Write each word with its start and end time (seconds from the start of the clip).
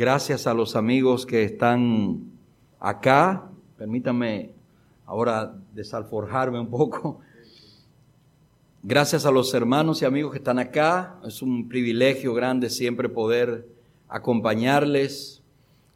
Gracias 0.00 0.46
a 0.46 0.54
los 0.54 0.76
amigos 0.76 1.26
que 1.26 1.44
están 1.44 2.22
acá. 2.78 3.50
Permítanme 3.76 4.48
ahora 5.04 5.54
desalforjarme 5.74 6.58
un 6.58 6.70
poco. 6.70 7.20
Gracias 8.82 9.26
a 9.26 9.30
los 9.30 9.52
hermanos 9.52 10.00
y 10.00 10.06
amigos 10.06 10.32
que 10.32 10.38
están 10.38 10.58
acá. 10.58 11.20
Es 11.22 11.42
un 11.42 11.68
privilegio 11.68 12.32
grande 12.32 12.70
siempre 12.70 13.10
poder 13.10 13.68
acompañarles. 14.08 15.42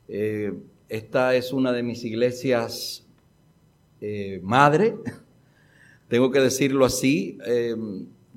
Eh, 0.09 0.53
esta 0.91 1.35
es 1.35 1.55
una 1.55 1.73
de 1.73 1.83
mis 1.83 2.05
iglesias 2.05 3.07
eh, 4.03 4.39
madre, 4.43 4.97
tengo 6.09 6.31
que 6.31 6.41
decirlo 6.41 6.85
así. 6.85 7.39
Eh, 7.47 7.75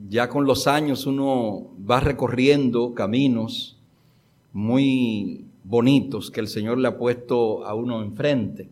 ya 0.07 0.29
con 0.29 0.45
los 0.45 0.65
años 0.65 1.05
uno 1.05 1.67
va 1.77 1.99
recorriendo 1.99 2.93
caminos 2.93 3.77
muy 4.53 5.46
bonitos 5.67 6.31
que 6.31 6.39
el 6.39 6.47
Señor 6.47 6.77
le 6.77 6.87
ha 6.87 6.97
puesto 6.97 7.65
a 7.65 7.73
uno 7.73 8.01
enfrente. 8.01 8.69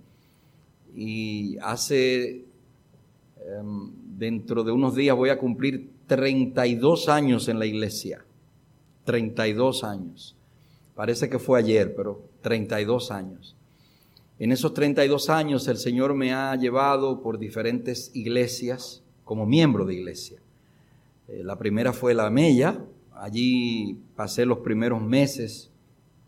Y 0.96 1.58
hace, 1.58 2.46
em, 3.46 3.92
dentro 4.18 4.64
de 4.64 4.72
unos 4.72 4.96
días 4.96 5.16
voy 5.16 5.30
a 5.30 5.38
cumplir 5.38 5.90
32 6.08 7.10
años 7.10 7.50
en 7.50 7.60
la 7.60 7.66
iglesia. 7.66 8.24
32 9.04 9.84
años. 9.84 10.36
Parece 10.96 11.30
que 11.30 11.38
fue 11.38 11.60
ayer, 11.60 11.94
pero 11.96 12.22
32 12.42 13.12
años. 13.12 13.56
En 14.40 14.52
esos 14.52 14.74
32 14.74 15.30
años 15.30 15.68
el 15.68 15.78
Señor 15.78 16.14
me 16.14 16.34
ha 16.34 16.56
llevado 16.56 17.22
por 17.22 17.38
diferentes 17.38 18.12
iglesias 18.14 19.04
como 19.26 19.46
miembro 19.46 19.86
de 19.86 19.96
iglesia. 19.96 20.40
Eh, 21.28 21.42
la 21.44 21.58
primera 21.58 21.92
fue 21.92 22.14
la 22.14 22.30
Mella, 22.30 22.80
allí 23.14 24.00
pasé 24.16 24.46
los 24.46 24.60
primeros 24.60 25.02
meses 25.02 25.72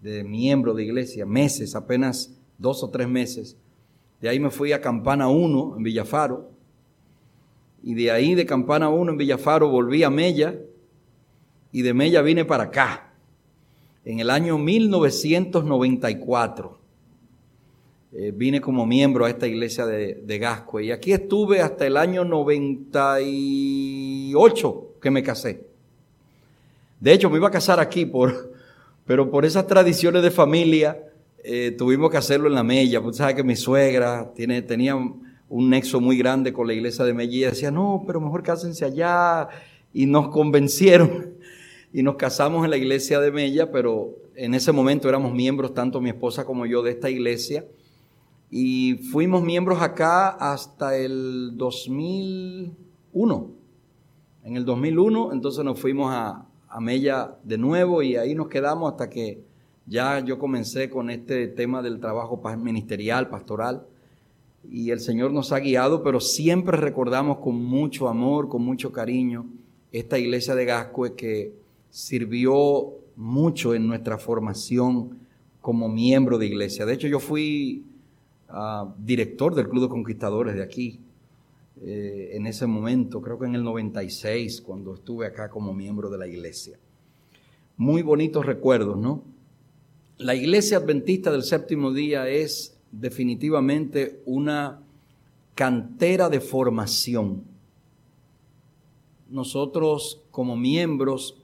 de 0.02 0.24
miembro 0.24 0.74
de 0.74 0.84
iglesia, 0.84 1.26
meses, 1.26 1.76
apenas 1.76 2.34
dos 2.58 2.84
o 2.84 2.90
tres 2.90 3.08
meses. 3.08 3.56
De 4.22 4.30
ahí 4.30 4.40
me 4.40 4.50
fui 4.50 4.72
a 4.74 4.82
Campana 4.82 5.28
1 5.28 5.76
en 5.78 5.84
Villafaro. 5.84 6.50
Y 7.84 7.94
de 7.94 8.10
ahí 8.12 8.34
de 8.36 8.46
Campana 8.46 8.90
1 8.90 9.12
en 9.12 9.18
Villafaro 9.18 9.70
volví 9.70 10.04
a 10.04 10.10
Mella. 10.10 10.60
Y 11.72 11.84
de 11.84 11.94
Mella 11.94 12.22
vine 12.22 12.44
para 12.46 12.64
acá. 12.66 13.14
En 14.04 14.20
el 14.20 14.30
año 14.30 14.58
1994 14.58 16.78
eh, 18.14 18.32
vine 18.36 18.60
como 18.62 18.86
miembro 18.86 19.26
a 19.26 19.30
esta 19.30 19.48
iglesia 19.48 19.86
de, 19.86 20.16
de 20.16 20.40
Gascue. 20.40 20.86
Y 20.86 20.92
aquí 20.92 21.12
estuve 21.12 21.60
hasta 21.62 21.86
el 21.86 21.98
año 21.98 22.24
98 22.24 24.94
que 25.02 25.12
me 25.12 25.24
casé. 25.24 25.68
De 27.00 27.14
hecho, 27.14 27.30
me 27.30 27.38
iba 27.38 27.50
a 27.50 27.52
casar 27.52 27.80
aquí 27.80 28.08
por, 28.08 28.57
pero 29.08 29.32
por 29.32 29.46
esas 29.46 29.66
tradiciones 29.68 30.22
de 30.22 30.30
familia, 30.32 31.02
eh, 31.42 31.74
tuvimos 31.78 32.12
que 32.12 32.18
hacerlo 32.18 32.50
en 32.50 32.56
la 32.56 32.64
Mella. 32.64 33.02
Pues 33.02 33.16
sabes 33.16 33.36
que 33.36 33.44
mi 33.44 33.56
suegra 33.56 34.34
tiene, 34.36 34.62
tenía 34.62 34.96
un 34.98 35.70
nexo 35.70 36.02
muy 36.02 36.18
grande 36.18 36.52
con 36.52 36.68
la 36.68 36.74
iglesia 36.74 37.06
de 37.06 37.14
Mella 37.14 37.34
y 37.34 37.40
decía, 37.40 37.72
no, 37.72 38.04
pero 38.06 38.20
mejor 38.20 38.44
cásense 38.44 38.84
allá. 38.84 39.48
Y 39.94 40.08
nos 40.08 40.28
convencieron 40.28 41.36
y 41.94 42.04
nos 42.04 42.18
casamos 42.18 42.66
en 42.66 42.72
la 42.72 42.78
iglesia 42.78 43.22
de 43.22 43.32
Mella, 43.32 43.72
pero 43.72 44.14
en 44.36 44.54
ese 44.54 44.74
momento 44.74 45.08
éramos 45.08 45.34
miembros, 45.34 45.74
tanto 45.74 46.02
mi 46.02 46.10
esposa 46.10 46.44
como 46.44 46.66
yo, 46.66 46.84
de 46.84 46.92
esta 46.92 47.10
iglesia. 47.10 47.66
Y 48.52 48.96
fuimos 49.12 49.42
miembros 49.42 49.82
acá 49.82 50.32
hasta 50.32 50.98
el 50.98 51.54
2001. 51.56 53.52
En 54.44 54.58
el 54.58 54.66
2001, 54.66 55.32
entonces 55.32 55.64
nos 55.64 55.80
fuimos 55.80 56.14
a, 56.14 56.46
a 56.70 56.80
Mella 56.80 57.38
de 57.44 57.58
nuevo 57.58 58.02
y 58.02 58.16
ahí 58.16 58.36
nos 58.36 58.48
quedamos 58.48 58.92
hasta 58.92 59.10
que 59.10 59.44
ya 59.86 60.20
yo 60.20 60.38
comencé 60.38 60.90
con 60.90 61.10
este 61.10 61.48
tema 61.48 61.82
del 61.82 62.00
trabajo 62.00 62.42
ministerial, 62.58 63.30
pastoral. 63.30 63.86
Y 64.70 64.92
el 64.92 65.00
Señor 65.00 65.32
nos 65.32 65.54
ha 65.54 65.60
guiado, 65.60 66.04
pero 66.04 66.20
siempre 66.20 66.76
recordamos 66.78 67.38
con 67.38 67.64
mucho 67.64 68.10
amor, 68.10 68.50
con 68.50 68.64
mucho 68.64 68.92
cariño, 68.92 69.46
esta 69.94 70.20
iglesia 70.20 70.56
de 70.56 70.66
Gascue 70.66 71.16
que 71.16 71.54
sirvió 71.90 72.96
mucho 73.16 73.74
en 73.74 73.88
nuestra 73.88 74.18
formación 74.18 75.20
como 75.62 75.88
miembro 75.88 76.38
de 76.38 76.48
iglesia. 76.48 76.86
De 76.86 76.94
hecho, 76.94 77.08
yo 77.08 77.20
fui 77.20 77.86
ah, 78.50 78.94
director 78.98 79.56
del 79.56 79.70
Club 79.70 79.84
de 79.84 79.90
Conquistadores 79.90 80.56
de 80.56 80.64
aquí 80.64 81.00
eh, 81.84 82.32
en 82.34 82.48
ese 82.48 82.66
momento, 82.68 83.22
creo 83.22 83.38
que 83.38 83.46
en 83.46 83.56
el 83.56 83.64
96, 83.64 84.62
cuando 84.62 84.94
estuve 84.94 85.28
acá 85.28 85.50
como 85.50 85.74
miembro 85.74 86.10
de 86.10 86.18
la 86.18 86.28
iglesia. 86.28 86.80
Muy 87.76 88.02
bonitos 88.02 88.46
recuerdos, 88.46 88.98
¿no? 88.98 89.24
La 90.18 90.34
iglesia 90.34 90.78
adventista 90.78 91.32
del 91.32 91.44
séptimo 91.44 91.94
día 91.94 92.28
es 92.28 92.80
definitivamente 92.92 94.22
una 94.26 94.82
cantera 95.54 96.30
de 96.30 96.40
formación. 96.40 97.44
Nosotros 99.30 100.24
como 100.32 100.56
miembros 100.56 101.44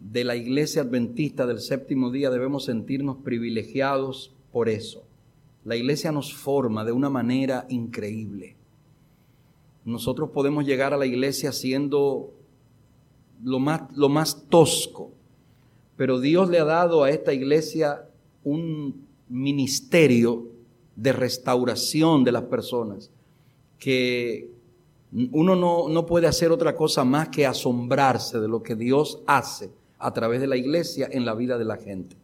de 0.00 0.24
la 0.24 0.36
iglesia 0.36 0.82
adventista 0.82 1.46
del 1.46 1.60
séptimo 1.60 2.10
día 2.10 2.30
debemos 2.30 2.64
sentirnos 2.64 3.18
privilegiados 3.18 4.34
por 4.52 4.68
eso. 4.68 5.04
La 5.64 5.76
iglesia 5.76 6.12
nos 6.12 6.34
forma 6.34 6.84
de 6.84 6.92
una 6.92 7.10
manera 7.10 7.66
increíble. 7.68 8.56
Nosotros 9.84 10.30
podemos 10.30 10.64
llegar 10.64 10.94
a 10.94 10.96
la 10.96 11.06
iglesia 11.06 11.52
siendo 11.52 12.32
lo 13.42 13.58
más, 13.58 13.82
lo 13.96 14.08
más 14.08 14.48
tosco, 14.48 15.10
pero 15.96 16.20
Dios 16.20 16.48
le 16.48 16.60
ha 16.60 16.64
dado 16.64 17.02
a 17.02 17.10
esta 17.10 17.32
iglesia 17.32 18.04
un 18.44 19.06
ministerio 19.28 20.46
de 20.96 21.12
restauración 21.12 22.24
de 22.24 22.32
las 22.32 22.44
personas 22.44 23.10
que 23.78 24.48
uno 25.32 25.56
no, 25.56 25.88
no, 25.88 26.06
puede 26.06 26.26
hacer 26.26 26.52
otra 26.52 26.74
cosa 26.74 27.04
más 27.04 27.28
que 27.28 27.44
asombrarse 27.44 28.38
de 28.40 28.48
lo 28.48 28.62
que 28.62 28.74
Dios 28.74 29.20
hace 29.26 29.70
a 29.98 30.12
través 30.12 30.40
de 30.40 30.46
la 30.46 30.56
iglesia 30.56 31.08
en 31.10 31.24
la 31.24 31.34
vida 31.34 31.58
de 31.58 31.64
la 31.64 31.76
gente. 31.76 32.16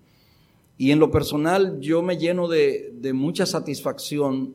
Y 0.78 0.92
en 0.92 0.98
lo 0.98 1.10
personal 1.10 1.80
yo 1.80 2.02
me 2.02 2.16
lleno 2.16 2.48
de, 2.48 2.94
de 2.94 3.12
mucha 3.12 3.44
satisfacción 3.44 4.54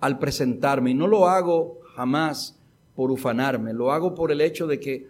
al 0.00 0.18
presentarme. 0.18 0.90
Y 0.90 0.94
no 0.94 1.06
lo 1.06 1.28
hago 1.28 1.80
jamás 1.94 2.58
por 2.94 3.10
ufanarme, 3.10 3.72
lo 3.72 3.92
hago 3.92 4.14
por 4.14 4.32
el 4.32 4.40
hecho 4.40 4.66
de 4.66 4.80
que 4.80 5.06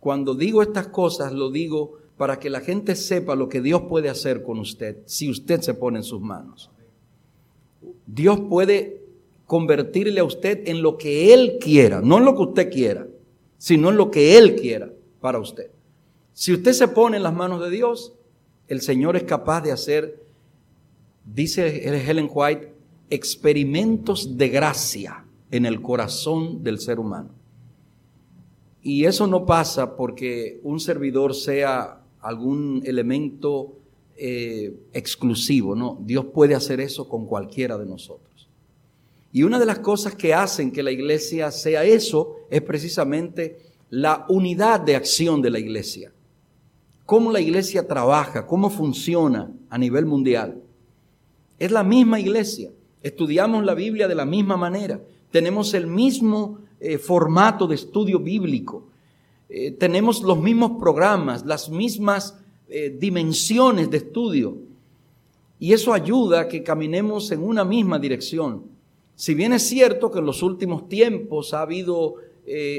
cuando 0.00 0.34
digo 0.34 0.62
estas 0.62 0.88
cosas, 0.88 1.32
lo 1.32 1.50
digo 1.50 1.98
para 2.16 2.38
que 2.38 2.50
la 2.50 2.60
gente 2.60 2.96
sepa 2.96 3.36
lo 3.36 3.48
que 3.48 3.60
Dios 3.60 3.82
puede 3.88 4.08
hacer 4.08 4.42
con 4.42 4.58
usted 4.58 4.98
si 5.06 5.30
usted 5.30 5.60
se 5.60 5.74
pone 5.74 5.98
en 5.98 6.04
sus 6.04 6.20
manos. 6.20 6.70
Dios 8.06 8.40
puede 8.48 9.02
convertirle 9.46 10.20
a 10.20 10.24
usted 10.24 10.68
en 10.68 10.82
lo 10.82 10.98
que 10.98 11.32
Él 11.32 11.58
quiera, 11.60 12.00
no 12.00 12.18
en 12.18 12.24
lo 12.24 12.34
que 12.34 12.42
usted 12.42 12.70
quiera, 12.70 13.06
sino 13.56 13.90
en 13.90 13.96
lo 13.96 14.10
que 14.10 14.36
Él 14.36 14.56
quiera 14.56 14.90
para 15.20 15.38
usted. 15.38 15.70
Si 16.32 16.52
usted 16.52 16.72
se 16.72 16.88
pone 16.88 17.16
en 17.16 17.22
las 17.22 17.34
manos 17.34 17.62
de 17.62 17.70
Dios, 17.70 18.14
el 18.68 18.80
Señor 18.80 19.16
es 19.16 19.22
capaz 19.24 19.62
de 19.62 19.72
hacer, 19.72 20.22
dice 21.24 21.88
Helen 21.88 22.28
White, 22.32 22.74
experimentos 23.10 24.36
de 24.36 24.48
gracia 24.48 25.24
en 25.50 25.66
el 25.66 25.80
corazón 25.80 26.62
del 26.62 26.78
ser 26.78 26.98
humano. 26.98 27.30
Y 28.82 29.04
eso 29.04 29.26
no 29.26 29.44
pasa 29.44 29.96
porque 29.96 30.60
un 30.62 30.80
servidor 30.80 31.34
sea 31.34 32.02
algún 32.20 32.82
elemento 32.84 33.76
eh, 34.16 34.74
exclusivo, 34.92 35.76
no, 35.76 35.98
Dios 36.00 36.26
puede 36.34 36.54
hacer 36.54 36.80
eso 36.80 37.08
con 37.08 37.26
cualquiera 37.26 37.78
de 37.78 37.86
nosotros. 37.86 38.48
Y 39.32 39.42
una 39.42 39.58
de 39.58 39.66
las 39.66 39.78
cosas 39.78 40.14
que 40.14 40.34
hacen 40.34 40.72
que 40.72 40.82
la 40.82 40.90
iglesia 40.90 41.50
sea 41.50 41.84
eso 41.84 42.36
es 42.50 42.62
precisamente 42.62 43.58
la 43.90 44.26
unidad 44.28 44.80
de 44.80 44.96
acción 44.96 45.42
de 45.42 45.50
la 45.50 45.58
iglesia. 45.58 46.12
Cómo 47.06 47.30
la 47.30 47.40
iglesia 47.40 47.86
trabaja, 47.86 48.46
cómo 48.46 48.70
funciona 48.70 49.52
a 49.70 49.78
nivel 49.78 50.06
mundial. 50.06 50.62
Es 51.58 51.70
la 51.70 51.84
misma 51.84 52.20
iglesia. 52.20 52.72
Estudiamos 53.02 53.64
la 53.64 53.74
Biblia 53.74 54.08
de 54.08 54.14
la 54.14 54.24
misma 54.24 54.56
manera. 54.56 55.00
Tenemos 55.30 55.74
el 55.74 55.86
mismo 55.86 56.58
eh, 56.80 56.98
formato 56.98 57.66
de 57.66 57.74
estudio 57.74 58.18
bíblico. 58.18 58.88
Eh, 59.48 59.72
tenemos 59.72 60.22
los 60.22 60.38
mismos 60.38 60.72
programas, 60.78 61.44
las 61.44 61.68
mismas 61.68 62.38
eh, 62.68 62.96
dimensiones 62.98 63.90
de 63.90 63.98
estudio. 63.98 64.58
Y 65.60 65.72
eso 65.72 65.92
ayuda 65.92 66.40
a 66.40 66.48
que 66.48 66.62
caminemos 66.62 67.30
en 67.30 67.42
una 67.42 67.64
misma 67.64 67.98
dirección. 67.98 68.62
Si 69.14 69.34
bien 69.34 69.52
es 69.52 69.62
cierto 69.62 70.10
que 70.10 70.20
en 70.20 70.26
los 70.26 70.42
últimos 70.42 70.88
tiempos 70.88 71.52
ha 71.52 71.62
habido 71.62 72.14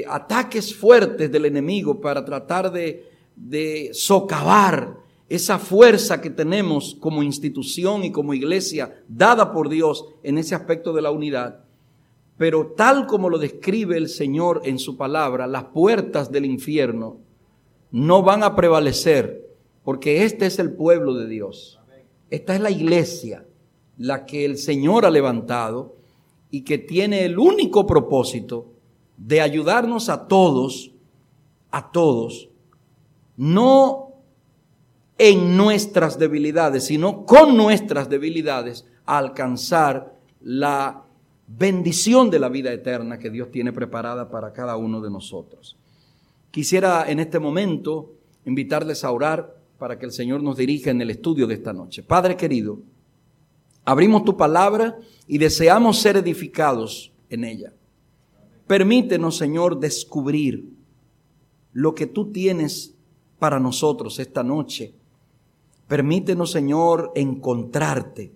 ataques 0.08 0.74
fuertes 0.74 1.30
del 1.30 1.44
enemigo 1.44 2.00
para 2.00 2.24
tratar 2.24 2.72
de, 2.72 3.04
de 3.36 3.90
socavar 3.92 4.96
esa 5.30 5.60
fuerza 5.60 6.20
que 6.20 6.28
tenemos 6.28 6.96
como 6.98 7.22
institución 7.22 8.02
y 8.02 8.10
como 8.10 8.34
iglesia 8.34 9.00
dada 9.08 9.52
por 9.52 9.68
Dios 9.68 10.04
en 10.24 10.38
ese 10.38 10.56
aspecto 10.56 10.92
de 10.92 11.02
la 11.02 11.12
unidad. 11.12 11.64
Pero 12.36 12.72
tal 12.76 13.06
como 13.06 13.30
lo 13.30 13.38
describe 13.38 13.96
el 13.96 14.08
Señor 14.08 14.62
en 14.64 14.80
su 14.80 14.96
palabra, 14.96 15.46
las 15.46 15.64
puertas 15.64 16.32
del 16.32 16.46
infierno 16.46 17.18
no 17.92 18.24
van 18.24 18.42
a 18.42 18.56
prevalecer 18.56 19.48
porque 19.84 20.24
este 20.24 20.46
es 20.46 20.58
el 20.58 20.72
pueblo 20.72 21.14
de 21.14 21.28
Dios. 21.28 21.78
Esta 22.28 22.56
es 22.56 22.60
la 22.60 22.72
iglesia, 22.72 23.46
la 23.98 24.26
que 24.26 24.44
el 24.44 24.58
Señor 24.58 25.06
ha 25.06 25.10
levantado 25.10 25.94
y 26.50 26.62
que 26.62 26.78
tiene 26.78 27.24
el 27.24 27.38
único 27.38 27.86
propósito 27.86 28.72
de 29.16 29.40
ayudarnos 29.40 30.08
a 30.08 30.26
todos, 30.26 30.90
a 31.70 31.92
todos, 31.92 32.48
no 33.36 34.09
en 35.22 35.54
nuestras 35.54 36.18
debilidades, 36.18 36.84
sino 36.84 37.26
con 37.26 37.54
nuestras 37.54 38.08
debilidades, 38.08 38.86
a 39.04 39.18
alcanzar 39.18 40.14
la 40.40 41.04
bendición 41.46 42.30
de 42.30 42.38
la 42.38 42.48
vida 42.48 42.72
eterna 42.72 43.18
que 43.18 43.28
Dios 43.28 43.50
tiene 43.50 43.70
preparada 43.70 44.30
para 44.30 44.54
cada 44.54 44.78
uno 44.78 45.02
de 45.02 45.10
nosotros. 45.10 45.76
Quisiera 46.50 47.04
en 47.10 47.20
este 47.20 47.38
momento 47.38 48.14
invitarles 48.46 49.04
a 49.04 49.10
orar 49.10 49.60
para 49.78 49.98
que 49.98 50.06
el 50.06 50.12
Señor 50.12 50.42
nos 50.42 50.56
dirija 50.56 50.90
en 50.90 51.02
el 51.02 51.10
estudio 51.10 51.46
de 51.46 51.52
esta 51.52 51.74
noche. 51.74 52.02
Padre 52.02 52.34
querido, 52.34 52.80
abrimos 53.84 54.24
tu 54.24 54.38
palabra 54.38 54.96
y 55.26 55.36
deseamos 55.36 55.98
ser 55.98 56.16
edificados 56.16 57.12
en 57.28 57.44
ella. 57.44 57.74
Permítenos, 58.66 59.36
Señor, 59.36 59.80
descubrir 59.80 60.64
lo 61.74 61.94
que 61.94 62.06
tú 62.06 62.32
tienes 62.32 62.94
para 63.38 63.60
nosotros 63.60 64.18
esta 64.18 64.42
noche. 64.42 64.94
Permítenos, 65.90 66.52
Señor, 66.52 67.10
encontrarte. 67.16 68.32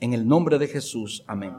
En 0.00 0.14
el 0.14 0.26
nombre 0.26 0.58
de 0.58 0.66
Jesús. 0.66 1.22
Amén. 1.26 1.52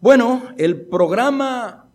Bueno, 0.00 0.42
el 0.56 0.82
programa 0.82 1.90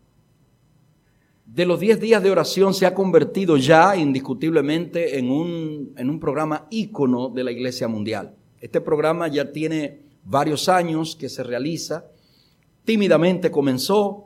de 1.46 1.66
los 1.66 1.80
10 1.80 2.02
días 2.02 2.22
de 2.22 2.32
oración 2.32 2.74
se 2.74 2.86
ha 2.86 2.94
convertido 2.94 3.56
ya 3.56 3.96
indiscutiblemente 3.96 5.18
en 5.18 5.32
un, 5.32 5.94
en 5.96 6.10
un 6.10 6.20
programa 6.20 6.68
ícono 6.70 7.30
de 7.30 7.46
la 7.46 7.54
Iglesia 7.54 7.88
Mundial. 7.88 8.36
Este 8.60 8.82
programa 8.82 9.30
ya 9.30 9.54
tiene 9.54 10.02
varios 10.26 10.68
años 10.68 11.16
que 11.16 11.30
se 11.30 11.44
realiza, 11.44 12.08
tímidamente 12.84 13.52
comenzó, 13.52 14.26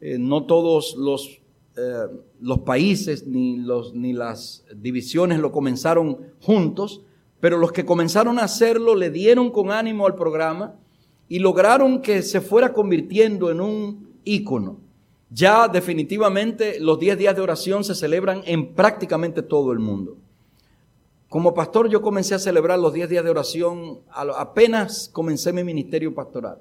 eh, 0.00 0.16
no 0.18 0.46
todos 0.46 0.94
los, 0.96 1.42
eh, 1.76 2.06
los 2.42 2.60
países 2.60 3.26
ni, 3.26 3.56
los, 3.56 3.94
ni 3.94 4.12
las 4.12 4.64
divisiones 4.74 5.38
lo 5.38 5.52
comenzaron 5.52 6.18
juntos, 6.40 7.02
pero 7.38 7.56
los 7.56 7.72
que 7.72 7.84
comenzaron 7.84 8.38
a 8.38 8.44
hacerlo 8.44 8.96
le 8.96 9.10
dieron 9.10 9.50
con 9.50 9.70
ánimo 9.70 10.06
al 10.06 10.16
programa 10.16 10.74
y 11.28 11.38
lograron 11.38 12.02
que 12.02 12.20
se 12.22 12.40
fuera 12.40 12.72
convirtiendo 12.72 13.50
en 13.50 13.60
un 13.60 14.08
ícono. 14.24 14.80
Ya 15.30 15.68
definitivamente 15.68 16.78
los 16.80 16.98
10 16.98 17.16
días 17.16 17.36
de 17.36 17.42
oración 17.42 17.84
se 17.84 17.94
celebran 17.94 18.42
en 18.44 18.74
prácticamente 18.74 19.42
todo 19.42 19.72
el 19.72 19.78
mundo. 19.78 20.16
Como 21.28 21.54
pastor 21.54 21.88
yo 21.88 22.02
comencé 22.02 22.34
a 22.34 22.38
celebrar 22.38 22.78
los 22.78 22.92
10 22.92 23.08
días 23.08 23.24
de 23.24 23.30
oración 23.30 24.00
apenas 24.10 25.08
comencé 25.12 25.52
mi 25.52 25.64
ministerio 25.64 26.12
pastoral. 26.12 26.58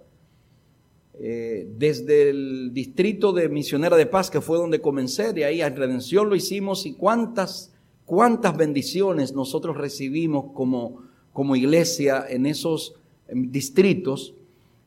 Eh, 1.23 1.67
desde 1.77 2.31
el 2.31 2.73
distrito 2.73 3.31
de 3.31 3.47
Misionera 3.47 3.95
de 3.95 4.07
Paz, 4.07 4.31
que 4.31 4.41
fue 4.41 4.57
donde 4.57 4.81
comencé, 4.81 5.33
de 5.33 5.45
ahí 5.45 5.61
a 5.61 5.69
Redención 5.69 6.27
lo 6.27 6.35
hicimos 6.35 6.87
y 6.87 6.93
cuántas, 6.93 7.71
cuántas 8.05 8.57
bendiciones 8.57 9.31
nosotros 9.31 9.77
recibimos 9.77 10.45
como, 10.55 11.03
como 11.31 11.55
iglesia 11.55 12.25
en 12.27 12.47
esos 12.47 12.95
distritos 13.31 14.33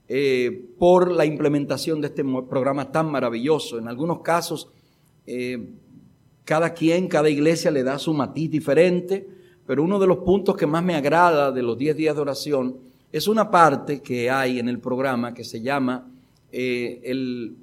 eh, 0.08 0.66
por 0.76 1.12
la 1.12 1.25
implementación 1.25 2.00
de 2.00 2.08
este 2.08 2.25
programa 2.25 2.90
tan 2.90 3.12
maravilloso. 3.12 3.78
En 3.78 3.86
algunos 3.86 4.19
casos, 4.22 4.69
eh, 5.28 5.69
cada 6.44 6.75
quien, 6.75 7.06
cada 7.06 7.31
iglesia 7.31 7.70
le 7.70 7.84
da 7.84 7.96
su 8.00 8.12
matiz 8.12 8.50
diferente, 8.50 9.25
pero 9.69 9.84
uno 9.84 10.00
de 10.00 10.08
los 10.08 10.19
puntos 10.19 10.56
que 10.56 10.66
más 10.66 10.82
me 10.82 10.96
agrada 10.96 11.52
de 11.52 11.62
los 11.62 11.78
10 11.78 11.96
días 11.96 12.16
de 12.16 12.22
oración 12.22 12.76
es 13.12 13.28
una 13.28 13.52
parte 13.52 14.02
que 14.02 14.28
hay 14.31 14.58
en 14.58 14.69
el 14.69 14.81
programa 14.81 15.32
que 15.32 15.44
se 15.44 15.60
llama 15.60 16.10
eh, 16.56 17.56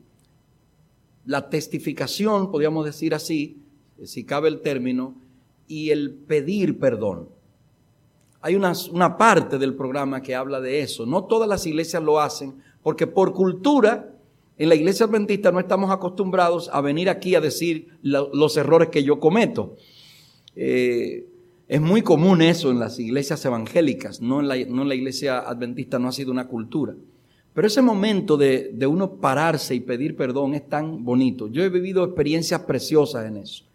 la 1.26 1.50
testificación, 1.50 2.52
podríamos 2.52 2.86
decir 2.86 3.14
así, 3.14 3.58
si 4.04 4.24
cabe 4.24 4.50
el 4.50 4.62
término, 4.62 5.16
y 5.68 5.92
el 5.92 6.12
pedir 6.12 6.80
perdón. 6.80 7.30
Hay 8.42 8.56
una, 8.56 8.74
una 8.92 9.18
parte 9.18 9.58
del 9.58 9.76
programa 9.76 10.22
que 10.22 10.36
habla 10.36 10.60
de 10.60 10.82
eso. 10.82 11.06
No 11.06 11.26
todas 11.26 11.48
las 11.48 11.66
iglesias 11.66 12.04
lo 12.04 12.20
hacen 12.20 12.56
porque 12.84 13.08
por 13.08 13.34
cultura 13.34 14.12
en 14.58 14.70
la 14.70 14.76
iglesia 14.76 15.06
adventista 15.06 15.52
no 15.52 15.60
estamos 15.60 15.92
acostumbrados 15.92 16.70
a 16.74 16.82
venir 16.82 17.10
aquí 17.10 17.36
a 17.36 17.42
decir 17.42 17.88
los 18.02 18.58
errores 18.58 18.90
que 18.90 19.04
yo 19.04 19.20
cometo. 19.20 19.78
Eh, 20.56 21.26
es 21.68 21.82
muy 21.82 22.02
común 22.02 22.42
eso 22.42 22.70
en 22.70 22.80
las 22.80 23.00
iglesias 23.00 23.44
evangélicas, 23.46 24.22
no 24.22 24.42
en, 24.42 24.48
la, 24.50 24.58
no 24.66 24.82
en, 24.82 24.90
la, 24.90 24.96
iglesia 24.96 25.40
adventista 25.40 26.00
no 26.00 26.10
ha 26.10 26.12
sido 26.12 26.32
una 26.32 26.48
cultura. 26.48 26.96
Pero 27.54 27.68
ese 27.68 27.82
momento 27.82 28.38
de, 28.38 28.72
de 28.74 28.88
uno 28.88 29.16
pararse 29.16 29.76
y 29.76 29.82
pedir 29.82 30.16
perdón 30.16 30.54
es 30.54 30.68
tan 30.70 31.04
bonito. 31.04 31.48
Yo 31.48 31.64
he 31.64 31.70
vivido 31.70 32.04
experiencias 32.04 32.62
preciosas 32.62 33.26
en 33.26 33.38
eso. 33.38 33.66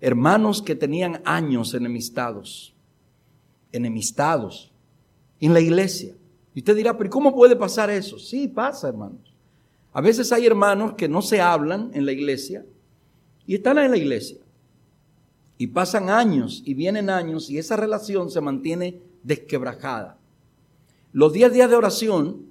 Hermanos 0.00 0.62
que 0.62 0.74
tenían 0.74 1.20
años 1.24 1.74
enemistados, 1.74 2.74
enemistados 3.72 4.72
en 5.40 5.52
la 5.52 5.60
iglesia. 5.60 6.14
Y 6.54 6.60
usted 6.60 6.76
dirá, 6.76 6.96
pero 6.96 7.10
¿cómo 7.10 7.34
puede 7.34 7.56
pasar 7.56 7.90
eso? 7.90 8.18
Sí, 8.18 8.48
pasa, 8.48 8.88
hermanos. 8.88 9.34
A 9.92 10.00
veces 10.00 10.32
hay 10.32 10.46
hermanos 10.46 10.94
que 10.94 11.08
no 11.08 11.22
se 11.22 11.40
hablan 11.40 11.90
en 11.94 12.06
la 12.06 12.12
iglesia 12.12 12.64
y 13.46 13.54
están 13.54 13.78
en 13.78 13.90
la 13.90 13.96
iglesia. 13.96 14.38
Y 15.58 15.68
pasan 15.68 16.10
años 16.10 16.62
y 16.64 16.74
vienen 16.74 17.08
años 17.08 17.48
y 17.48 17.58
esa 17.58 17.76
relación 17.76 18.30
se 18.30 18.40
mantiene 18.40 19.00
desquebrajada. 19.22 20.18
Los 21.12 21.32
10 21.32 21.52
días 21.52 21.70
de 21.70 21.76
oración, 21.76 22.45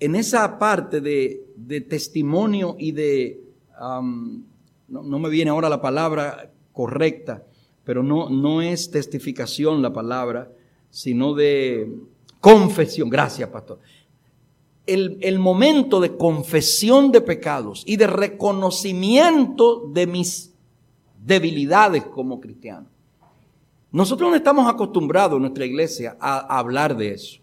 en 0.00 0.14
esa 0.14 0.58
parte 0.58 1.00
de, 1.00 1.80
testimonio 1.88 2.76
y 2.78 2.92
de, 2.92 3.40
no, 4.88 5.18
me 5.18 5.28
viene 5.28 5.50
ahora 5.50 5.68
la 5.68 5.80
palabra 5.80 6.52
correcta, 6.72 7.44
pero 7.84 8.02
no, 8.02 8.28
no 8.28 8.62
es 8.62 8.90
testificación 8.90 9.82
la 9.82 9.92
palabra, 9.92 10.50
sino 10.90 11.34
de 11.34 11.92
confesión. 12.40 13.08
Gracias, 13.08 13.48
pastor. 13.48 13.80
El, 14.86 15.18
el, 15.20 15.38
momento 15.38 16.00
de 16.00 16.16
confesión 16.16 17.10
de 17.10 17.20
pecados 17.20 17.82
y 17.86 17.96
de 17.96 18.06
reconocimiento 18.06 19.88
de 19.92 20.06
mis 20.06 20.52
debilidades 21.24 22.04
como 22.04 22.40
cristiano. 22.40 22.86
Nosotros 23.90 24.30
no 24.30 24.36
estamos 24.36 24.68
acostumbrados 24.68 25.36
en 25.36 25.42
nuestra 25.42 25.64
iglesia 25.64 26.16
a, 26.20 26.58
hablar 26.58 26.96
de 26.96 27.12
eso. 27.12 27.40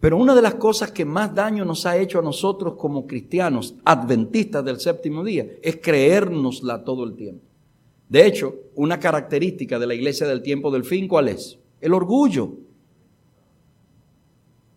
Pero 0.00 0.16
una 0.16 0.34
de 0.34 0.40
las 0.40 0.54
cosas 0.54 0.90
que 0.90 1.04
más 1.04 1.34
daño 1.34 1.64
nos 1.64 1.84
ha 1.84 1.98
hecho 1.98 2.18
a 2.18 2.22
nosotros 2.22 2.74
como 2.78 3.06
cristianos, 3.06 3.74
adventistas 3.84 4.64
del 4.64 4.80
séptimo 4.80 5.22
día, 5.22 5.46
es 5.62 5.76
creérnosla 5.76 6.84
todo 6.84 7.04
el 7.04 7.14
tiempo. 7.14 7.44
De 8.08 8.26
hecho, 8.26 8.54
una 8.74 8.98
característica 8.98 9.78
de 9.78 9.86
la 9.86 9.94
iglesia 9.94 10.26
del 10.26 10.42
tiempo 10.42 10.70
del 10.70 10.84
fin, 10.84 11.06
¿cuál 11.06 11.28
es? 11.28 11.58
El 11.82 11.92
orgullo. 11.92 12.54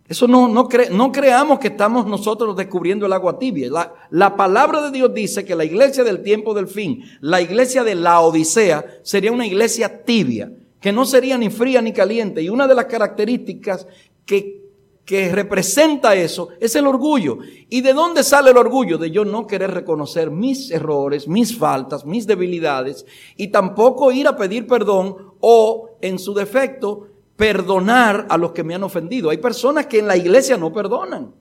Eso 0.10 0.28
no, 0.28 0.50
no, 0.50 0.68
no 0.92 1.12
creamos 1.12 1.58
que 1.58 1.70
estamos 1.70 2.06
nosotros 2.06 2.56
descubriendo 2.58 3.06
el 3.06 3.14
agua 3.14 3.40
tibia. 3.40 3.72
La, 3.72 3.94
la, 4.12 4.36
palabra 4.36 4.82
de 4.82 4.92
Dios 4.92 5.14
dice 5.14 5.46
que 5.46 5.56
la 5.56 5.64
iglesia 5.64 6.04
del 6.04 6.22
tiempo 6.22 6.54
del 6.54 6.68
fin, 6.68 7.02
la 7.22 7.42
iglesia 7.42 7.86
de 7.86 7.96
la 7.96 8.20
Odisea, 8.20 8.86
sería 9.04 9.32
una 9.32 9.48
iglesia 9.48 10.04
tibia, 10.04 10.52
que 10.82 10.92
no 10.92 11.06
sería 11.06 11.38
ni 11.38 11.50
fría 11.50 11.82
ni 11.82 11.94
caliente. 11.94 12.42
Y 12.42 12.50
una 12.50 12.68
de 12.68 12.76
las 12.76 12.86
características 12.86 13.88
que 14.26 14.63
que 15.06 15.34
representa 15.34 16.16
eso 16.16 16.50
es 16.60 16.76
el 16.76 16.88
orgullo. 16.88 17.40
¿Y 17.70 17.82
de 17.82 17.94
dónde 17.94 18.24
sale 18.24 18.52
el 18.52 18.58
orgullo? 18.58 18.98
De 18.98 19.12
yo 19.12 19.26
no 19.26 19.46
querer 19.46 19.72
reconocer 19.72 20.32
mis 20.32 20.72
errores, 20.72 21.28
mis 21.28 21.58
faltas, 21.58 22.06
mis 22.06 22.26
debilidades 22.26 23.06
y 23.36 23.50
tampoco 23.50 24.12
ir 24.12 24.28
a 24.28 24.38
pedir 24.38 24.66
perdón 24.66 25.34
o, 25.42 25.90
en 26.02 26.20
su 26.20 26.34
defecto, 26.34 27.08
perdonar 27.36 28.28
a 28.30 28.38
los 28.38 28.54
que 28.54 28.64
me 28.64 28.76
han 28.76 28.84
ofendido. 28.84 29.30
Hay 29.30 29.38
personas 29.38 29.88
que 29.88 30.00
en 30.00 30.08
la 30.08 30.16
iglesia 30.16 30.58
no 30.58 30.72
perdonan. 30.72 31.34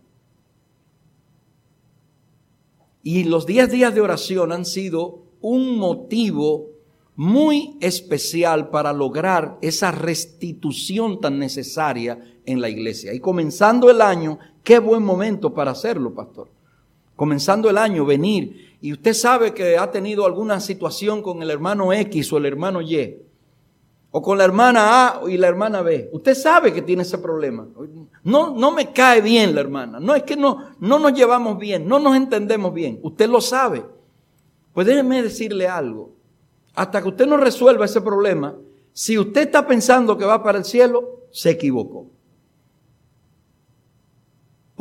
Y 3.04 3.25
los 3.25 3.47
10 3.47 3.71
días 3.71 3.95
de 3.95 4.00
oración 4.00 4.52
han 4.52 4.64
sido 4.64 5.23
un 5.40 5.76
motivo 5.76 6.71
muy 7.14 7.76
especial 7.81 8.71
para 8.71 8.92
lograr 8.92 9.59
esa 9.61 9.90
restitución 9.90 11.21
tan 11.21 11.38
necesaria 11.38 12.31
en 12.46 12.61
la 12.61 12.68
iglesia. 12.68 13.12
Y 13.14 13.20
comenzando 13.20 13.90
el 13.90 14.00
año, 14.00 14.38
qué 14.62 14.78
buen 14.78 15.02
momento 15.02 15.52
para 15.52 15.72
hacerlo, 15.72 16.14
pastor. 16.14 16.49
Comenzando 17.16 17.70
el 17.70 17.78
año, 17.78 18.04
venir. 18.04 18.76
Y 18.80 18.92
usted 18.92 19.14
sabe 19.14 19.54
que 19.54 19.76
ha 19.76 19.90
tenido 19.90 20.26
alguna 20.26 20.61
situación 20.61 21.22
con 21.22 21.42
el 21.42 21.50
hermano 21.50 21.92
X 21.92 22.32
o 22.32 22.38
el 22.38 22.46
hermano 22.46 22.80
Y. 22.80 23.16
O 24.11 24.20
con 24.20 24.37
la 24.37 24.44
hermana 24.44 25.06
A 25.06 25.22
y 25.28 25.38
la 25.38 25.49
hermana 25.49 25.82
B. 25.82 26.11
Usted 26.12 26.34
sabe 26.34 26.72
que 26.72 26.82
tiene 26.82 27.02
ese 27.02 27.18
problema. 27.18 27.66
No, 28.25 28.54
no 28.54 28.70
me 28.72 28.92
cae 28.92 29.20
bien 29.20 29.54
la 29.54 29.61
hermana. 29.61 30.00
No 30.00 30.14
es 30.14 30.22
que 30.25 30.37
no, 30.37 30.58
no 30.80 30.99
nos 30.99 31.14
llevamos 31.14 31.58
bien, 31.58 31.87
no 31.87 31.99
nos 31.99 32.16
entendemos 32.16 32.75
bien. 32.75 32.99
Usted 33.02 33.28
lo 33.28 33.40
sabe. 33.40 33.84
Pues 34.75 34.87
déjeme 34.87 35.22
decirle 35.22 35.68
algo. 35.68 36.11
Hasta 36.75 37.02
que 37.02 37.08
usted 37.08 37.26
no 37.26 37.37
resuelva 37.37 37.84
ese 37.84 38.00
problema, 38.00 38.54
Si 38.94 39.18
usted 39.18 39.42
está 39.42 39.66
pensando 39.66 40.18
que 40.18 40.26
va 40.26 40.42
para 40.42 40.58
el 40.58 40.66
cielo, 40.66 41.20
se 41.30 41.50
equivocó. 41.50 42.08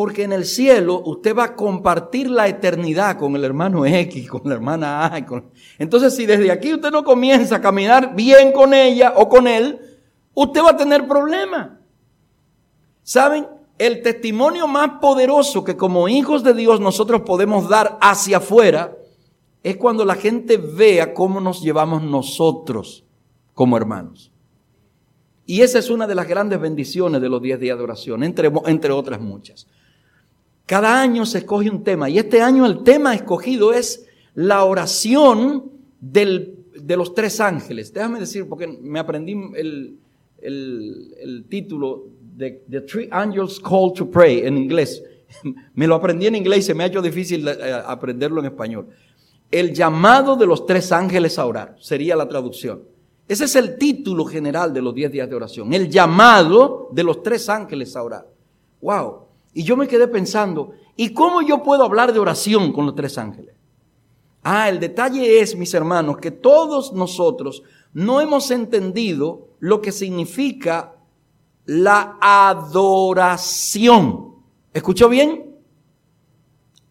Porque 0.01 0.23
en 0.23 0.33
el 0.33 0.45
cielo 0.45 1.03
usted 1.05 1.37
va 1.37 1.43
a 1.43 1.55
compartir 1.55 2.27
la 2.27 2.47
eternidad 2.47 3.19
con 3.19 3.35
el 3.35 3.43
hermano 3.43 3.85
X, 3.85 4.27
con 4.27 4.41
la 4.45 4.55
hermana 4.55 5.05
A. 5.05 5.43
Entonces, 5.77 6.15
si 6.15 6.25
desde 6.25 6.49
aquí 6.49 6.73
usted 6.73 6.89
no 6.89 7.03
comienza 7.03 7.57
a 7.57 7.61
caminar 7.61 8.15
bien 8.15 8.51
con 8.51 8.73
ella 8.73 9.13
o 9.15 9.29
con 9.29 9.45
él, 9.45 9.79
usted 10.33 10.63
va 10.63 10.71
a 10.71 10.75
tener 10.75 11.07
problemas. 11.07 11.73
¿Saben? 13.03 13.45
El 13.77 14.01
testimonio 14.01 14.65
más 14.65 14.93
poderoso 14.99 15.63
que 15.63 15.77
como 15.77 16.09
hijos 16.09 16.43
de 16.43 16.55
Dios 16.55 16.79
nosotros 16.79 17.21
podemos 17.21 17.69
dar 17.69 17.99
hacia 18.01 18.37
afuera 18.37 18.97
es 19.61 19.77
cuando 19.77 20.03
la 20.03 20.15
gente 20.15 20.57
vea 20.57 21.13
cómo 21.13 21.39
nos 21.39 21.61
llevamos 21.61 22.01
nosotros 22.01 23.05
como 23.53 23.77
hermanos. 23.77 24.31
Y 25.45 25.61
esa 25.61 25.77
es 25.77 25.91
una 25.91 26.07
de 26.07 26.15
las 26.15 26.27
grandes 26.27 26.59
bendiciones 26.59 27.21
de 27.21 27.29
los 27.29 27.39
10 27.39 27.59
días 27.59 27.77
de 27.77 27.83
oración, 27.83 28.23
entre, 28.23 28.51
entre 28.65 28.91
otras 28.91 29.21
muchas. 29.21 29.67
Cada 30.71 31.01
año 31.01 31.25
se 31.25 31.39
escoge 31.39 31.69
un 31.69 31.83
tema 31.83 32.09
y 32.09 32.17
este 32.17 32.41
año 32.41 32.65
el 32.65 32.81
tema 32.81 33.13
escogido 33.13 33.73
es 33.73 34.07
la 34.35 34.63
oración 34.63 35.69
de 35.99 36.55
los 36.95 37.13
tres 37.13 37.41
ángeles. 37.41 37.93
Déjame 37.93 38.21
decir, 38.21 38.47
porque 38.47 38.67
me 38.67 38.97
aprendí 38.97 39.35
el, 39.53 39.97
título 41.49 42.05
de 42.37 42.63
The 42.69 42.81
Three 42.83 43.09
Angels 43.11 43.59
Call 43.59 43.91
to 43.93 44.09
Pray 44.09 44.47
en 44.47 44.57
inglés. 44.57 45.03
Me 45.73 45.87
lo 45.87 45.95
aprendí 45.95 46.27
en 46.27 46.37
inglés 46.37 46.59
y 46.59 46.61
se 46.61 46.73
me 46.73 46.85
ha 46.85 46.87
hecho 46.87 47.01
difícil 47.01 47.45
eh, 47.49 47.81
aprenderlo 47.85 48.39
en 48.39 48.45
español. 48.45 48.87
El 49.51 49.73
llamado 49.73 50.37
de 50.37 50.45
los 50.45 50.65
tres 50.65 50.93
ángeles 50.93 51.37
a 51.37 51.47
orar 51.47 51.75
sería 51.81 52.15
la 52.15 52.29
traducción. 52.29 52.83
Ese 53.27 53.43
es 53.43 53.57
el 53.57 53.77
título 53.77 54.23
general 54.23 54.73
de 54.73 54.81
los 54.81 54.95
diez 54.95 55.11
días 55.11 55.29
de 55.29 55.35
oración. 55.35 55.73
El 55.73 55.89
llamado 55.89 56.87
de 56.93 57.03
los 57.03 57.21
tres 57.21 57.49
ángeles 57.49 57.93
a 57.97 58.03
orar. 58.03 58.25
Wow. 58.81 59.30
Y 59.53 59.63
yo 59.63 59.75
me 59.75 59.87
quedé 59.87 60.07
pensando, 60.07 60.71
¿y 60.95 61.13
cómo 61.13 61.41
yo 61.41 61.61
puedo 61.63 61.83
hablar 61.83 62.13
de 62.13 62.19
oración 62.19 62.71
con 62.71 62.85
los 62.85 62.95
tres 62.95 63.17
ángeles? 63.17 63.55
Ah, 64.43 64.69
el 64.69 64.79
detalle 64.79 65.41
es, 65.41 65.55
mis 65.55 65.73
hermanos, 65.73 66.17
que 66.17 66.31
todos 66.31 66.93
nosotros 66.93 67.63
no 67.93 68.21
hemos 68.21 68.49
entendido 68.51 69.49
lo 69.59 69.81
que 69.81 69.91
significa 69.91 70.95
la 71.65 72.17
adoración. 72.21 73.81
¿Escuchó 74.73 75.09
bien? 75.09 75.57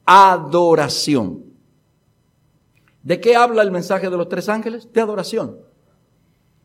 Adoración. 0.04 1.44
¿De 3.02 3.20
qué 3.20 3.34
habla 3.34 3.62
el 3.62 3.70
mensaje 3.70 4.10
de 4.10 4.16
los 4.16 4.28
tres 4.28 4.48
ángeles? 4.48 4.92
De 4.92 5.00
adoración. 5.00 5.58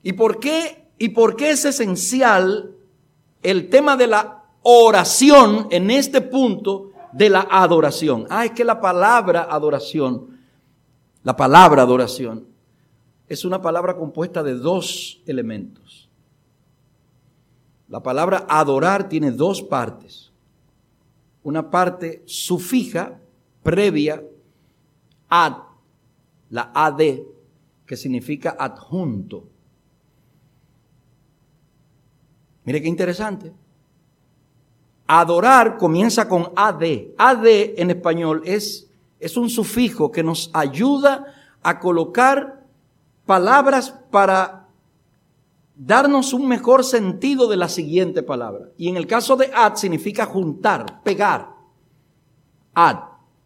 ¿Y 0.03 0.13
por 0.13 0.39
qué, 0.39 0.89
y 0.99 1.09
por 1.09 1.35
qué 1.35 1.49
es 1.51 1.65
esencial 1.65 2.75
el 3.41 3.69
tema 3.69 3.97
de 3.97 4.07
la 4.07 4.44
oración 4.67 5.67
en 5.69 5.91
este 5.91 6.22
punto 6.22 6.91
de 7.13 7.29
la 7.29 7.48
adoración. 7.50 8.25
Ah, 8.29 8.45
es 8.45 8.51
que 8.51 8.65
la 8.65 8.81
palabra 8.81 9.43
adoración, 9.43 10.39
la 11.22 11.36
palabra 11.38 11.84
adoración, 11.84 12.48
es 13.27 13.45
una 13.45 13.62
palabra 13.62 13.95
compuesta 13.95 14.41
de 14.41 14.55
dos 14.55 15.22
elementos. 15.27 16.10
La 17.88 18.01
palabra 18.01 18.48
adorar 18.50 19.07
tiene 19.07 19.31
dos 19.31 19.62
partes. 19.62 20.31
Una 21.43 21.69
parte 21.69 22.24
sufija, 22.25 23.19
previa, 23.62 24.24
ad, 25.29 25.57
la 26.50 26.72
ad, 26.74 27.01
que 27.86 27.95
significa 27.95 28.55
adjunto. 28.57 29.48
Mire 32.63 32.81
qué 32.81 32.88
interesante. 32.88 33.53
Adorar 35.07 35.77
comienza 35.77 36.27
con 36.27 36.51
AD. 36.55 36.83
AD 37.17 37.45
en 37.77 37.91
español 37.91 38.41
es, 38.43 38.89
es 39.19 39.38
un 39.38 39.50
sufijo 39.50 40.12
que 40.12 40.24
nos 40.24 40.50
ayuda 40.53 41.25
a 41.62 41.79
colocar 41.79 42.63
palabras 43.25 43.91
para 44.09 44.67
darnos 45.75 46.33
un 46.33 46.47
mejor 46.47 46.83
sentido 46.83 47.47
de 47.47 47.57
la 47.57 47.69
siguiente 47.69 48.24
palabra. 48.24 48.69
Y 48.77 48.89
en 48.89 48.97
el 48.97 49.05
caso 49.05 49.35
de 49.35 49.51
ad 49.53 49.75
significa 49.75 50.25
juntar, 50.25 51.03
pegar. 51.03 51.53
Ad. 52.74 52.97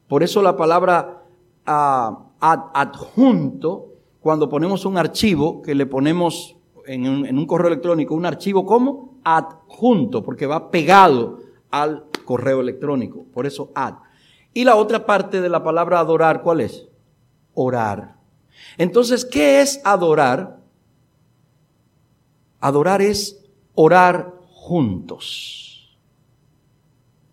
Por 0.07 0.23
eso 0.23 0.41
la 0.41 0.55
palabra 0.55 1.23
uh, 1.67 2.15
ad, 2.39 2.59
adjunto, 2.73 3.87
cuando 4.21 4.47
ponemos 4.47 4.85
un 4.85 4.97
archivo, 4.97 5.61
que 5.61 5.75
le 5.75 5.85
ponemos 5.85 6.55
en 6.85 7.37
un 7.37 7.45
correo 7.45 7.67
electrónico, 7.67 8.15
un 8.15 8.25
archivo 8.25 8.65
como 8.65 9.19
adjunto, 9.23 10.23
porque 10.23 10.47
va 10.47 10.71
pegado 10.71 11.48
al 11.71 12.05
correo 12.25 12.61
electrónico. 12.61 13.25
Por 13.33 13.45
eso 13.45 13.71
ad. 13.75 13.95
Y 14.53 14.63
la 14.63 14.75
otra 14.75 15.05
parte 15.05 15.41
de 15.41 15.49
la 15.49 15.63
palabra 15.63 15.99
adorar, 15.99 16.41
¿cuál 16.41 16.61
es? 16.61 16.87
Orar. 17.53 18.15
Entonces, 18.77 19.25
¿qué 19.25 19.61
es 19.61 19.81
adorar? 19.83 20.59
Adorar 22.59 23.01
es 23.01 23.39
orar 23.75 24.33
juntos. 24.51 25.97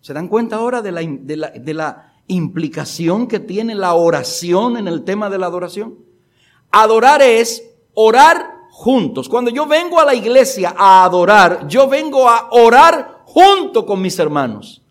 ¿Se 0.01 0.13
dan 0.13 0.27
cuenta 0.27 0.57
ahora 0.57 0.81
de 0.81 0.91
la, 0.91 1.01
de 1.01 1.37
la, 1.37 1.49
de 1.49 1.73
la 1.73 2.13
implicación 2.27 3.27
que 3.27 3.39
tiene 3.39 3.75
la 3.75 3.93
oración 3.93 4.77
en 4.77 4.87
el 4.87 5.03
tema 5.03 5.29
de 5.29 5.37
la 5.37 5.47
adoración? 5.47 5.95
Adorar 6.71 7.21
es 7.21 7.63
orar 7.93 8.57
juntos. 8.69 9.27
Cuando 9.27 9.49
yo 9.51 9.65
vengo 9.65 9.99
a 9.99 10.05
la 10.05 10.13
iglesia 10.13 10.75
a 10.77 11.03
adorar, 11.03 11.67
yo 11.67 11.89
vengo 11.89 12.29
a 12.29 12.49
orar 12.51 13.16
junto 13.37 13.85
con 13.85 14.01
mis 14.01 14.17
hermanos. 14.17 14.81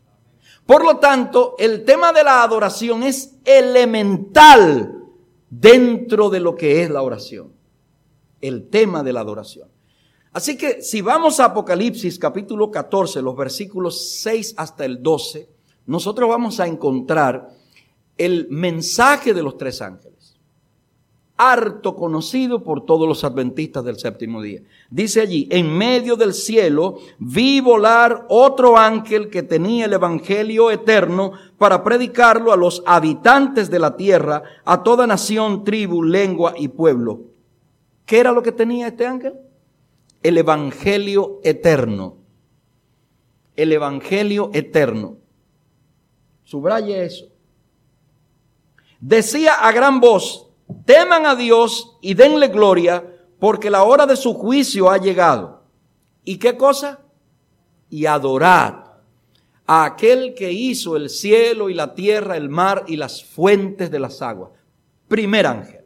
Por 0.66 0.84
lo 0.84 0.98
tanto, 0.98 1.56
el 1.58 1.84
tema 1.84 2.12
de 2.12 2.22
la 2.22 2.44
adoración 2.44 3.02
es 3.02 3.34
elemental 3.44 5.02
dentro 5.50 6.30
de 6.30 6.38
lo 6.38 6.54
que 6.54 6.84
es 6.84 6.90
la 6.90 7.02
oración. 7.02 7.52
El 8.40 8.68
tema 8.68 9.02
de 9.02 9.12
la 9.12 9.20
adoración. 9.22 9.68
Así 10.32 10.56
que 10.56 10.80
si 10.80 11.00
vamos 11.00 11.40
a 11.40 11.46
Apocalipsis 11.46 12.20
capítulo 12.20 12.70
14, 12.70 13.20
los 13.20 13.36
versículos 13.36 14.20
6 14.20 14.54
hasta 14.58 14.84
el 14.84 15.02
12, 15.02 15.48
nosotros 15.86 16.28
vamos 16.28 16.60
a 16.60 16.68
encontrar 16.68 17.48
el 18.16 18.46
mensaje 18.48 19.34
de 19.34 19.42
los 19.42 19.56
tres 19.58 19.82
ángeles 19.82 20.15
harto 21.36 21.94
conocido 21.94 22.62
por 22.62 22.84
todos 22.84 23.06
los 23.06 23.24
adventistas 23.24 23.84
del 23.84 23.98
séptimo 23.98 24.40
día. 24.40 24.62
Dice 24.90 25.20
allí, 25.20 25.48
en 25.50 25.76
medio 25.76 26.16
del 26.16 26.32
cielo 26.32 26.98
vi 27.18 27.60
volar 27.60 28.26
otro 28.28 28.76
ángel 28.76 29.28
que 29.28 29.42
tenía 29.42 29.84
el 29.84 29.92
Evangelio 29.92 30.70
eterno 30.70 31.32
para 31.58 31.84
predicarlo 31.84 32.52
a 32.52 32.56
los 32.56 32.82
habitantes 32.86 33.70
de 33.70 33.78
la 33.78 33.96
tierra, 33.96 34.42
a 34.64 34.82
toda 34.82 35.06
nación, 35.06 35.64
tribu, 35.64 36.02
lengua 36.02 36.54
y 36.56 36.68
pueblo. 36.68 37.20
¿Qué 38.06 38.18
era 38.18 38.32
lo 38.32 38.42
que 38.42 38.52
tenía 38.52 38.88
este 38.88 39.06
ángel? 39.06 39.34
El 40.22 40.38
Evangelio 40.38 41.40
eterno. 41.42 42.16
El 43.56 43.72
Evangelio 43.72 44.50
eterno. 44.54 45.16
Subraye 46.44 47.04
eso. 47.04 47.26
Decía 49.00 49.54
a 49.54 49.72
gran 49.72 50.00
voz, 50.00 50.45
Teman 50.84 51.26
a 51.26 51.34
Dios 51.34 51.96
y 52.00 52.14
denle 52.14 52.48
gloria 52.48 53.04
porque 53.38 53.70
la 53.70 53.84
hora 53.84 54.06
de 54.06 54.16
su 54.16 54.34
juicio 54.34 54.90
ha 54.90 54.98
llegado. 54.98 55.62
¿Y 56.24 56.38
qué 56.38 56.56
cosa? 56.56 57.00
Y 57.88 58.06
adorad 58.06 58.86
a 59.66 59.84
aquel 59.84 60.34
que 60.34 60.52
hizo 60.52 60.96
el 60.96 61.10
cielo 61.10 61.68
y 61.68 61.74
la 61.74 61.94
tierra, 61.94 62.36
el 62.36 62.48
mar 62.48 62.84
y 62.86 62.96
las 62.96 63.24
fuentes 63.24 63.90
de 63.90 63.98
las 63.98 64.22
aguas. 64.22 64.50
Primer 65.08 65.46
ángel. 65.46 65.84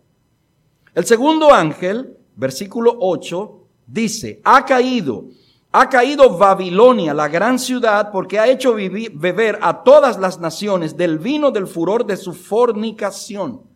El 0.95 1.05
segundo 1.05 1.53
ángel, 1.53 2.17
versículo 2.37 2.97
8, 3.01 3.59
dice, 3.87 4.41
ha 4.45 4.65
caído, 4.65 5.27
ha 5.73 5.89
caído 5.89 6.37
Babilonia, 6.37 7.15
la 7.15 7.29
gran 7.29 7.59
ciudad, 7.59 8.11
porque 8.11 8.39
ha 8.39 8.49
hecho 8.49 8.75
beber 8.75 9.59
a 9.63 9.83
todas 9.83 10.19
las 10.19 10.41
naciones 10.41 10.97
del 10.97 11.19
vino 11.19 11.51
del 11.51 11.67
furor 11.67 12.05
de 12.05 12.17
su 12.17 12.33
fornicación 12.33 13.70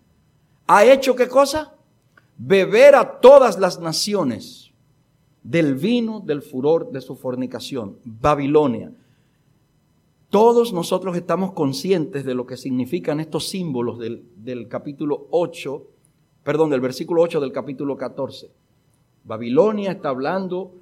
ha 0.66 0.84
hecho 0.84 1.14
qué 1.14 1.28
cosa? 1.28 1.74
Beber 2.36 2.94
a 2.94 3.20
todas 3.20 3.58
las 3.58 3.78
naciones 3.78 4.72
del 5.42 5.74
vino 5.74 6.20
del 6.20 6.42
furor 6.42 6.90
de 6.90 7.00
su 7.00 7.16
fornicación, 7.16 7.98
Babilonia. 8.04 8.92
Todos 10.30 10.72
nosotros 10.72 11.16
estamos 11.16 11.52
conscientes 11.52 12.24
de 12.24 12.34
lo 12.34 12.46
que 12.46 12.56
significan 12.56 13.20
estos 13.20 13.48
símbolos 13.48 13.98
del, 13.98 14.68
capítulo 14.68 15.28
8, 15.30 15.82
perdón, 16.42 16.70
del 16.70 16.80
versículo 16.80 17.22
8 17.22 17.40
del 17.40 17.52
capítulo 17.52 17.96
14. 17.96 18.50
Babilonia 19.22 19.92
está 19.92 20.08
hablando 20.08 20.72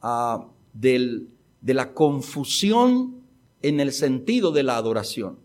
ah, 0.00 0.46
de 0.72 1.28
la 1.66 1.92
confusión 1.92 3.16
en 3.60 3.80
el 3.80 3.92
sentido 3.92 4.52
de 4.52 4.62
la 4.62 4.76
adoración. 4.76 5.38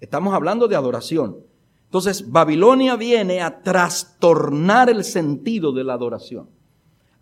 Estamos 0.00 0.32
hablando 0.32 0.68
de 0.68 0.76
adoración. 0.76 1.51
Entonces, 1.92 2.30
Babilonia 2.32 2.96
viene 2.96 3.42
a 3.42 3.60
trastornar 3.60 4.88
el 4.88 5.04
sentido 5.04 5.72
de 5.72 5.84
la 5.84 5.92
adoración, 5.92 6.48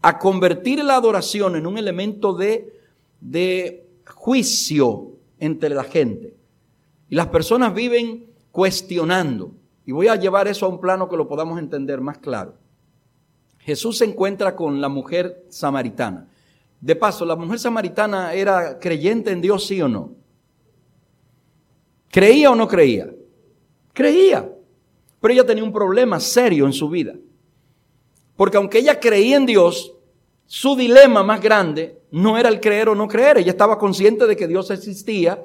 a 0.00 0.16
convertir 0.16 0.84
la 0.84 0.94
adoración 0.94 1.56
en 1.56 1.66
un 1.66 1.76
elemento 1.76 2.34
de, 2.34 2.80
de 3.20 3.90
juicio 4.06 5.16
entre 5.40 5.70
la 5.70 5.82
gente. 5.82 6.36
Y 7.08 7.16
las 7.16 7.26
personas 7.26 7.74
viven 7.74 8.26
cuestionando. 8.52 9.50
Y 9.86 9.90
voy 9.90 10.06
a 10.06 10.14
llevar 10.14 10.46
eso 10.46 10.66
a 10.66 10.68
un 10.68 10.80
plano 10.80 11.08
que 11.08 11.16
lo 11.16 11.26
podamos 11.26 11.58
entender 11.58 12.00
más 12.00 12.18
claro. 12.18 12.54
Jesús 13.58 13.98
se 13.98 14.04
encuentra 14.04 14.54
con 14.54 14.80
la 14.80 14.88
mujer 14.88 15.46
samaritana. 15.48 16.28
De 16.80 16.94
paso, 16.94 17.24
¿la 17.24 17.34
mujer 17.34 17.58
samaritana 17.58 18.34
era 18.34 18.78
creyente 18.78 19.32
en 19.32 19.40
Dios, 19.40 19.66
sí 19.66 19.82
o 19.82 19.88
no? 19.88 20.12
¿Creía 22.08 22.52
o 22.52 22.54
no 22.54 22.68
creía? 22.68 23.10
Creía. 23.92 24.48
Pero 25.20 25.34
ella 25.34 25.46
tenía 25.46 25.64
un 25.64 25.72
problema 25.72 26.18
serio 26.18 26.66
en 26.66 26.72
su 26.72 26.88
vida. 26.88 27.14
Porque 28.36 28.56
aunque 28.56 28.78
ella 28.78 28.98
creía 28.98 29.36
en 29.36 29.46
Dios, 29.46 29.94
su 30.46 30.74
dilema 30.74 31.22
más 31.22 31.40
grande 31.40 32.00
no 32.10 32.38
era 32.38 32.48
el 32.48 32.60
creer 32.60 32.88
o 32.88 32.94
no 32.94 33.06
creer. 33.06 33.38
Ella 33.38 33.50
estaba 33.50 33.78
consciente 33.78 34.26
de 34.26 34.36
que 34.36 34.48
Dios 34.48 34.70
existía 34.70 35.44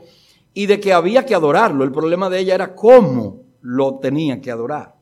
y 0.54 0.66
de 0.66 0.80
que 0.80 0.94
había 0.94 1.26
que 1.26 1.36
adorarlo. 1.36 1.84
El 1.84 1.92
problema 1.92 2.30
de 2.30 2.40
ella 2.40 2.56
era 2.56 2.74
cómo 2.74 3.44
lo 3.62 4.00
tenía 4.00 4.40
que 4.42 4.50
adorar. 4.50 4.96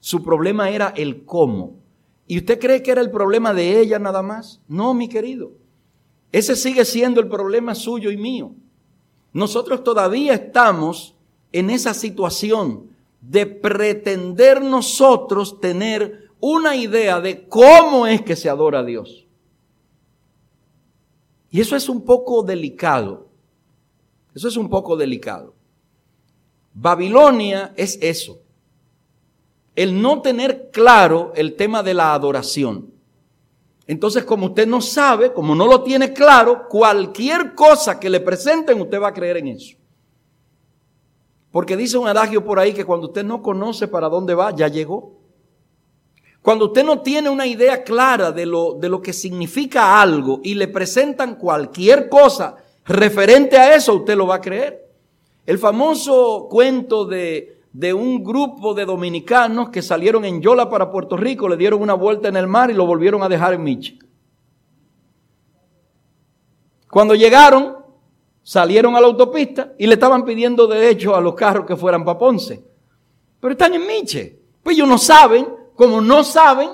Su 0.00 0.22
problema 0.22 0.68
era 0.68 0.92
el 0.96 1.24
cómo. 1.24 1.78
¿Y 2.26 2.38
usted 2.38 2.58
cree 2.58 2.82
que 2.82 2.90
era 2.90 3.00
el 3.00 3.10
problema 3.10 3.54
de 3.54 3.80
ella 3.80 3.98
nada 3.98 4.22
más? 4.22 4.60
No, 4.66 4.92
mi 4.94 5.08
querido. 5.08 5.52
Ese 6.32 6.56
sigue 6.56 6.84
siendo 6.84 7.20
el 7.20 7.28
problema 7.28 7.74
suyo 7.74 8.10
y 8.10 8.16
mío. 8.16 8.52
Nosotros 9.32 9.84
todavía 9.84 10.34
estamos 10.34 11.16
en 11.52 11.70
esa 11.70 11.94
situación 11.94 12.93
de 13.28 13.46
pretender 13.46 14.62
nosotros 14.62 15.60
tener 15.60 16.30
una 16.40 16.76
idea 16.76 17.20
de 17.20 17.48
cómo 17.48 18.06
es 18.06 18.22
que 18.22 18.36
se 18.36 18.48
adora 18.48 18.80
a 18.80 18.84
Dios. 18.84 19.26
Y 21.50 21.60
eso 21.60 21.76
es 21.76 21.88
un 21.88 22.04
poco 22.04 22.42
delicado. 22.42 23.28
Eso 24.34 24.48
es 24.48 24.56
un 24.56 24.68
poco 24.68 24.96
delicado. 24.96 25.54
Babilonia 26.74 27.72
es 27.76 27.98
eso 28.02 28.40
el 29.76 30.00
no 30.00 30.22
tener 30.22 30.70
claro 30.70 31.32
el 31.34 31.56
tema 31.56 31.82
de 31.82 31.94
la 31.94 32.14
adoración. 32.14 32.92
Entonces, 33.86 34.24
como 34.24 34.46
usted 34.46 34.66
no 34.66 34.80
sabe, 34.80 35.32
como 35.32 35.54
no 35.54 35.66
lo 35.66 35.82
tiene 35.82 36.12
claro, 36.12 36.68
cualquier 36.68 37.54
cosa 37.54 37.98
que 37.98 38.08
le 38.08 38.20
presenten, 38.20 38.80
usted 38.80 39.00
va 39.00 39.08
a 39.08 39.14
creer 39.14 39.38
en 39.38 39.48
eso. 39.48 39.76
Porque 41.54 41.76
dice 41.76 41.96
un 41.96 42.08
adagio 42.08 42.44
por 42.44 42.58
ahí 42.58 42.72
que 42.72 42.84
cuando 42.84 43.06
usted 43.06 43.22
no 43.22 43.40
conoce 43.40 43.86
para 43.86 44.08
dónde 44.08 44.34
va, 44.34 44.50
ya 44.50 44.66
llegó. 44.66 45.12
Cuando 46.42 46.64
usted 46.64 46.84
no 46.84 47.00
tiene 47.00 47.30
una 47.30 47.46
idea 47.46 47.84
clara 47.84 48.32
de 48.32 48.44
lo, 48.44 48.74
de 48.74 48.88
lo 48.88 49.00
que 49.00 49.12
significa 49.12 50.02
algo 50.02 50.40
y 50.42 50.56
le 50.56 50.66
presentan 50.66 51.36
cualquier 51.36 52.08
cosa 52.08 52.56
referente 52.84 53.56
a 53.56 53.76
eso, 53.76 53.94
usted 53.94 54.16
lo 54.16 54.26
va 54.26 54.34
a 54.34 54.40
creer. 54.40 54.90
El 55.46 55.60
famoso 55.60 56.48
cuento 56.50 57.04
de 57.04 57.54
de 57.74 57.92
un 57.92 58.22
grupo 58.22 58.72
de 58.72 58.84
dominicanos 58.84 59.70
que 59.70 59.82
salieron 59.82 60.24
en 60.24 60.40
Yola 60.40 60.70
para 60.70 60.92
Puerto 60.92 61.16
Rico, 61.16 61.48
le 61.48 61.56
dieron 61.56 61.82
una 61.82 61.94
vuelta 61.94 62.28
en 62.28 62.36
el 62.36 62.46
mar 62.46 62.70
y 62.70 62.74
lo 62.74 62.86
volvieron 62.86 63.20
a 63.24 63.28
dejar 63.28 63.52
en 63.52 63.64
Michi. 63.64 63.98
Cuando 66.88 67.16
llegaron, 67.16 67.73
salieron 68.44 68.94
a 68.94 69.00
la 69.00 69.08
autopista 69.08 69.72
y 69.76 69.88
le 69.88 69.94
estaban 69.94 70.24
pidiendo 70.24 70.68
derecho 70.68 71.16
a 71.16 71.20
los 71.20 71.34
carros 71.34 71.66
que 71.66 71.74
fueran 71.74 72.04
para 72.04 72.18
Ponce. 72.18 72.62
Pero 73.40 73.52
están 73.52 73.74
en 73.74 73.86
Miche. 73.86 74.38
Pues 74.62 74.76
ellos 74.76 74.88
no 74.88 74.98
saben, 74.98 75.48
como 75.74 76.00
no 76.00 76.22
saben, 76.22 76.70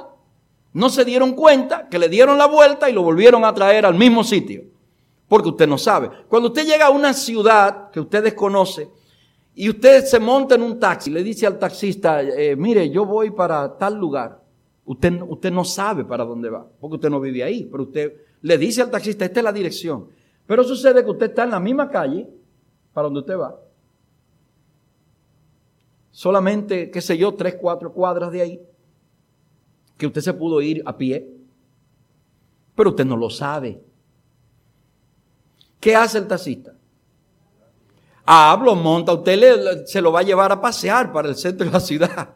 no 0.75 0.91
se 0.91 1.05
dieron 1.05 1.33
cuenta 1.33 1.89
que 1.89 1.99
le 1.99 2.09
dieron 2.09 2.37
la 2.37 2.47
vuelta 2.47 2.91
y 2.91 2.93
lo 2.93 3.03
volvieron 3.03 3.45
a 3.45 3.55
traer 3.55 3.87
al 3.87 3.95
mismo 3.95 4.23
sitio. 4.23 4.65
Porque 5.27 5.49
usted 5.49 5.67
no 5.67 5.79
sabe. 5.79 6.11
Cuando 6.29 6.49
usted 6.49 6.67
llega 6.67 6.87
a 6.87 6.91
una 6.91 7.15
ciudad 7.15 7.91
que 7.91 8.01
usted 8.01 8.23
desconoce, 8.23 8.91
y 9.55 9.69
usted 9.69 10.05
se 10.05 10.19
monta 10.19 10.55
en 10.55 10.63
un 10.63 10.79
taxi, 10.79 11.11
le 11.11 11.23
dice 11.23 11.47
al 11.47 11.59
taxista, 11.59 12.23
eh, 12.23 12.57
mire, 12.57 12.89
yo 12.91 13.05
voy 13.05 13.31
para 13.31 13.77
tal 13.77 13.97
lugar. 13.97 14.41
Usted, 14.85 15.21
usted 15.29 15.53
no 15.53 15.65
sabe 15.65 16.05
para 16.05 16.25
dónde 16.25 16.49
va, 16.49 16.67
porque 16.81 16.97
usted 16.97 17.11
no 17.11 17.21
vive 17.21 17.45
ahí, 17.45 17.69
pero 17.71 17.85
usted 17.85 18.13
le 18.43 18.59
dice 18.59 18.83
al 18.83 18.91
taxista, 18.91 19.25
esta 19.25 19.41
es 19.41 19.45
la 19.45 19.53
dirección. 19.53 20.09
Pero 20.51 20.65
sucede 20.65 21.05
que 21.05 21.11
usted 21.13 21.27
está 21.27 21.45
en 21.45 21.53
la 21.53 21.61
misma 21.61 21.89
calle 21.89 22.29
para 22.93 23.05
donde 23.05 23.21
usted 23.21 23.39
va. 23.39 23.57
Solamente, 26.11 26.91
qué 26.91 27.01
sé 27.01 27.17
yo, 27.17 27.33
tres, 27.35 27.55
cuatro 27.55 27.93
cuadras 27.93 28.33
de 28.33 28.43
ahí, 28.43 28.61
que 29.97 30.09
usted 30.09 30.21
se 30.21 30.35
pudo 30.35 30.61
ir 30.61 30.83
a 30.85 30.97
pie, 30.97 31.25
pero 32.75 32.91
usted 32.91 33.05
no 33.05 33.17
lo 33.17 33.31
sabe. 33.31 33.81
¿Qué 35.79 35.95
hace 35.95 36.19
el 36.19 36.27
taxista? 36.27 36.75
hablo, 38.27 38.75
monta, 38.75 39.13
usted 39.13 39.85
se 39.85 40.03
lo 40.03 40.11
va 40.11 40.19
a 40.19 40.25
llevar 40.25 40.51
a 40.51 40.61
pasear 40.61 41.13
para 41.13 41.29
el 41.29 41.37
centro 41.37 41.65
de 41.65 41.71
la 41.71 41.79
ciudad. 41.79 42.35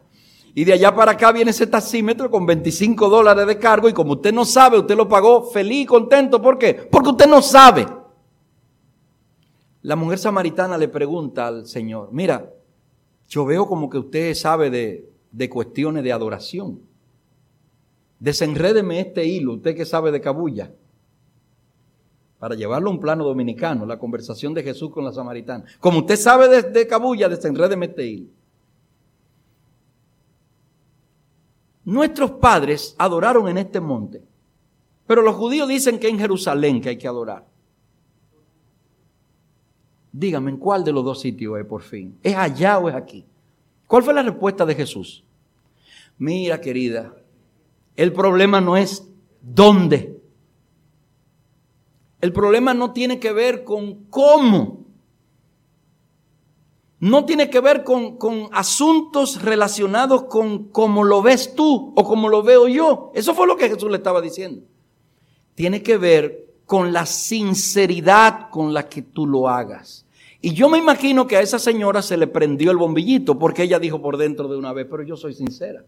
Y 0.53 0.63
de 0.63 0.71
allá 0.71 0.95
para 0.95 1.11
acá 1.11 1.33
viene 1.33 1.51
ese 1.51 1.67
taxímetro 1.67 2.31
con 2.31 2.45
25 2.45 3.09
dólares 3.09 3.45
de 3.45 3.59
cargo 3.59 3.89
y 3.89 3.93
como 3.93 4.13
usted 4.13 4.33
no 4.33 4.45
sabe, 4.45 4.79
usted 4.79 4.95
lo 4.95 5.09
pagó 5.09 5.51
feliz 5.51 5.83
y 5.83 5.85
contento. 5.85 6.41
¿Por 6.41 6.57
qué? 6.57 6.75
Porque 6.89 7.09
usted 7.09 7.27
no 7.27 7.41
sabe. 7.41 7.85
La 9.85 9.95
mujer 9.95 10.17
samaritana 10.17 10.79
le 10.79 10.87
pregunta 10.87 11.45
al 11.45 11.67
Señor, 11.67 12.09
mira, 12.11 12.51
yo 13.27 13.45
veo 13.45 13.67
como 13.67 13.87
que 13.87 13.99
usted 13.99 14.33
sabe 14.33 14.71
de, 14.71 15.07
de 15.31 15.47
cuestiones 15.47 16.03
de 16.03 16.11
adoración. 16.11 16.81
Desenrédeme 18.19 18.99
este 18.99 19.25
hilo, 19.25 19.53
usted 19.53 19.75
que 19.75 19.85
sabe 19.85 20.11
de 20.11 20.21
cabulla 20.21 20.71
para 22.39 22.55
llevarlo 22.55 22.89
a 22.89 22.93
un 22.93 22.99
plano 22.99 23.23
dominicano, 23.25 23.85
la 23.85 23.99
conversación 23.99 24.55
de 24.55 24.63
Jesús 24.63 24.89
con 24.89 25.05
la 25.05 25.13
samaritana. 25.13 25.65
Como 25.79 25.99
usted 25.99 26.15
sabe 26.15 26.63
de 26.63 26.87
Cabulla, 26.87 27.29
desenrede 27.29 27.77
Meteil. 27.77 28.31
Nuestros 31.83 32.31
padres 32.31 32.95
adoraron 32.97 33.47
en 33.49 33.59
este 33.59 33.79
monte, 33.79 34.23
pero 35.05 35.21
los 35.21 35.35
judíos 35.35 35.69
dicen 35.69 35.99
que 35.99 36.09
en 36.09 36.17
Jerusalén 36.17 36.81
que 36.81 36.89
hay 36.89 36.97
que 36.97 37.07
adorar. 37.07 37.54
Dígame, 40.17 40.49
¿en 40.49 40.55
cuál 40.57 40.85
de 40.85 40.93
los 40.93 41.03
dos 41.03 41.19
sitios 41.19 41.59
es 41.59 41.65
por 41.65 41.81
fin? 41.81 42.17
¿Es 42.23 42.37
allá 42.37 42.79
o 42.79 42.87
es 42.87 42.95
aquí? 42.95 43.25
¿Cuál 43.85 44.01
fue 44.01 44.13
la 44.13 44.23
respuesta 44.23 44.65
de 44.65 44.73
Jesús? 44.73 45.25
Mira, 46.17 46.61
querida, 46.61 47.13
el 47.97 48.13
problema 48.13 48.61
no 48.61 48.77
es 48.77 49.05
dónde. 49.41 50.17
El 52.21 52.31
problema 52.31 52.73
no 52.73 52.93
tiene 52.93 53.19
que 53.19 53.33
ver 53.33 53.65
con 53.65 54.05
cómo. 54.05 54.85
No 57.01 57.25
tiene 57.25 57.49
que 57.49 57.59
ver 57.59 57.83
con, 57.83 58.15
con, 58.15 58.47
asuntos 58.53 59.41
relacionados 59.41 60.23
con 60.23 60.69
cómo 60.69 61.03
lo 61.03 61.21
ves 61.23 61.55
tú 61.55 61.93
o 61.93 62.03
cómo 62.05 62.29
lo 62.29 62.41
veo 62.41 62.69
yo. 62.69 63.11
Eso 63.13 63.35
fue 63.35 63.47
lo 63.47 63.57
que 63.57 63.67
Jesús 63.67 63.91
le 63.91 63.97
estaba 63.97 64.21
diciendo. 64.21 64.61
Tiene 65.55 65.83
que 65.83 65.97
ver 65.97 66.53
con 66.65 66.93
la 66.93 67.05
sinceridad 67.05 68.49
con 68.49 68.73
la 68.73 68.87
que 68.87 69.01
tú 69.01 69.27
lo 69.27 69.49
hagas. 69.49 70.04
Y 70.45 70.53
yo 70.53 70.69
me 70.69 70.77
imagino 70.77 71.25
que 71.25 71.37
a 71.37 71.41
esa 71.41 71.57
señora 71.57 72.03
se 72.03 72.17
le 72.17 72.27
prendió 72.27 72.69
el 72.69 72.77
bombillito 72.77 73.39
porque 73.39 73.63
ella 73.63 73.79
dijo 73.79 73.99
por 73.99 74.15
dentro 74.15 74.47
de 74.47 74.55
una 74.55 74.73
vez, 74.73 74.85
pero 74.87 75.01
yo 75.01 75.17
soy 75.17 75.33
sincera. 75.33 75.83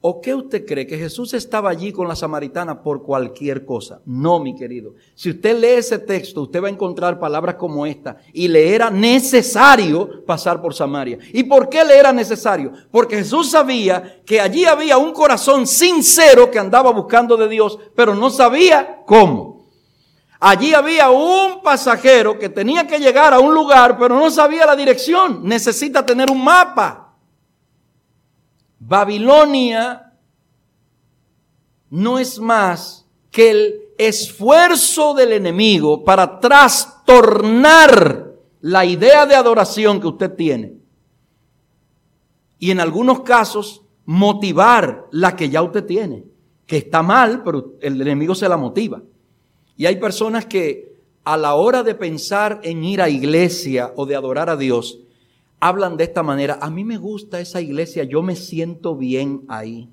¿O 0.00 0.20
qué 0.20 0.32
usted 0.32 0.64
cree? 0.64 0.86
¿Que 0.86 0.96
Jesús 0.96 1.34
estaba 1.34 1.70
allí 1.70 1.90
con 1.90 2.06
la 2.06 2.14
samaritana 2.14 2.84
por 2.84 3.02
cualquier 3.02 3.64
cosa? 3.64 4.00
No, 4.06 4.38
mi 4.38 4.54
querido. 4.54 4.94
Si 5.16 5.30
usted 5.30 5.58
lee 5.58 5.78
ese 5.78 5.98
texto, 5.98 6.42
usted 6.42 6.62
va 6.62 6.68
a 6.68 6.70
encontrar 6.70 7.18
palabras 7.18 7.56
como 7.56 7.84
esta. 7.84 8.18
Y 8.32 8.46
le 8.46 8.72
era 8.72 8.90
necesario 8.90 10.24
pasar 10.24 10.62
por 10.62 10.72
Samaria. 10.72 11.18
¿Y 11.32 11.42
por 11.42 11.68
qué 11.68 11.84
le 11.84 11.98
era 11.98 12.12
necesario? 12.12 12.70
Porque 12.92 13.16
Jesús 13.16 13.50
sabía 13.50 14.22
que 14.24 14.40
allí 14.40 14.66
había 14.66 14.98
un 14.98 15.12
corazón 15.12 15.66
sincero 15.66 16.48
que 16.48 16.60
andaba 16.60 16.92
buscando 16.92 17.36
de 17.36 17.48
Dios, 17.48 17.76
pero 17.96 18.14
no 18.14 18.30
sabía 18.30 19.02
cómo. 19.04 19.63
Allí 20.46 20.74
había 20.74 21.08
un 21.08 21.62
pasajero 21.62 22.38
que 22.38 22.50
tenía 22.50 22.86
que 22.86 22.98
llegar 22.98 23.32
a 23.32 23.40
un 23.40 23.54
lugar, 23.54 23.96
pero 23.98 24.18
no 24.18 24.30
sabía 24.30 24.66
la 24.66 24.76
dirección. 24.76 25.40
Necesita 25.42 26.04
tener 26.04 26.30
un 26.30 26.44
mapa. 26.44 27.14
Babilonia 28.78 30.12
no 31.88 32.18
es 32.18 32.38
más 32.38 33.06
que 33.30 33.50
el 33.52 33.74
esfuerzo 33.96 35.14
del 35.14 35.32
enemigo 35.32 36.04
para 36.04 36.38
trastornar 36.40 38.34
la 38.60 38.84
idea 38.84 39.24
de 39.24 39.36
adoración 39.36 39.98
que 39.98 40.08
usted 40.08 40.34
tiene. 40.34 40.74
Y 42.58 42.70
en 42.70 42.80
algunos 42.80 43.22
casos 43.22 43.80
motivar 44.04 45.06
la 45.10 45.36
que 45.36 45.48
ya 45.48 45.62
usted 45.62 45.86
tiene, 45.86 46.26
que 46.66 46.76
está 46.76 47.02
mal, 47.02 47.42
pero 47.42 47.76
el 47.80 47.98
enemigo 47.98 48.34
se 48.34 48.46
la 48.46 48.58
motiva. 48.58 49.00
Y 49.76 49.86
hay 49.86 49.96
personas 49.96 50.46
que 50.46 50.94
a 51.24 51.36
la 51.36 51.54
hora 51.54 51.82
de 51.82 51.94
pensar 51.94 52.60
en 52.62 52.84
ir 52.84 53.00
a 53.00 53.08
iglesia 53.08 53.92
o 53.96 54.06
de 54.06 54.14
adorar 54.14 54.50
a 54.50 54.56
Dios, 54.56 55.00
hablan 55.60 55.96
de 55.96 56.04
esta 56.04 56.22
manera, 56.22 56.58
a 56.60 56.70
mí 56.70 56.84
me 56.84 56.98
gusta 56.98 57.40
esa 57.40 57.60
iglesia, 57.60 58.04
yo 58.04 58.22
me 58.22 58.36
siento 58.36 58.96
bien 58.96 59.44
ahí. 59.48 59.88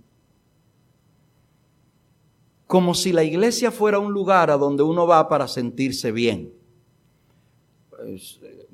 como 2.72 2.94
si 2.94 3.12
la 3.12 3.26
iglesia 3.26 3.70
fuera 3.70 4.00
un 4.00 4.13
lugar 4.13 4.50
a 4.50 4.56
donde 4.56 4.82
uno 4.82 5.06
va 5.06 5.28
para 5.28 5.46
sentirse 5.50 6.13
bien. 6.13 6.54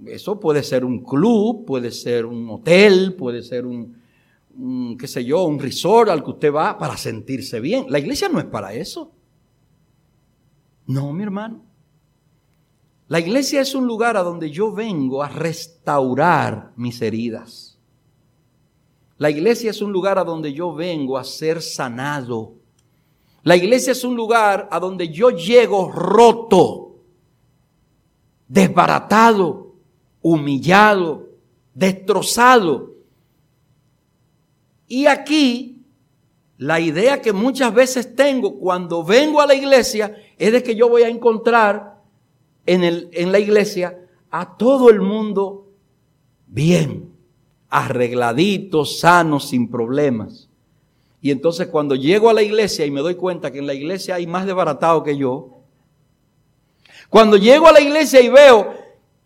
Eso 0.06 0.39
puede 0.39 0.62
ser 0.62 0.86
un 0.86 1.04
club, 1.04 1.65
puede 1.65 1.89
ser 1.89 2.28
un 2.28 2.48
hotel, 2.48 3.15
puede 3.15 3.41
ser 3.41 3.65
un, 3.65 3.98
qué 5.00 5.08
sé 5.08 5.26
yo, 5.26 5.46
un 5.46 5.58
resort 5.58 6.12
al 6.12 6.24
que 6.24 6.30
usted 6.30 6.54
va 6.54 6.78
para 6.78 6.96
sentirse 6.96 7.60
bien. 7.60 7.88
La 7.89 7.98
iglesia 7.98 8.30
no 8.30 8.38
es 8.38 8.46
para 8.46 8.72
eso. 8.76 9.13
No, 10.88 11.13
mi 11.13 11.23
hermano. 11.23 11.62
La 13.10 13.19
iglesia 13.19 13.62
es 13.62 13.76
un 13.76 13.86
lugar 13.86 14.17
a 14.17 14.23
donde 14.23 14.50
yo 14.50 14.71
vengo 14.71 15.21
a 15.21 15.30
restaurar 15.30 16.73
mis 16.76 17.02
heridas. 17.02 17.78
La 19.17 19.30
iglesia 19.30 19.71
es 19.71 19.82
un 19.82 19.91
lugar 19.91 20.19
a 20.19 20.23
donde 20.23 20.54
yo 20.54 20.73
vengo 20.73 21.17
a 21.17 21.23
ser 21.23 21.62
sanado. 21.62 22.54
La 23.43 23.56
iglesia 23.56 23.91
es 23.91 24.04
un 24.04 24.15
lugar 24.15 24.67
a 24.71 24.80
donde 24.80 25.10
yo 25.10 25.30
llego 25.30 25.89
roto, 25.91 26.97
desbaratado, 28.47 29.73
humillado, 30.21 31.30
destrozado. 31.73 32.93
Y 34.88 35.06
aquí, 35.06 35.76
la 36.58 36.80
idea 36.80 37.22
que 37.22 37.34
muchas 37.34 37.74
veces 37.74 38.15
tengo 38.15 38.58
cuando 38.58 39.04
vengo 39.04 39.41
a 39.41 39.46
la 39.46 39.54
iglesia 39.54 40.15
es 40.38 40.52
de 40.52 40.63
que 40.63 40.76
yo 40.76 40.89
voy 40.89 41.04
a 41.04 41.10
encontrar 41.10 42.02
en, 42.65 42.84
el, 42.84 43.10
en 43.13 43.32
la 43.32 43.39
iglesia 43.39 43.98
a 44.32 44.58
todo 44.58 44.89
el 44.89 45.02
mundo 45.02 45.67
bien, 46.48 47.12
arregladito, 47.70 48.86
sano, 48.86 49.39
sin 49.39 49.70
problemas. 49.70 50.50
Y 51.22 51.32
entonces 51.32 51.67
cuando 51.67 51.96
llego 51.96 52.30
a 52.30 52.34
la 52.34 52.41
iglesia 52.41 52.86
y 52.86 52.91
me 52.91 53.02
doy 53.02 53.15
cuenta 53.15 53.52
que 53.52 53.60
en 53.60 53.67
la 53.67 53.74
iglesia 53.74 54.15
hay 54.15 54.26
más 54.26 54.46
desbaratado 54.46 55.04
que 55.04 55.15
yo, 55.15 55.58
cuando 57.10 57.38
llego 57.38 57.67
a 57.67 57.72
la 57.72 57.82
iglesia 57.82 58.20
y 58.20 58.30
veo 58.30 58.74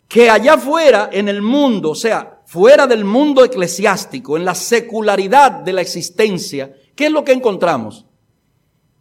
que 0.07 0.29
allá 0.29 0.55
afuera 0.55 1.09
en 1.11 1.29
el 1.29 1.41
mundo, 1.41 1.91
o 1.91 1.95
sea, 1.95 2.41
fuera 2.45 2.85
del 2.85 3.05
mundo 3.05 3.45
eclesiástico, 3.45 4.35
en 4.35 4.43
la 4.43 4.53
secularidad 4.53 5.51
de 5.51 5.73
la 5.73 5.81
existencia, 5.81 6.75
¿qué 7.01 7.07
es 7.07 7.11
lo 7.11 7.23
que 7.23 7.31
encontramos? 7.31 8.05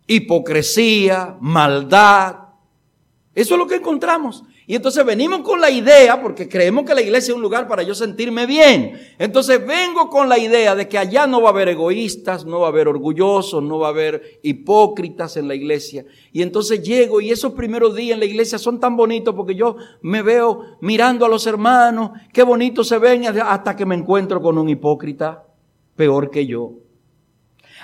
Hipocresía, 0.07 1.37
maldad. 1.39 2.35
Eso 3.35 3.55
es 3.55 3.59
lo 3.59 3.67
que 3.67 3.75
encontramos. 3.75 4.43
Y 4.67 4.75
entonces 4.75 5.05
venimos 5.05 5.41
con 5.41 5.61
la 5.61 5.71
idea, 5.71 6.19
porque 6.23 6.49
creemos 6.49 6.87
que 6.87 6.95
la 6.95 7.03
iglesia 7.03 7.33
es 7.33 7.37
un 7.37 7.43
lugar 7.43 7.69
para 7.69 7.83
yo 7.83 7.95
sentirme 7.95 8.47
bien. 8.47 8.99
Entonces 9.19 9.61
vengo 9.67 10.09
con 10.09 10.31
la 10.31 10.39
idea 10.39 10.75
de 10.75 10.89
que 10.89 10.97
allá 10.97 11.27
no 11.27 11.43
va 11.43 11.51
a 11.51 11.53
haber 11.53 11.69
egoístas, 11.69 12.47
no 12.47 12.61
va 12.61 12.69
a 12.69 12.71
haber 12.71 12.89
orgullosos, 12.89 13.63
no 13.63 13.81
va 13.81 13.89
a 13.89 13.91
haber 13.91 14.41
hipócritas 14.43 15.37
en 15.37 15.47
la 15.47 15.55
iglesia. 15.55 16.07
Y 16.33 16.41
entonces 16.41 16.83
llego 16.83 17.21
y 17.21 17.31
esos 17.31 17.53
primeros 17.53 17.95
días 17.95 18.15
en 18.15 18.21
la 18.21 18.27
iglesia 18.27 18.57
son 18.57 18.81
tan 18.81 18.97
bonitos 18.97 19.35
porque 19.35 19.55
yo 19.55 19.77
me 20.01 20.23
veo 20.23 20.79
mirando 20.81 21.27
a 21.27 21.29
los 21.29 21.47
hermanos, 21.47 22.13
qué 22.33 22.45
bonitos 22.45 22.89
se 22.89 22.97
ven 22.97 23.27
hasta 23.27 23.77
que 23.77 23.85
me 23.85 23.95
encuentro 23.95 24.41
con 24.41 24.57
un 24.57 24.71
hipócrita 24.71 25.45
peor 25.97 26.31
que 26.31 26.47
yo. 26.47 26.77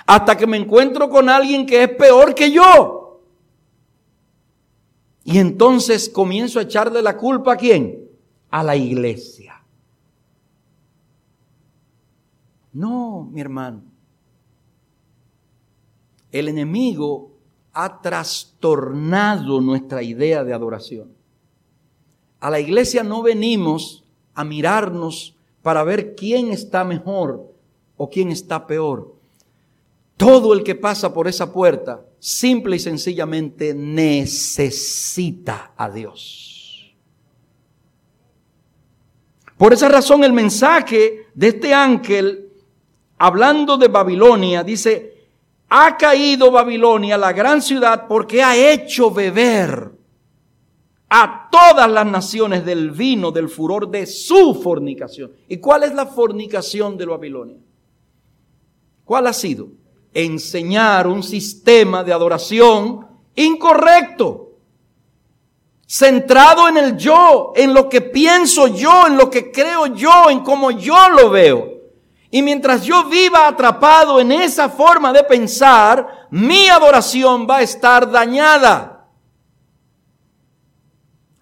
Hasta 0.07 0.37
que 0.37 0.47
me 0.47 0.57
encuentro 0.57 1.09
con 1.09 1.29
alguien 1.29 1.65
que 1.65 1.83
es 1.83 1.89
peor 1.89 2.33
que 2.33 2.49
yo. 2.51 3.19
Y 5.25 5.37
entonces 5.39 6.09
comienzo 6.09 6.59
a 6.59 6.61
echarle 6.61 7.01
la 7.01 7.17
culpa 7.17 7.53
a 7.53 7.57
quién? 7.57 8.09
A 8.49 8.63
la 8.63 8.77
iglesia. 8.77 9.61
No, 12.71 13.27
mi 13.29 13.41
hermano. 13.41 13.83
El 16.31 16.47
enemigo 16.47 17.31
ha 17.73 18.01
trastornado 18.01 19.59
nuestra 19.59 20.01
idea 20.01 20.45
de 20.45 20.53
adoración. 20.53 21.11
A 22.39 22.49
la 22.49 22.61
iglesia 22.61 23.03
no 23.03 23.21
venimos 23.21 24.05
a 24.33 24.45
mirarnos 24.45 25.35
para 25.61 25.83
ver 25.83 26.15
quién 26.15 26.51
está 26.51 26.85
mejor 26.85 27.53
o 27.97 28.09
quién 28.09 28.29
está 28.29 28.65
peor. 28.65 29.16
Todo 30.17 30.53
el 30.53 30.63
que 30.63 30.75
pasa 30.75 31.13
por 31.13 31.27
esa 31.27 31.53
puerta 31.53 32.03
simple 32.19 32.75
y 32.77 32.79
sencillamente 32.79 33.73
necesita 33.75 35.73
a 35.77 35.89
Dios. 35.89 36.95
Por 39.57 39.73
esa 39.73 39.89
razón 39.89 40.23
el 40.23 40.33
mensaje 40.33 41.27
de 41.33 41.47
este 41.47 41.73
ángel, 41.73 42.51
hablando 43.17 43.77
de 43.77 43.87
Babilonia, 43.87 44.63
dice, 44.63 45.27
ha 45.69 45.97
caído 45.97 46.51
Babilonia, 46.51 47.17
la 47.17 47.33
gran 47.33 47.61
ciudad, 47.61 48.07
porque 48.07 48.41
ha 48.41 48.55
hecho 48.55 49.11
beber 49.11 49.91
a 51.09 51.47
todas 51.51 51.89
las 51.89 52.05
naciones 52.05 52.65
del 52.65 52.91
vino 52.91 53.31
del 53.31 53.49
furor 53.49 53.89
de 53.89 54.05
su 54.05 54.55
fornicación. 54.55 55.31
¿Y 55.47 55.57
cuál 55.57 55.83
es 55.83 55.93
la 55.93 56.05
fornicación 56.05 56.97
de 56.97 57.05
Babilonia? 57.05 57.57
¿Cuál 59.05 59.27
ha 59.27 59.33
sido? 59.33 59.69
Enseñar 60.13 61.07
un 61.07 61.23
sistema 61.23 62.03
de 62.03 62.13
adoración 62.13 63.07
incorrecto, 63.35 64.51
centrado 65.85 66.67
en 66.67 66.77
el 66.77 66.97
yo, 66.97 67.53
en 67.55 67.73
lo 67.73 67.87
que 67.87 68.01
pienso 68.01 68.67
yo, 68.67 69.07
en 69.07 69.17
lo 69.17 69.29
que 69.29 69.51
creo 69.51 69.87
yo, 69.87 70.29
en 70.29 70.41
cómo 70.41 70.71
yo 70.71 71.09
lo 71.09 71.29
veo. 71.29 71.77
Y 72.29 72.41
mientras 72.41 72.83
yo 72.83 73.05
viva 73.05 73.47
atrapado 73.47 74.19
en 74.19 74.31
esa 74.31 74.69
forma 74.69 75.13
de 75.13 75.23
pensar, 75.23 76.27
mi 76.29 76.67
adoración 76.67 77.47
va 77.49 77.57
a 77.57 77.61
estar 77.61 78.11
dañada. 78.11 79.07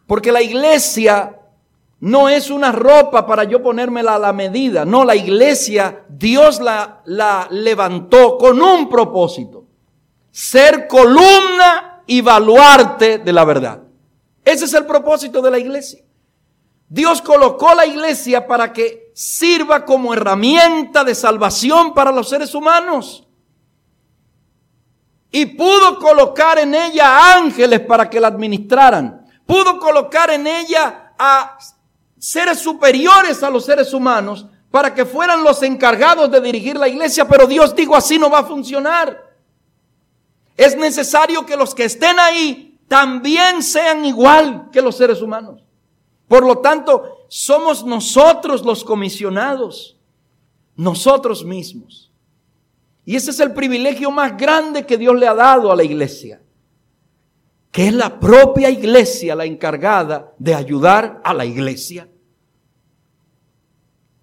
Porque 0.06 0.32
la 0.32 0.43
iglesia 0.43 1.39
no 1.99 2.29
es 2.29 2.49
una 2.49 2.71
ropa 2.71 3.25
para 3.25 3.45
yo 3.45 3.63
ponérmela 3.63 4.15
a 4.15 4.19
la 4.19 4.34
medida. 4.34 4.86
No, 4.86 5.03
la 5.05 5.15
iglesia, 5.15 6.03
Dios 6.10 6.60
la, 6.60 7.01
la 7.05 7.47
levantó 7.49 8.38
con 8.38 8.62
un 8.62 8.89
propósito. 8.89 9.65
Ser 10.31 10.88
columna 10.88 12.03
y 12.05 12.21
baluarte 12.21 13.19
de 13.19 13.34
la 13.34 13.45
verdad. 13.45 13.81
Ese 14.43 14.65
es 14.65 14.73
el 14.73 14.86
propósito 14.86 15.41
de 15.41 15.51
la 15.51 15.58
iglesia. 15.58 16.01
Dios 16.88 17.21
colocó 17.21 17.73
la 17.73 17.86
iglesia 17.86 18.45
para 18.45 18.71
que 18.71 19.12
sirva 19.15 19.86
como 19.86 20.13
herramienta 20.13 21.03
de 21.03 21.15
salvación 21.15 21.93
para 21.93 22.12
los 22.12 22.29
seres 22.29 22.53
humanos. 22.53 23.27
Y 25.31 25.47
pudo 25.47 25.99
colocar 25.99 26.60
en 26.60 26.75
ella 26.75 27.36
ángeles 27.36 27.79
para 27.81 28.10
que 28.10 28.19
la 28.19 28.27
administraran. 28.27 29.25
Pudo 29.45 29.79
colocar 29.79 30.29
en 30.29 30.45
ella 30.47 31.13
a 31.17 31.58
seres 32.17 32.60
superiores 32.60 33.43
a 33.43 33.49
los 33.49 33.65
seres 33.65 33.93
humanos 33.93 34.45
para 34.71 34.93
que 34.93 35.06
fueran 35.06 35.43
los 35.43 35.62
encargados 35.63 36.30
de 36.30 36.41
dirigir 36.41 36.75
la 36.75 36.88
iglesia, 36.88 37.28
pero 37.28 37.47
Dios 37.47 37.75
dijo 37.75 37.95
así 37.95 38.19
no 38.19 38.30
va 38.30 38.39
a 38.39 38.45
funcionar. 38.45 39.34
Es 40.58 40.75
necesario 40.78 41.45
que 41.45 41.58
los 41.58 41.75
que 41.75 41.86
estén 41.86 42.19
ahí 42.19 42.80
también 42.88 43.62
sean 43.62 44.06
igual 44.06 44.69
que 44.71 44.82
los 44.82 44.97
seres 44.97 45.21
humanos. 45.21 45.62
Por 46.28 46.45
lo 46.45 46.60
tanto, 46.60 47.25
somos 47.28 47.86
nosotros 47.86 48.63
los 48.63 48.84
comisionados, 48.84 49.97
nosotros 50.75 51.43
mismos. 51.43 52.12
Y 53.06 53.15
ese 53.15 53.32
es 53.32 53.39
el 53.39 53.54
privilegio 53.54 54.10
más 54.10 54.36
grande 54.36 54.86
que 54.86 54.97
Dios 54.97 55.15
le 55.15 55.28
ha 55.28 55.36
dado 55.36 55.71
a 55.71 55.75
la 55.75 55.84
iglesia, 55.84 56.41
que 57.75 57.88
es 57.88 57.93
la 57.93 58.21
propia 58.21 58.69
iglesia 58.69 59.35
la 59.35 59.43
encargada 59.43 60.33
de 60.39 60.55
ayudar 60.55 61.19
a 61.25 61.33
la 61.33 61.45
iglesia. 61.45 62.07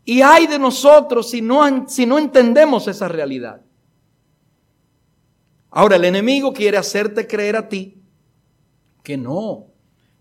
Y 0.07 0.23
hay 0.23 0.47
de 0.47 0.59
nosotros 0.59 1.29
si 1.29 1.43
no, 1.43 1.87
si 1.87 2.07
no 2.07 2.19
entendemos 2.19 2.89
esa 2.89 3.09
realidad. 3.09 3.61
Ahora, 5.69 5.97
el 5.97 6.07
enemigo 6.07 6.55
quiere 6.55 6.79
hacerte 6.79 7.27
creer 7.27 7.57
a 7.57 7.69
ti 7.69 8.01
que 9.03 9.19
no, 9.19 9.67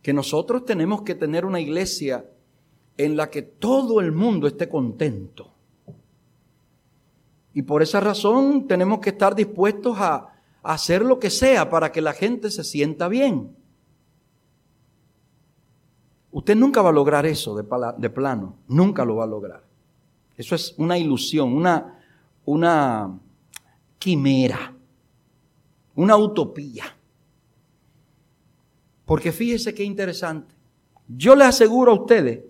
que 0.02 0.12
nosotros 0.12 0.66
tenemos 0.66 1.04
que 1.04 1.16
tener 1.16 1.46
una 1.46 1.62
iglesia 1.62 2.26
en 2.98 3.16
la 3.16 3.30
que 3.30 3.44
todo 3.44 4.02
el 4.02 4.12
mundo 4.12 4.46
esté 4.46 4.68
contento. 4.68 5.54
Y 7.54 7.62
por 7.62 7.82
esa 7.82 8.02
razón 8.02 8.68
tenemos 8.68 9.00
que 9.00 9.12
estar 9.12 9.34
dispuestos 9.36 9.96
a, 10.00 10.32
hacer 10.64 11.04
lo 11.04 11.20
que 11.20 11.30
sea 11.30 11.70
para 11.70 11.92
que 11.92 12.02
la 12.02 12.14
gente 12.14 12.52
se 12.52 12.64
sienta 12.64 13.08
bien. 13.08 13.56
Usted 16.32 16.56
nunca 16.56 16.82
va 16.82 16.90
a 16.90 16.94
lograr 16.94 17.26
eso 17.26 17.56
de, 17.56 17.64
plano, 18.10 18.56
nunca 18.68 19.04
lo 19.04 19.18
va 19.18 19.26
a 19.26 19.28
lograr. 19.28 19.64
Eso 20.38 20.56
es 20.56 20.74
una 20.78 20.98
ilusión, 20.98 21.54
una, 21.54 22.00
una 22.46 23.20
quimera, 24.00 24.74
una 25.96 26.16
utopía. 26.16 26.86
Porque 29.06 29.32
fíjese 29.34 29.74
qué 29.74 29.84
interesante. 29.84 30.56
Yo 31.08 31.36
le 31.36 31.44
aseguro 31.44 31.92
a 31.92 31.96
ustedes 31.96 32.46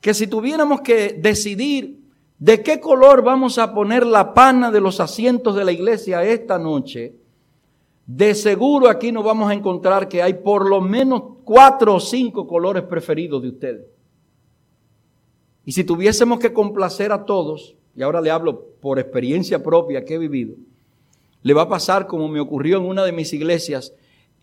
que 0.00 0.14
si 0.14 0.28
tuviéramos 0.28 0.82
que 0.82 1.18
decidir 1.20 2.00
de 2.38 2.62
qué 2.62 2.78
color 2.78 3.22
vamos 3.22 3.58
a 3.58 3.74
poner 3.74 4.06
la 4.06 4.34
pana 4.34 4.70
de 4.70 4.80
los 4.80 5.00
asientos 5.00 5.56
de 5.56 5.64
la 5.64 5.72
iglesia 5.72 6.22
esta 6.22 6.58
noche, 6.58 7.16
de 8.06 8.34
seguro 8.34 8.88
aquí 8.88 9.10
nos 9.10 9.24
vamos 9.24 9.50
a 9.50 9.54
encontrar 9.54 10.08
que 10.08 10.22
hay 10.22 10.34
por 10.34 10.68
lo 10.68 10.80
menos 10.80 11.22
cuatro 11.44 11.96
o 11.96 12.00
cinco 12.00 12.46
colores 12.46 12.84
preferidos 12.84 13.42
de 13.42 13.48
ustedes. 13.48 13.86
Y 15.64 15.72
si 15.72 15.82
tuviésemos 15.82 16.38
que 16.38 16.52
complacer 16.52 17.10
a 17.10 17.24
todos, 17.24 17.74
y 17.96 18.02
ahora 18.02 18.20
le 18.20 18.30
hablo 18.30 18.66
por 18.80 19.00
experiencia 19.00 19.62
propia 19.62 20.04
que 20.04 20.14
he 20.14 20.18
vivido, 20.18 20.54
le 21.42 21.54
va 21.54 21.62
a 21.62 21.68
pasar 21.68 22.06
como 22.06 22.28
me 22.28 22.40
ocurrió 22.40 22.78
en 22.78 22.84
una 22.84 23.04
de 23.04 23.12
mis 23.12 23.32
iglesias 23.32 23.92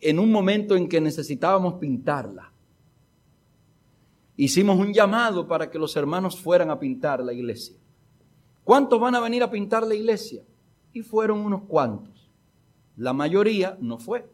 en 0.02 0.20
un 0.20 0.32
momento 0.32 0.76
en 0.76 0.90
que 0.90 1.00
necesitábamos 1.00 1.76
pintarla. 1.76 2.52
Hicimos 4.36 4.78
un 4.78 4.94
llamado 4.94 5.48
para 5.48 5.70
que 5.70 5.80
los 5.80 5.96
hermanos 5.96 6.38
fueran 6.38 6.70
a 6.70 6.80
pintar 6.80 7.24
la 7.24 7.32
iglesia. 7.32 7.78
¿Cuántos 8.64 9.00
van 9.00 9.16
a 9.16 9.22
venir 9.22 9.44
a 9.44 9.52
pintar 9.52 9.86
la 9.86 9.96
iglesia? 9.96 10.44
Y 10.92 11.02
fueron 11.02 11.40
unos 11.40 11.64
cuantos. 11.64 12.13
La 12.98 13.14
mayoría 13.14 13.78
no 13.82 13.98
fue. 13.98 14.26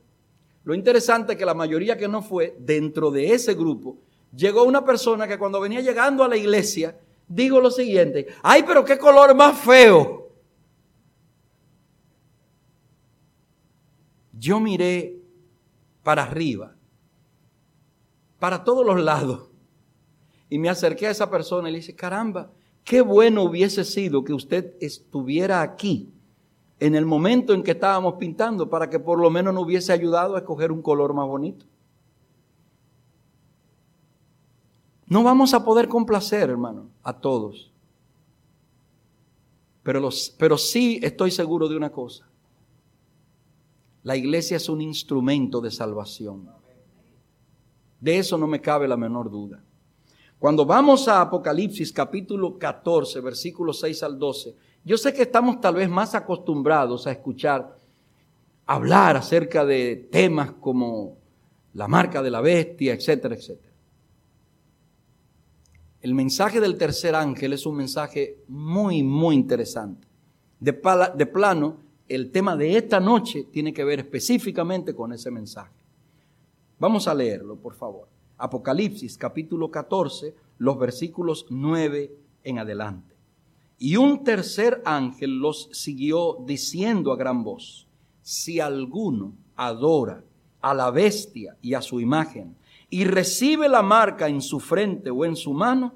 Lo 0.64 0.74
interesante 0.76 1.34
es 1.34 1.40
que 1.40 1.46
la 1.46 1.54
mayoría 1.54 1.98
que 1.98 2.08
no 2.08 2.22
fue, 2.22 2.56
dentro 2.60 3.12
de 3.12 3.34
ese 3.34 3.54
grupo, 3.54 3.98
llegó 4.36 4.64
una 4.64 4.84
persona 4.84 5.28
que 5.28 5.40
cuando 5.40 5.62
venía 5.62 5.82
llegando 5.82 6.24
a 6.24 6.28
la 6.28 6.38
iglesia, 6.38 7.00
digo 7.28 7.62
lo 7.62 7.72
siguiente, 7.72 8.28
ay, 8.44 8.64
pero 8.68 8.84
qué 8.84 8.98
color 8.98 9.34
más 9.36 9.58
feo. 9.58 10.28
Yo 14.34 14.60
miré 14.60 15.18
para 16.04 16.24
arriba, 16.24 16.76
para 18.40 18.64
todos 18.64 18.86
los 18.86 19.02
lados, 19.02 19.50
y 20.50 20.58
me 20.58 20.70
acerqué 20.70 21.08
a 21.08 21.12
esa 21.12 21.30
persona 21.30 21.70
y 21.70 21.74
le 21.74 21.80
dije, 21.80 21.96
caramba, 21.96 22.52
qué 22.84 23.02
bueno 23.02 23.44
hubiese 23.44 23.84
sido 23.84 24.24
que 24.24 24.34
usted 24.34 24.76
estuviera 24.80 25.62
aquí 25.62 26.12
en 26.80 26.96
el 26.96 27.06
momento 27.06 27.54
en 27.54 27.64
que 27.64 27.72
estábamos 27.72 28.16
pintando 28.16 28.70
para 28.70 28.90
que 28.90 29.00
por 29.00 29.20
lo 29.20 29.30
menos 29.30 29.54
nos 29.54 29.64
hubiese 29.64 29.92
ayudado 29.92 30.36
a 30.36 30.40
escoger 30.40 30.72
un 30.72 30.82
color 30.82 31.14
más 31.14 31.28
bonito. 31.28 31.66
No 35.08 35.24
vamos 35.24 35.54
a 35.54 35.66
poder 35.66 35.88
complacer, 35.88 36.50
hermano, 36.50 36.90
a 37.04 37.14
todos. 37.14 37.74
Pero, 39.84 40.00
los, 40.00 40.36
pero 40.38 40.58
sí 40.58 41.00
estoy 41.02 41.32
seguro 41.32 41.68
de 41.68 41.76
una 41.76 41.92
cosa. 41.92 42.30
La 44.04 44.16
iglesia 44.16 44.58
es 44.58 44.70
un 44.70 44.82
instrumento 44.82 45.60
de 45.60 45.72
salvación. 45.72 46.48
De 48.00 48.18
eso 48.18 48.38
no 48.38 48.48
me 48.48 48.62
cabe 48.62 48.88
la 48.88 48.96
menor 48.96 49.30
duda. 49.30 49.62
Cuando 50.38 50.66
vamos 50.66 51.08
a 51.10 51.20
Apocalipsis 51.20 51.92
capítulo 51.92 52.58
14, 52.58 53.20
versículos 53.20 53.80
6 53.82 54.04
al 54.04 54.18
12, 54.18 54.56
yo 54.84 54.98
sé 54.98 55.14
que 55.14 55.24
estamos 55.24 55.60
tal 55.62 55.76
vez 55.76 55.90
más 55.90 56.16
acostumbrados 56.16 57.06
a 57.08 57.12
escuchar 57.12 57.80
hablar 58.66 59.18
acerca 59.18 59.66
de 59.66 60.08
temas 60.12 60.52
como 60.52 61.18
la 61.74 61.88
marca 61.88 62.22
de 62.22 62.30
la 62.30 62.42
bestia, 62.42 62.94
etcétera, 62.94 63.36
etcétera. 63.36 63.74
El 66.02 66.14
mensaje 66.14 66.62
del 66.62 66.78
tercer 66.78 67.16
ángel 67.16 67.54
es 67.54 67.66
un 67.66 67.76
mensaje 67.76 68.44
muy, 68.48 69.04
muy 69.04 69.36
interesante. 69.36 70.08
De, 70.60 70.80
de, 71.16 71.26
plano, 71.26 71.78
el 72.08 72.32
tema 72.32 72.56
de 72.56 72.78
esta 72.78 73.00
noche 73.00 73.48
tiene 73.52 73.74
que 73.74 73.84
ver 73.84 74.00
específicamente 74.00 74.94
con 74.94 75.12
ese 75.14 75.30
mensaje. 75.32 75.74
Vamos 76.78 77.08
a 77.08 77.14
leerlo, 77.14 77.58
por 77.58 77.74
favor. 77.76 78.08
Apocalipsis 78.38 79.18
capítulo 79.18 79.70
14, 79.70 80.34
los 80.60 80.80
versículos 80.80 81.46
9 81.50 82.14
en 82.44 82.60
adelante. 82.60 83.19
Y 83.80 83.96
un 83.96 84.26
tercer 84.26 84.82
ángel 84.84 85.40
los 85.40 85.70
siguió 85.72 86.38
diciendo 86.46 87.14
a 87.14 87.16
gran 87.16 87.44
voz, 87.46 87.88
si 88.22 88.60
alguno 88.60 89.34
adora 89.56 90.22
a 90.60 90.74
la 90.74 90.92
bestia 90.92 91.56
y 91.62 91.74
a 91.74 91.82
su 91.82 92.02
imagen 92.02 92.58
y 92.90 93.06
recibe 93.06 93.70
la 93.70 93.82
marca 93.82 94.28
en 94.28 94.42
su 94.42 94.60
frente 94.60 95.10
o 95.10 95.24
en 95.24 95.38
su 95.38 95.54
mano, 95.54 95.94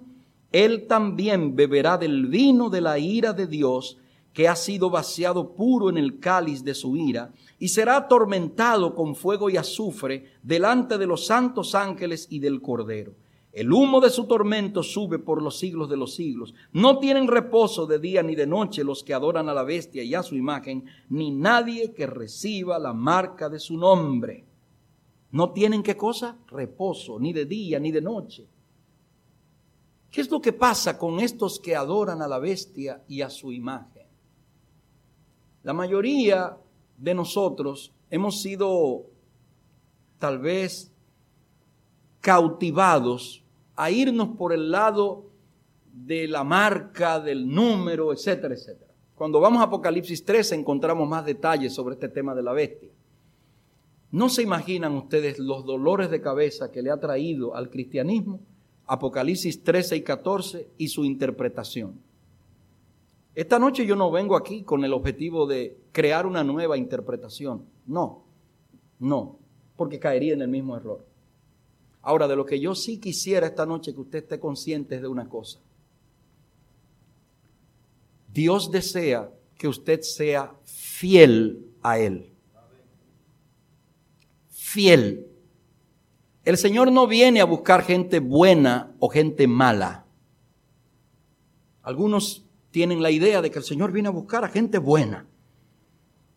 él 0.54 0.88
también 0.88 1.58
beberá 1.58 1.98
del 1.98 2.28
vino 2.28 2.70
de 2.70 2.80
la 2.80 2.98
ira 2.98 3.34
de 3.34 3.48
Dios 3.48 3.98
que 4.32 4.48
ha 4.48 4.56
sido 4.56 4.90
vaciado 4.90 5.54
puro 5.54 5.90
en 5.90 5.98
el 5.98 6.20
cáliz 6.20 6.64
de 6.64 6.74
su 6.74 6.96
ira, 6.96 7.32
y 7.60 7.68
será 7.68 7.98
atormentado 7.98 8.96
con 8.96 9.16
fuego 9.16 9.50
y 9.50 9.58
azufre 9.58 10.32
delante 10.42 10.98
de 10.98 11.06
los 11.06 11.26
santos 11.26 11.76
ángeles 11.76 12.28
y 12.30 12.40
del 12.40 12.62
Cordero. 12.62 13.14
El 13.54 13.72
humo 13.72 14.02
de 14.02 14.10
su 14.10 14.26
tormento 14.26 14.82
sube 14.82 15.20
por 15.20 15.40
los 15.40 15.60
siglos 15.60 15.88
de 15.88 15.96
los 15.96 16.16
siglos. 16.16 16.56
No 16.72 16.98
tienen 16.98 17.28
reposo 17.28 17.86
de 17.86 18.00
día 18.00 18.24
ni 18.24 18.34
de 18.34 18.48
noche 18.48 18.84
los 18.84 19.04
que 19.04 19.14
adoran 19.14 19.48
a 19.48 19.54
la 19.54 19.62
bestia 19.62 20.02
y 20.02 20.16
a 20.16 20.24
su 20.24 20.36
imagen, 20.36 20.86
ni 21.10 21.30
nadie 21.30 21.94
que 21.94 22.08
reciba 22.08 22.80
la 22.80 22.94
marca 22.94 23.50
de 23.50 23.60
su 23.60 23.78
nombre. 23.78 24.44
No 25.30 25.52
tienen 25.52 25.84
qué 25.84 25.96
cosa? 25.96 26.36
Reposo, 26.48 27.20
ni 27.20 27.32
de 27.32 27.46
día 27.46 27.80
ni 27.80 27.92
de 27.92 28.02
noche. 28.02 28.48
¿Qué 30.10 30.22
es 30.22 30.32
lo 30.32 30.42
que 30.42 30.54
pasa 30.54 30.98
con 30.98 31.20
estos 31.20 31.60
que 31.60 31.76
adoran 31.76 32.24
a 32.24 32.28
la 32.28 32.40
bestia 32.40 33.04
y 33.08 33.22
a 33.22 33.30
su 33.30 33.52
imagen? 33.52 34.08
La 35.62 35.74
mayoría 35.74 36.58
de 36.98 37.14
nosotros 37.14 37.94
hemos 38.10 38.42
sido 38.42 39.06
tal 40.18 40.40
vez 40.40 40.92
cautivados 42.20 43.43
a 43.76 43.92
irnos 43.92 44.30
por 44.38 44.54
el 44.54 44.72
lado 44.72 45.26
de 45.94 46.28
la 46.28 46.44
marca, 46.44 47.20
del 47.20 47.48
número, 47.48 48.12
etcétera, 48.14 48.54
etcétera. 48.54 48.92
Cuando 49.16 49.40
vamos 49.40 49.62
a 49.62 49.66
Apocalipsis 49.66 50.26
13 50.26 50.56
encontramos 50.56 51.08
más 51.08 51.26
detalles 51.26 51.74
sobre 51.74 51.94
este 51.94 52.10
tema 52.10 52.34
de 52.34 52.44
la 52.44 52.54
bestia. 52.54 52.90
No 54.12 54.30
se 54.30 54.44
imaginan 54.44 54.96
ustedes 54.96 55.40
los 55.40 55.66
dolores 55.66 56.12
de 56.12 56.22
cabeza 56.22 56.72
que 56.72 56.82
le 56.82 56.92
ha 56.92 57.00
traído 57.00 57.56
al 57.56 57.70
cristianismo 57.70 58.40
Apocalipsis 58.86 59.64
13 59.64 59.98
y 59.98 60.02
14 60.02 60.70
y 60.78 60.88
su 60.90 61.06
interpretación. 61.06 62.00
Esta 63.36 63.58
noche 63.58 63.86
yo 63.86 63.96
no 63.96 64.12
vengo 64.12 64.36
aquí 64.36 64.64
con 64.64 64.84
el 64.84 64.94
objetivo 64.94 65.48
de 65.48 65.78
crear 65.92 66.28
una 66.28 66.44
nueva 66.44 66.78
interpretación. 66.78 67.66
No, 67.88 68.24
no, 69.00 69.40
porque 69.76 70.00
caería 70.00 70.34
en 70.34 70.42
el 70.42 70.50
mismo 70.50 70.76
error. 70.76 71.06
Ahora, 72.04 72.28
de 72.28 72.36
lo 72.36 72.46
que 72.46 72.60
yo 72.60 72.76
sí 72.76 73.00
quisiera 73.00 73.48
esta 73.48 73.66
noche 73.66 73.94
que 73.94 74.02
usted 74.02 74.20
esté 74.20 74.40
consciente 74.40 74.96
es 74.96 75.02
de 75.02 75.08
una 75.08 75.28
cosa. 75.28 75.60
Dios 78.32 78.70
desea 78.70 79.32
que 79.58 79.70
usted 79.70 80.02
sea 80.02 80.54
fiel 80.66 81.66
a 81.82 81.98
Él. 81.98 82.30
Fiel. 84.50 85.28
El 86.44 86.58
Señor 86.58 86.92
no 86.92 87.08
viene 87.08 87.40
a 87.40 87.46
buscar 87.46 87.84
gente 87.84 88.20
buena 88.20 88.94
o 89.00 89.08
gente 89.08 89.48
mala. 89.48 90.06
Algunos 91.84 92.44
tienen 92.72 93.02
la 93.02 93.12
idea 93.12 93.42
de 93.42 93.50
que 93.50 93.60
el 93.60 93.64
Señor 93.64 93.94
viene 93.94 94.10
a 94.10 94.12
buscar 94.12 94.44
a 94.44 94.50
gente 94.50 94.78
buena. 94.78 95.26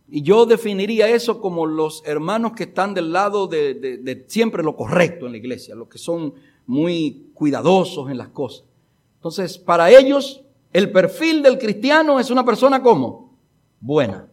Y 0.09 0.23
yo 0.23 0.47
definiría 0.47 1.09
eso 1.09 1.40
como 1.40 1.66
los 1.66 2.03
hermanos 2.07 2.53
que 2.53 2.64
están 2.64 2.95
del 2.95 3.12
lado 3.12 3.49
de, 3.49 4.25
siempre 4.29 4.62
lo 4.62 4.77
correcto 4.77 5.27
en 5.27 5.33
la 5.33 5.38
iglesia, 5.38 5.75
los 5.75 5.88
que 5.88 5.99
son 5.99 6.35
muy 6.66 7.31
cuidadosos 7.35 8.11
en 8.11 8.19
las 8.19 8.29
cosas. 8.29 8.64
Entonces, 9.16 9.59
para 9.59 9.90
ellos, 9.90 10.42
el 10.73 10.92
perfil 10.92 11.42
del 11.42 11.59
cristiano 11.59 12.21
es 12.21 12.31
una 12.31 12.45
persona 12.45 12.83
como 12.83 13.37
buena. 13.81 14.29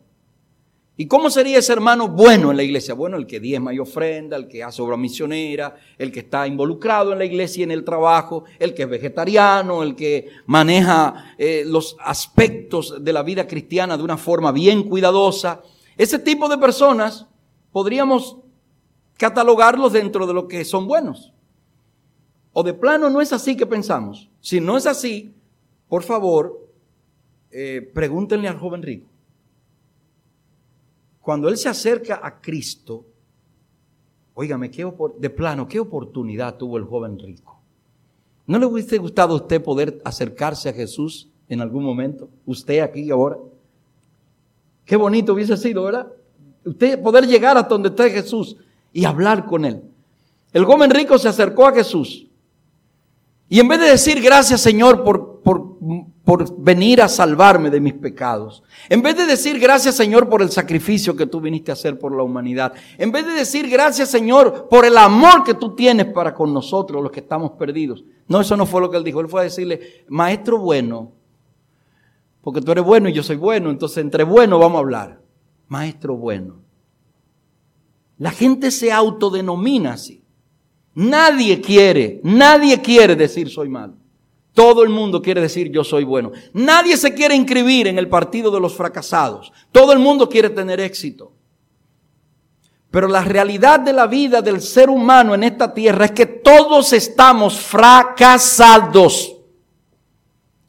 ¿Y 0.95 1.08
cómo 1.08 1.32
sería 1.32 1.58
ese 1.58 1.73
hermano 1.73 2.08
bueno 2.08 2.51
en 2.51 2.58
la 2.58 2.62
iglesia? 2.62 2.93
Bueno, 2.93 3.17
el 3.17 3.25
que 3.25 3.39
diezma 3.39 3.73
y 3.73 3.79
ofrenda, 3.79 4.38
el 4.38 4.47
que 4.47 4.63
hace 4.63 4.79
obra 4.79 4.95
misionera, 4.95 5.75
el 5.97 6.12
que 6.12 6.19
está 6.19 6.45
involucrado 6.45 7.13
en 7.13 7.17
la 7.17 7.25
iglesia 7.25 7.62
y 7.62 7.63
en 7.63 7.71
el 7.71 7.84
trabajo, 7.84 8.43
el 8.60 8.75
que 8.75 8.84
es 8.84 8.89
vegetariano, 8.89 9.82
el 9.82 9.95
que 9.95 10.27
maneja 10.45 11.34
eh, 11.39 11.63
los 11.65 11.97
aspectos 11.99 13.03
de 13.03 13.12
la 13.12 13.23
vida 13.23 13.47
cristiana 13.47 13.97
de 13.97 14.03
una 14.03 14.17
forma 14.17 14.51
bien 14.51 14.84
cuidadosa. 14.84 15.63
Ese 15.97 16.19
tipo 16.19 16.47
de 16.47 16.60
personas 16.60 17.25
podríamos 17.71 18.38
catalogarlos 19.17 19.93
dentro 19.93 20.27
de 20.27 20.34
lo 20.36 20.47
que 20.47 20.63
son 20.63 20.86
buenos. 20.86 21.34
O 22.51 22.62
de 22.62 22.75
plano 22.75 23.10
no 23.10 23.19
es 23.19 23.34
así 23.34 23.58
que 23.58 23.65
pensamos. 23.65 24.29
Si 24.41 24.62
no 24.62 24.77
es 24.77 24.86
así, 24.86 25.34
por 25.89 26.03
favor, 26.03 26.69
eh, 27.49 27.82
pregúntenle 27.95 28.47
al 28.47 28.60
joven 28.60 28.84
rico 28.84 29.12
cuando 31.23 31.47
él 31.47 31.55
se 31.55 31.69
acerca 31.69 32.19
a 32.21 32.41
Cristo, 32.41 33.05
óigame, 34.33 34.69
qué 34.69 34.86
de 35.17 35.29
plano, 35.29 35.69
qué 35.69 35.79
oportunidad 35.79 36.57
tuvo 36.57 36.77
el 36.77 36.83
joven 36.83 37.17
rico. 37.17 37.62
¿No 38.45 38.59
le 38.59 38.65
hubiese 38.65 38.97
gustado 38.97 39.33
a 39.33 39.38
usted 39.38 39.63
poder 39.63 40.01
acercarse 40.03 40.67
a 40.67 40.73
Jesús 40.73 41.29
en 41.47 41.62
algún 41.62 41.86
momento? 41.86 42.27
Usted 42.45 42.81
aquí 42.81 43.09
ahora. 43.09 43.38
Qué 44.83 44.97
bonito 44.97 45.31
hubiese 45.31 45.55
sido, 45.55 45.86
¿verdad? 45.86 46.12
Usted 46.65 47.01
poder 47.01 47.25
llegar 47.25 47.57
a 47.57 47.63
donde 47.63 47.88
está 47.88 48.09
Jesús 48.09 48.57
y 48.91 49.05
hablar 49.05 49.45
con 49.45 49.63
él. 49.63 49.81
El 50.51 50.65
joven 50.65 50.91
rico 50.91 51.17
se 51.17 51.29
acercó 51.29 51.67
a 51.67 51.73
Jesús. 51.73 52.27
Y 53.47 53.62
en 53.62 53.67
vez 53.69 53.79
de 53.79 53.91
decir 53.91 54.21
gracias 54.21 54.59
Señor 54.59 55.05
por, 55.05 55.39
por 55.39 55.77
por 56.23 56.57
venir 56.57 57.01
a 57.01 57.09
salvarme 57.09 57.69
de 57.69 57.81
mis 57.81 57.93
pecados. 57.93 58.63
En 58.88 59.01
vez 59.01 59.17
de 59.17 59.25
decir 59.25 59.59
gracias 59.59 59.95
Señor 59.95 60.29
por 60.29 60.41
el 60.41 60.51
sacrificio 60.51 61.15
que 61.15 61.25
tú 61.27 61.41
viniste 61.41 61.71
a 61.71 61.73
hacer 61.73 61.99
por 61.99 62.15
la 62.15 62.23
humanidad. 62.23 62.73
En 62.97 63.12
vez 63.12 63.25
de 63.25 63.33
decir 63.33 63.69
gracias 63.69 64.09
Señor 64.09 64.67
por 64.69 64.86
el 64.86 64.97
amor 64.97 65.43
que 65.43 65.53
tú 65.53 65.75
tienes 65.75 66.07
para 66.07 66.33
con 66.33 66.53
nosotros 66.53 67.03
los 67.03 67.12
que 67.12 67.19
estamos 67.19 67.51
perdidos. 67.51 68.05
No, 68.27 68.39
eso 68.39 68.55
no 68.55 68.65
fue 68.65 68.79
lo 68.79 68.89
que 68.89 68.97
él 68.97 69.03
dijo. 69.03 69.19
Él 69.19 69.27
fue 69.27 69.41
a 69.41 69.43
decirle, 69.43 70.05
maestro 70.07 70.59
bueno, 70.59 71.12
porque 72.41 72.62
tú 72.62 72.71
eres 72.71 72.86
bueno 72.86 73.09
y 73.09 73.13
yo 73.13 73.23
soy 73.23 73.36
bueno, 73.36 73.69
entonces 73.69 73.97
entre 73.97 74.23
bueno 74.23 74.59
vamos 74.59 74.77
a 74.77 74.79
hablar. 74.79 75.21
Maestro 75.67 76.15
bueno. 76.15 76.62
La 78.17 78.31
gente 78.31 78.71
se 78.71 78.91
autodenomina 78.91 79.93
así. 79.93 80.23
Nadie 80.95 81.59
quiere, 81.59 82.21
nadie 82.23 82.81
quiere 82.81 83.15
decir 83.15 83.49
soy 83.49 83.67
malo. 83.67 84.02
Todo 84.53 84.83
el 84.83 84.89
mundo 84.89 85.21
quiere 85.21 85.41
decir 85.41 85.71
yo 85.71 85.83
soy 85.83 86.03
bueno. 86.03 86.31
Nadie 86.53 86.95
se 86.95 87.13
quiere 87.13 87.35
inscribir 87.35 87.87
en 87.87 87.97
el 87.97 88.07
partido 88.07 88.51
de 88.51 88.59
los 88.59 88.75
fracasados. 88.75 89.51
Todo 89.71 89.91
el 89.93 89.99
mundo 89.99 90.29
quiere 90.29 90.49
tener 90.49 90.79
éxito. 90.79 91.33
Pero 92.91 93.07
la 93.07 93.23
realidad 93.23 93.79
de 93.79 93.91
la 93.91 94.05
vida 94.05 94.43
del 94.43 94.61
ser 94.61 94.91
humano 94.91 95.33
en 95.33 95.43
esta 95.43 95.73
tierra 95.73 96.05
es 96.05 96.11
que 96.11 96.27
todos 96.27 96.93
estamos 96.93 97.59
fracasados. 97.59 99.35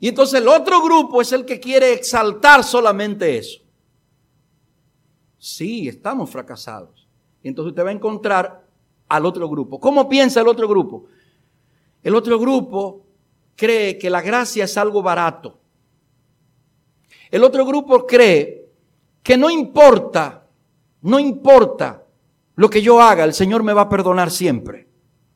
Y 0.01 0.09
entonces 0.09 0.41
el 0.41 0.49
otro 0.49 0.83
grupo 0.83 1.21
es 1.21 1.33
el 1.33 1.45
que 1.45 1.61
quiere 1.61 1.93
exaltar 1.93 2.65
solamente 2.65 3.37
eso. 3.37 3.61
Sí, 5.37 5.89
estamos 5.89 6.31
fracasados. 6.31 7.07
Y 7.43 7.49
entonces 7.49 7.73
usted 7.73 7.85
va 7.85 7.91
a 7.91 7.93
encontrar 7.93 8.67
al 9.09 9.27
otro 9.27 9.47
grupo. 9.47 9.79
¿Cómo 9.79 10.09
piensa 10.09 10.41
el 10.41 10.49
otro 10.49 10.67
grupo? 10.67 11.05
El 12.03 12.15
otro 12.15 12.39
grupo 12.39 13.04
cree 13.57 13.99
que 13.99 14.11
la 14.11 14.23
gracia 14.23 14.65
es 14.65 14.77
algo 14.77 15.03
barato. 15.03 15.59
El 17.31 17.43
otro 17.45 17.67
grupo 17.67 18.07
cree 18.07 18.69
que 19.23 19.37
no 19.37 19.51
importa, 19.51 20.47
no 21.03 21.19
importa 21.19 22.05
lo 22.57 22.71
que 22.71 22.83
yo 22.83 23.01
haga, 23.01 23.25
el 23.25 23.35
Señor 23.35 23.63
me 23.63 23.73
va 23.73 23.83
a 23.83 23.89
perdonar 23.89 24.31
siempre. 24.31 24.89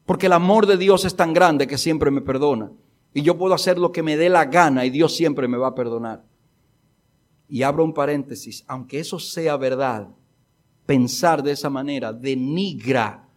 Porque 0.06 0.26
el 0.26 0.32
amor 0.32 0.66
de 0.66 0.76
Dios 0.76 1.04
es 1.04 1.16
tan 1.16 1.34
grande 1.34 1.66
que 1.66 1.76
siempre 1.76 2.10
me 2.10 2.20
perdona. 2.20 2.70
Y 3.12 3.22
yo 3.22 3.36
puedo 3.36 3.54
hacer 3.54 3.78
lo 3.78 3.92
que 3.92 4.02
me 4.02 4.16
dé 4.16 4.28
la 4.28 4.44
gana 4.44 4.84
y 4.84 4.90
Dios 4.90 5.16
siempre 5.16 5.48
me 5.48 5.58
va 5.58 5.68
a 5.68 5.74
perdonar. 5.74 6.24
Y 7.48 7.62
abro 7.62 7.84
un 7.84 7.94
paréntesis, 7.94 8.64
aunque 8.68 9.00
eso 9.00 9.18
sea 9.18 9.56
verdad, 9.56 10.08
pensar 10.86 11.42
de 11.42 11.52
esa 11.52 11.68
manera 11.68 12.12
denigra 12.12 13.28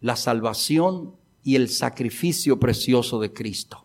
la 0.00 0.16
salvación 0.16 1.14
y 1.42 1.56
el 1.56 1.68
sacrificio 1.68 2.58
precioso 2.58 3.18
de 3.20 3.32
Cristo. 3.32 3.84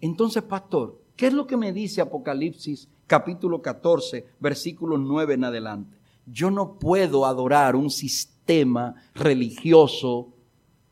Entonces, 0.00 0.42
pastor, 0.42 1.00
¿qué 1.16 1.28
es 1.28 1.32
lo 1.32 1.46
que 1.46 1.56
me 1.56 1.72
dice 1.72 2.00
Apocalipsis 2.00 2.88
capítulo 3.06 3.60
14, 3.62 4.26
versículo 4.38 4.96
9 4.96 5.34
en 5.34 5.44
adelante? 5.44 5.98
Yo 6.26 6.50
no 6.50 6.78
puedo 6.78 7.26
adorar 7.26 7.74
un 7.74 7.90
sistema 7.90 8.94
religioso, 9.14 10.28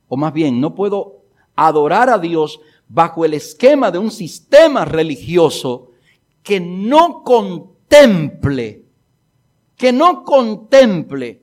o 0.09 0.17
más 0.17 0.33
bien, 0.33 0.61
no 0.61 0.75
puedo 0.75 1.23
adorar 1.55 2.11
a 2.11 2.19
Dios 2.19 2.61
bajo 2.89 3.25
el 3.25 3.35
esquema 3.35 3.91
de 3.91 3.99
un 3.99 4.11
sistema 4.11 4.85
religioso 4.85 5.93
que 6.43 6.61
no 6.61 7.23
contemple, 7.23 8.85
que 9.77 9.93
no 9.93 10.25
contemple 10.25 11.43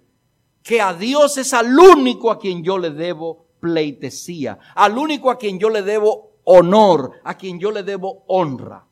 que 0.64 0.80
a 0.80 0.94
Dios 0.94 1.38
es 1.38 1.54
al 1.54 1.78
único 1.78 2.32
a 2.32 2.40
quien 2.40 2.64
yo 2.64 2.78
le 2.78 2.90
debo 2.90 3.43
pleitesía, 3.64 4.60
al 4.76 4.98
único 4.98 5.32
a 5.32 5.38
quien 5.38 5.58
yo 5.58 5.70
le 5.70 5.84
debo 5.84 6.34
honor, 6.44 7.22
a 7.24 7.38
quien 7.38 7.58
yo 7.58 7.72
le 7.72 7.82
debo 7.82 8.26
honra. 8.28 8.86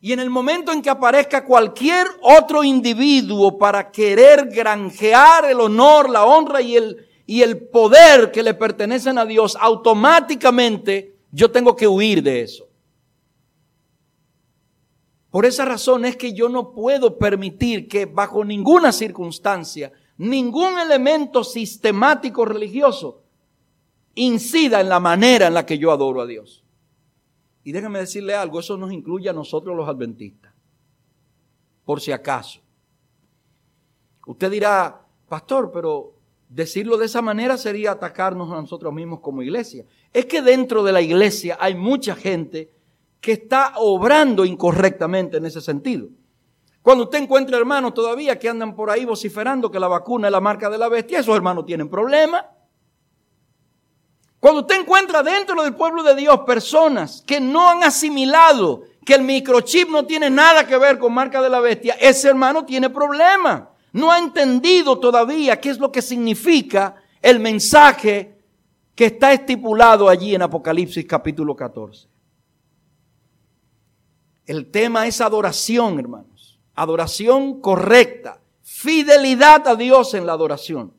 Y 0.00 0.12
en 0.12 0.20
el 0.20 0.30
momento 0.30 0.70
en 0.70 0.80
que 0.80 0.88
aparezca 0.88 1.44
cualquier 1.44 2.06
otro 2.22 2.62
individuo 2.62 3.58
para 3.58 3.90
querer 3.90 4.48
granjear 4.48 5.46
el 5.46 5.58
honor, 5.58 6.08
la 6.08 6.24
honra 6.24 6.62
y 6.62 6.76
el, 6.76 7.08
y 7.26 7.42
el 7.42 7.68
poder 7.68 8.30
que 8.30 8.44
le 8.44 8.54
pertenecen 8.54 9.18
a 9.18 9.26
Dios, 9.26 9.58
automáticamente 9.60 11.16
yo 11.32 11.50
tengo 11.50 11.74
que 11.74 11.88
huir 11.88 12.22
de 12.22 12.42
eso. 12.42 12.68
Por 15.28 15.44
esa 15.44 15.64
razón 15.64 16.04
es 16.04 16.16
que 16.16 16.32
yo 16.32 16.48
no 16.48 16.72
puedo 16.72 17.18
permitir 17.18 17.88
que 17.88 18.06
bajo 18.06 18.44
ninguna 18.44 18.92
circunstancia 18.92 19.92
ningún 20.20 20.78
elemento 20.78 21.42
sistemático 21.42 22.44
religioso 22.44 23.22
incida 24.14 24.82
en 24.82 24.90
la 24.90 25.00
manera 25.00 25.46
en 25.46 25.54
la 25.54 25.64
que 25.64 25.78
yo 25.78 25.90
adoro 25.90 26.20
a 26.20 26.26
Dios. 26.26 26.62
Y 27.64 27.72
déjenme 27.72 28.00
decirle 28.00 28.34
algo, 28.34 28.60
eso 28.60 28.76
nos 28.76 28.92
incluye 28.92 29.30
a 29.30 29.32
nosotros 29.32 29.74
los 29.74 29.88
adventistas, 29.88 30.52
por 31.86 32.02
si 32.02 32.12
acaso. 32.12 32.60
Usted 34.26 34.50
dirá, 34.50 35.00
pastor, 35.26 35.70
pero 35.72 36.12
decirlo 36.50 36.98
de 36.98 37.06
esa 37.06 37.22
manera 37.22 37.56
sería 37.56 37.92
atacarnos 37.92 38.52
a 38.52 38.60
nosotros 38.60 38.92
mismos 38.92 39.20
como 39.20 39.40
iglesia. 39.40 39.86
Es 40.12 40.26
que 40.26 40.42
dentro 40.42 40.82
de 40.82 40.92
la 40.92 41.00
iglesia 41.00 41.56
hay 41.58 41.74
mucha 41.74 42.14
gente 42.14 42.70
que 43.22 43.32
está 43.32 43.72
obrando 43.78 44.44
incorrectamente 44.44 45.38
en 45.38 45.46
ese 45.46 45.62
sentido. 45.62 46.08
Cuando 46.90 47.04
usted 47.04 47.22
encuentra 47.22 47.56
hermanos 47.56 47.94
todavía 47.94 48.36
que 48.36 48.48
andan 48.48 48.74
por 48.74 48.90
ahí 48.90 49.04
vociferando 49.04 49.70
que 49.70 49.78
la 49.78 49.86
vacuna 49.86 50.26
es 50.26 50.32
la 50.32 50.40
marca 50.40 50.68
de 50.68 50.76
la 50.76 50.88
bestia, 50.88 51.20
esos 51.20 51.36
hermanos 51.36 51.64
tienen 51.64 51.88
problemas. 51.88 52.44
Cuando 54.40 54.62
usted 54.62 54.80
encuentra 54.80 55.22
dentro 55.22 55.62
del 55.62 55.76
pueblo 55.76 56.02
de 56.02 56.16
Dios 56.16 56.40
personas 56.40 57.22
que 57.24 57.40
no 57.40 57.68
han 57.68 57.84
asimilado 57.84 58.82
que 59.06 59.14
el 59.14 59.22
microchip 59.22 59.88
no 59.88 60.04
tiene 60.04 60.30
nada 60.30 60.66
que 60.66 60.76
ver 60.78 60.98
con 60.98 61.14
marca 61.14 61.40
de 61.40 61.48
la 61.48 61.60
bestia, 61.60 61.94
ese 62.00 62.26
hermano 62.26 62.64
tiene 62.64 62.90
problemas. 62.90 63.68
No 63.92 64.10
ha 64.10 64.18
entendido 64.18 64.98
todavía 64.98 65.60
qué 65.60 65.70
es 65.70 65.78
lo 65.78 65.92
que 65.92 66.02
significa 66.02 66.96
el 67.22 67.38
mensaje 67.38 68.36
que 68.96 69.04
está 69.04 69.32
estipulado 69.32 70.08
allí 70.08 70.34
en 70.34 70.42
Apocalipsis 70.42 71.06
capítulo 71.06 71.54
14. 71.54 72.08
El 74.44 74.72
tema 74.72 75.06
es 75.06 75.20
adoración, 75.20 76.00
hermano 76.00 76.29
adoración 76.80 77.60
correcta, 77.60 78.40
fidelidad 78.62 79.68
a 79.68 79.76
Dios 79.76 80.14
en 80.14 80.24
la 80.24 80.32
adoración. 80.32 80.94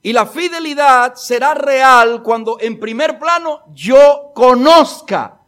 Y 0.00 0.12
la 0.12 0.26
fidelidad 0.26 1.16
será 1.16 1.54
real 1.54 2.22
cuando 2.22 2.58
en 2.60 2.78
primer 2.78 3.18
plano 3.18 3.62
yo 3.74 4.30
conozca 4.32 5.40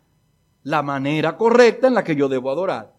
la 0.65 0.83
manera 0.83 1.37
correcta 1.37 1.87
en 1.87 1.95
la 1.95 2.03
que 2.03 2.17
yo 2.17 2.29
debo 2.29 2.51
adorar. 2.51 2.93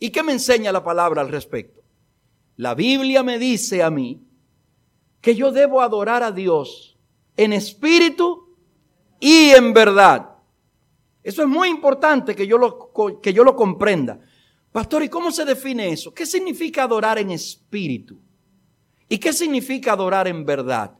¿Y 0.00 0.10
qué 0.10 0.24
me 0.24 0.32
enseña 0.32 0.72
la 0.72 0.82
palabra 0.82 1.22
al 1.22 1.28
respecto? 1.28 1.80
La 2.56 2.74
Biblia 2.74 3.22
me 3.22 3.38
dice 3.38 3.82
a 3.84 3.90
mí 3.90 4.20
que 5.20 5.36
yo 5.36 5.52
debo 5.52 5.80
adorar 5.80 6.24
a 6.24 6.32
Dios 6.32 6.98
en 7.36 7.52
espíritu 7.52 8.56
y 9.20 9.50
en 9.50 9.72
verdad. 9.72 10.30
Eso 11.22 11.42
es 11.42 11.48
muy 11.48 11.68
importante 11.68 12.34
que 12.34 12.48
yo 12.48 12.58
lo, 12.58 12.90
que 13.22 13.32
yo 13.32 13.44
lo 13.44 13.54
comprenda. 13.54 14.18
Pastor, 14.72 15.02
¿y 15.02 15.08
cómo 15.08 15.30
se 15.30 15.44
define 15.44 15.88
eso? 15.88 16.12
¿Qué 16.12 16.26
significa 16.26 16.84
adorar 16.84 17.18
en 17.18 17.30
espíritu? 17.30 18.18
¿Y 19.08 19.18
qué 19.18 19.32
significa 19.32 19.92
adorar 19.92 20.28
en 20.28 20.44
verdad? 20.44 20.96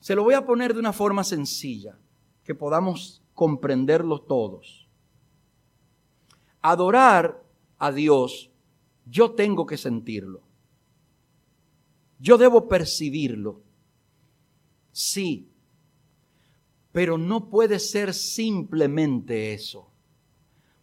Se 0.00 0.14
lo 0.14 0.22
voy 0.22 0.34
a 0.34 0.46
poner 0.46 0.72
de 0.72 0.80
una 0.80 0.92
forma 0.92 1.24
sencilla, 1.24 1.98
que 2.44 2.54
podamos 2.54 3.22
comprenderlo 3.34 4.20
todos. 4.20 4.88
Adorar 6.62 7.44
a 7.78 7.92
Dios, 7.92 8.50
yo 9.04 9.32
tengo 9.32 9.66
que 9.66 9.76
sentirlo. 9.76 10.42
Yo 12.20 12.38
debo 12.38 12.68
percibirlo. 12.68 13.62
Sí, 14.92 15.50
pero 16.92 17.18
no 17.18 17.48
puede 17.48 17.78
ser 17.78 18.14
simplemente 18.14 19.52
eso. 19.52 19.87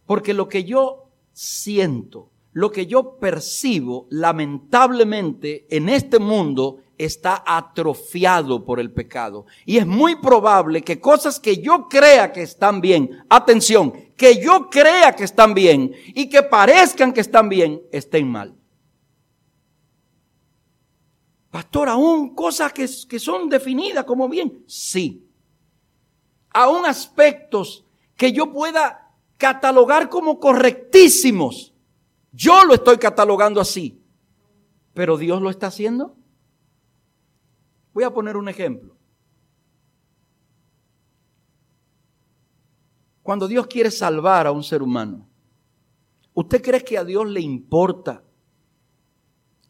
Porque 0.06 0.32
lo 0.32 0.48
que 0.48 0.64
yo 0.64 1.10
siento, 1.32 2.30
lo 2.52 2.72
que 2.72 2.86
yo 2.86 3.18
percibo, 3.18 4.06
lamentablemente 4.08 5.66
en 5.68 5.88
este 5.88 6.18
mundo 6.18 6.78
está 6.96 7.42
atrofiado 7.46 8.64
por 8.64 8.80
el 8.80 8.90
pecado. 8.90 9.46
Y 9.64 9.76
es 9.76 9.86
muy 9.86 10.16
probable 10.16 10.82
que 10.82 11.00
cosas 11.00 11.38
que 11.38 11.58
yo 11.58 11.88
crea 11.88 12.32
que 12.32 12.42
están 12.42 12.80
bien, 12.80 13.24
atención, 13.28 13.92
que 14.16 14.40
yo 14.42 14.70
crea 14.70 15.14
que 15.14 15.24
están 15.24 15.52
bien 15.52 15.92
y 16.14 16.28
que 16.28 16.42
parezcan 16.42 17.12
que 17.12 17.20
están 17.20 17.48
bien, 17.48 17.82
estén 17.92 18.30
mal. 18.30 18.54
Pastor, 21.50 21.88
aún 21.88 22.34
cosas 22.34 22.72
que, 22.72 22.88
que 23.08 23.18
son 23.18 23.48
definidas 23.48 24.04
como 24.04 24.28
bien, 24.28 24.64
sí. 24.66 25.26
Aún 26.50 26.86
aspectos 26.86 27.84
que 28.16 28.32
yo 28.32 28.52
pueda 28.52 29.05
catalogar 29.36 30.08
como 30.08 30.38
correctísimos. 30.38 31.74
Yo 32.32 32.64
lo 32.64 32.74
estoy 32.74 32.98
catalogando 32.98 33.60
así. 33.60 34.02
Pero 34.94 35.16
Dios 35.16 35.42
lo 35.42 35.50
está 35.50 35.66
haciendo. 35.66 36.16
Voy 37.92 38.04
a 38.04 38.12
poner 38.12 38.36
un 38.36 38.48
ejemplo. 38.48 38.96
Cuando 43.22 43.48
Dios 43.48 43.66
quiere 43.66 43.90
salvar 43.90 44.46
a 44.46 44.52
un 44.52 44.62
ser 44.62 44.82
humano, 44.82 45.26
¿usted 46.32 46.62
cree 46.62 46.84
que 46.84 46.96
a 46.96 47.04
Dios 47.04 47.26
le 47.28 47.40
importa 47.40 48.22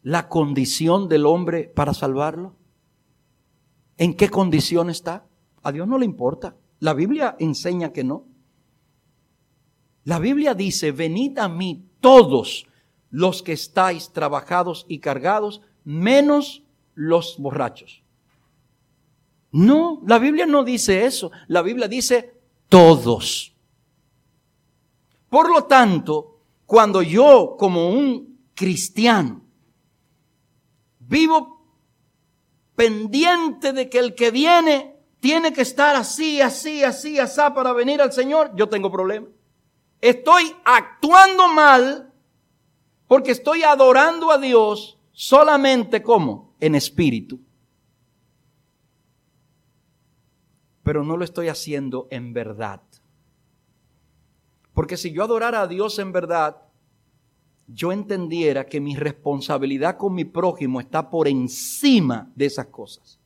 la 0.02 0.28
condición 0.28 1.08
del 1.08 1.24
hombre 1.24 1.72
para 1.74 1.94
salvarlo? 1.94 2.54
¿En 3.96 4.14
qué 4.14 4.28
condición 4.28 4.90
está? 4.90 5.26
A 5.62 5.72
Dios 5.72 5.88
no 5.88 5.98
le 5.98 6.04
importa. 6.04 6.56
La 6.80 6.92
Biblia 6.92 7.34
enseña 7.38 7.92
que 7.92 8.04
no. 8.04 8.26
La 10.06 10.20
Biblia 10.20 10.54
dice, 10.54 10.92
venid 10.92 11.36
a 11.38 11.48
mí 11.48 11.84
todos 12.00 12.68
los 13.10 13.42
que 13.42 13.52
estáis 13.52 14.12
trabajados 14.12 14.86
y 14.88 15.00
cargados, 15.00 15.62
menos 15.82 16.62
los 16.94 17.36
borrachos. 17.38 18.04
No, 19.50 20.00
la 20.06 20.20
Biblia 20.20 20.46
no 20.46 20.62
dice 20.62 21.04
eso. 21.06 21.32
La 21.48 21.60
Biblia 21.60 21.88
dice 21.88 22.34
todos. 22.68 23.52
Por 25.28 25.50
lo 25.50 25.64
tanto, 25.64 26.38
cuando 26.66 27.02
yo 27.02 27.56
como 27.58 27.90
un 27.90 28.38
cristiano 28.54 29.42
vivo 31.00 31.66
pendiente 32.76 33.72
de 33.72 33.90
que 33.90 33.98
el 33.98 34.14
que 34.14 34.30
viene 34.30 34.94
tiene 35.18 35.52
que 35.52 35.62
estar 35.62 35.96
así, 35.96 36.40
así, 36.40 36.84
así, 36.84 37.18
así 37.18 37.40
para 37.52 37.72
venir 37.72 38.00
al 38.00 38.12
Señor, 38.12 38.52
yo 38.54 38.68
tengo 38.68 38.92
problemas. 38.92 39.35
Estoy 40.00 40.54
actuando 40.64 41.48
mal 41.48 42.12
porque 43.08 43.30
estoy 43.30 43.62
adorando 43.62 44.30
a 44.30 44.38
Dios 44.38 44.98
solamente 45.12 46.02
como 46.02 46.54
en 46.60 46.74
espíritu. 46.74 47.40
Pero 50.82 51.02
no 51.02 51.16
lo 51.16 51.24
estoy 51.24 51.48
haciendo 51.48 52.06
en 52.10 52.32
verdad. 52.32 52.82
Porque 54.74 54.96
si 54.96 55.10
yo 55.10 55.24
adorara 55.24 55.62
a 55.62 55.66
Dios 55.66 55.98
en 55.98 56.12
verdad, 56.12 56.62
yo 57.66 57.92
entendiera 57.92 58.66
que 58.66 58.80
mi 58.80 58.94
responsabilidad 58.94 59.96
con 59.96 60.14
mi 60.14 60.24
prójimo 60.24 60.80
está 60.80 61.10
por 61.10 61.26
encima 61.26 62.30
de 62.34 62.46
esas 62.46 62.66
cosas. 62.66 63.18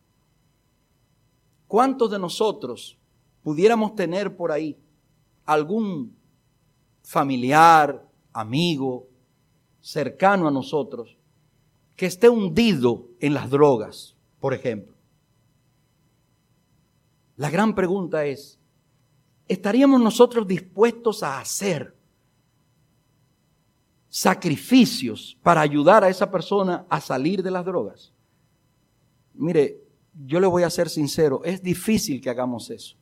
¿Cuántos 1.66 2.10
de 2.10 2.18
nosotros 2.18 2.96
pudiéramos 3.42 3.94
tener 3.94 4.36
por 4.36 4.52
ahí 4.52 4.78
algún 5.44 6.16
familiar, 7.02 8.06
amigo, 8.32 9.08
cercano 9.80 10.48
a 10.48 10.50
nosotros, 10.50 11.16
que 11.96 12.06
esté 12.06 12.28
hundido 12.28 13.08
en 13.20 13.34
las 13.34 13.50
drogas, 13.50 14.16
por 14.38 14.54
ejemplo? 14.54 14.94
La 17.36 17.50
gran 17.50 17.74
pregunta 17.74 18.24
es, 18.26 18.58
¿estaríamos 19.48 20.00
nosotros 20.00 20.46
dispuestos 20.46 21.22
a 21.22 21.40
hacer 21.40 21.96
sacrificios 24.08 25.38
para 25.42 25.60
ayudar 25.60 26.04
a 26.04 26.08
esa 26.08 26.30
persona 26.30 26.84
a 26.88 27.00
salir 27.00 27.42
de 27.42 27.50
las 27.50 27.64
drogas? 27.64 28.12
Mire, 29.34 29.82
yo 30.26 30.38
le 30.40 30.46
voy 30.46 30.64
a 30.64 30.70
ser 30.70 30.90
sincero, 30.90 31.42
es 31.44 31.62
difícil 31.62 32.20
que 32.20 32.28
hagamos 32.28 32.68
eso. 32.70 32.99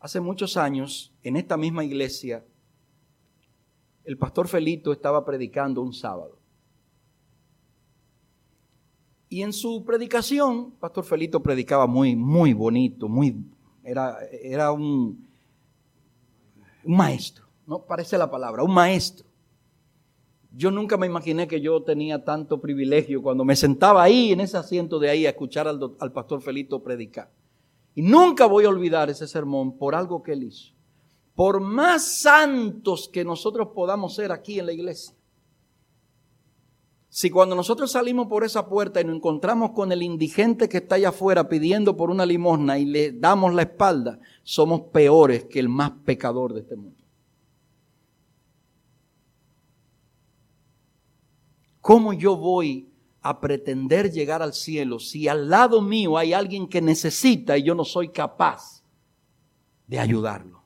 Hace 0.00 0.20
muchos 0.20 0.56
años, 0.56 1.12
en 1.22 1.36
esta 1.36 1.56
misma 1.56 1.84
iglesia, 1.84 2.44
el 4.04 4.16
pastor 4.16 4.48
Felito 4.48 4.92
estaba 4.92 5.24
predicando 5.24 5.82
un 5.82 5.92
sábado. 5.92 6.38
Y 9.28 9.42
en 9.42 9.52
su 9.52 9.84
predicación, 9.84 10.70
Pastor 10.72 11.04
Felito 11.04 11.42
predicaba 11.42 11.86
muy, 11.86 12.16
muy 12.16 12.54
bonito, 12.54 13.08
muy, 13.08 13.44
era, 13.84 14.16
era 14.42 14.72
un, 14.72 15.28
maestro. 16.84 17.46
¿no? 17.66 17.84
Parece 17.84 18.16
la 18.16 18.30
palabra, 18.30 18.62
un 18.62 18.72
maestro. 18.72 19.26
Yo 20.52 20.70
nunca 20.70 20.96
me 20.96 21.06
imaginé 21.06 21.46
que 21.46 21.60
yo 21.60 21.82
tenía 21.82 22.24
tanto 22.24 22.60
privilegio 22.60 23.20
cuando 23.20 23.44
me 23.44 23.54
sentaba 23.54 24.02
ahí, 24.02 24.32
en 24.32 24.40
ese 24.40 24.56
asiento 24.56 24.98
de 24.98 25.10
ahí, 25.10 25.26
a 25.26 25.30
escuchar 25.30 25.68
al, 25.68 25.78
al 26.00 26.12
pastor 26.12 26.40
Felito 26.40 26.82
predicar. 26.82 27.30
Y 27.98 28.02
nunca 28.02 28.46
voy 28.46 28.64
a 28.64 28.68
olvidar 28.68 29.10
ese 29.10 29.26
sermón 29.26 29.76
por 29.76 29.96
algo 29.96 30.22
que 30.22 30.34
él 30.34 30.44
hizo. 30.44 30.72
Por 31.34 31.58
más 31.58 32.20
santos 32.20 33.10
que 33.12 33.24
nosotros 33.24 33.70
podamos 33.74 34.14
ser 34.14 34.30
aquí 34.30 34.60
en 34.60 34.66
la 34.66 34.72
iglesia, 34.72 35.16
si 37.08 37.28
cuando 37.28 37.56
nosotros 37.56 37.90
salimos 37.90 38.28
por 38.28 38.44
esa 38.44 38.68
puerta 38.68 39.00
y 39.00 39.04
nos 39.04 39.16
encontramos 39.16 39.72
con 39.72 39.90
el 39.90 40.04
indigente 40.04 40.68
que 40.68 40.76
está 40.76 40.94
allá 40.94 41.08
afuera 41.08 41.48
pidiendo 41.48 41.96
por 41.96 42.12
una 42.12 42.24
limosna 42.24 42.78
y 42.78 42.84
le 42.84 43.10
damos 43.10 43.52
la 43.52 43.62
espalda, 43.62 44.20
somos 44.44 44.82
peores 44.92 45.46
que 45.46 45.58
el 45.58 45.68
más 45.68 45.90
pecador 46.04 46.54
de 46.54 46.60
este 46.60 46.76
mundo. 46.76 47.02
¿Cómo 51.80 52.12
yo 52.12 52.36
voy 52.36 52.87
a 53.28 53.40
pretender 53.40 54.10
llegar 54.10 54.42
al 54.42 54.54
cielo 54.54 54.98
si 54.98 55.28
al 55.28 55.48
lado 55.48 55.80
mío 55.80 56.16
hay 56.16 56.32
alguien 56.32 56.68
que 56.68 56.80
necesita 56.80 57.56
y 57.58 57.62
yo 57.62 57.74
no 57.74 57.84
soy 57.84 58.08
capaz 58.08 58.82
de 59.86 59.98
ayudarlo? 59.98 60.62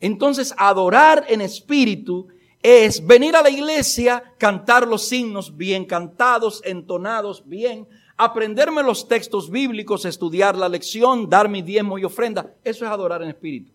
Entonces, 0.00 0.54
adorar 0.58 1.24
en 1.28 1.40
espíritu 1.40 2.28
es 2.62 3.06
venir 3.06 3.36
a 3.36 3.42
la 3.42 3.50
iglesia, 3.50 4.34
cantar 4.38 4.86
los 4.86 5.08
signos 5.08 5.56
bien 5.56 5.84
cantados, 5.84 6.62
entonados 6.64 7.46
bien, 7.46 7.86
aprenderme 8.16 8.82
los 8.82 9.08
textos 9.08 9.50
bíblicos, 9.50 10.04
estudiar 10.04 10.56
la 10.56 10.68
lección, 10.68 11.28
dar 11.28 11.48
mi 11.48 11.62
diezmo 11.62 11.98
y 11.98 12.04
ofrenda. 12.04 12.54
Eso 12.62 12.84
es 12.84 12.90
adorar 12.90 13.22
en 13.22 13.30
espíritu. 13.30 13.72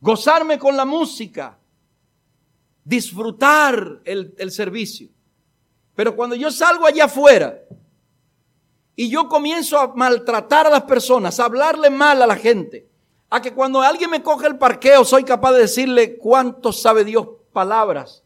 Gozarme 0.00 0.58
con 0.58 0.76
la 0.76 0.84
música, 0.84 1.58
disfrutar 2.84 4.00
el, 4.04 4.50
servicio. 4.50 5.08
Pero 5.98 6.14
cuando 6.14 6.36
yo 6.36 6.48
salgo 6.52 6.86
allá 6.86 7.06
afuera 7.06 7.60
y 8.94 9.10
yo 9.10 9.28
comienzo 9.28 9.76
a 9.76 9.92
maltratar 9.96 10.68
a 10.68 10.70
las 10.70 10.84
personas, 10.84 11.40
a 11.40 11.46
hablarle 11.46 11.90
mal 11.90 12.22
a 12.22 12.26
la 12.28 12.36
gente, 12.36 12.88
a 13.28 13.42
que 13.42 13.52
cuando 13.52 13.80
alguien 13.80 14.08
me 14.08 14.22
coge 14.22 14.46
el 14.46 14.58
parqueo 14.58 15.04
soy 15.04 15.24
capaz 15.24 15.54
de 15.54 15.62
decirle 15.62 16.16
cuánto 16.16 16.72
sabe 16.72 17.02
Dios 17.04 17.26
palabras 17.52 18.22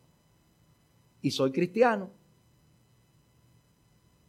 y 1.22 1.30
soy 1.30 1.50
cristiano. 1.50 2.10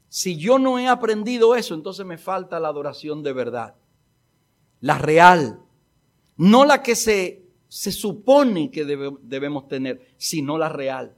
Si 0.08 0.38
yo 0.38 0.58
no 0.58 0.80
he 0.80 0.88
aprendido 0.88 1.54
eso, 1.54 1.74
entonces 1.74 2.06
me 2.06 2.18
falta 2.18 2.62
la 2.62 2.70
adoración 2.70 3.24
de 3.24 3.34
verdad, 3.34 3.76
la 4.80 4.98
real, 4.98 5.60
no 6.38 6.64
la 6.64 6.82
que 6.82 6.96
se 6.96 7.44
se 7.68 7.92
supone 7.92 8.72
que 8.72 8.86
debemos 8.86 9.68
tener, 9.68 10.14
sino 10.16 10.58
la 10.58 10.70
real. 10.70 11.18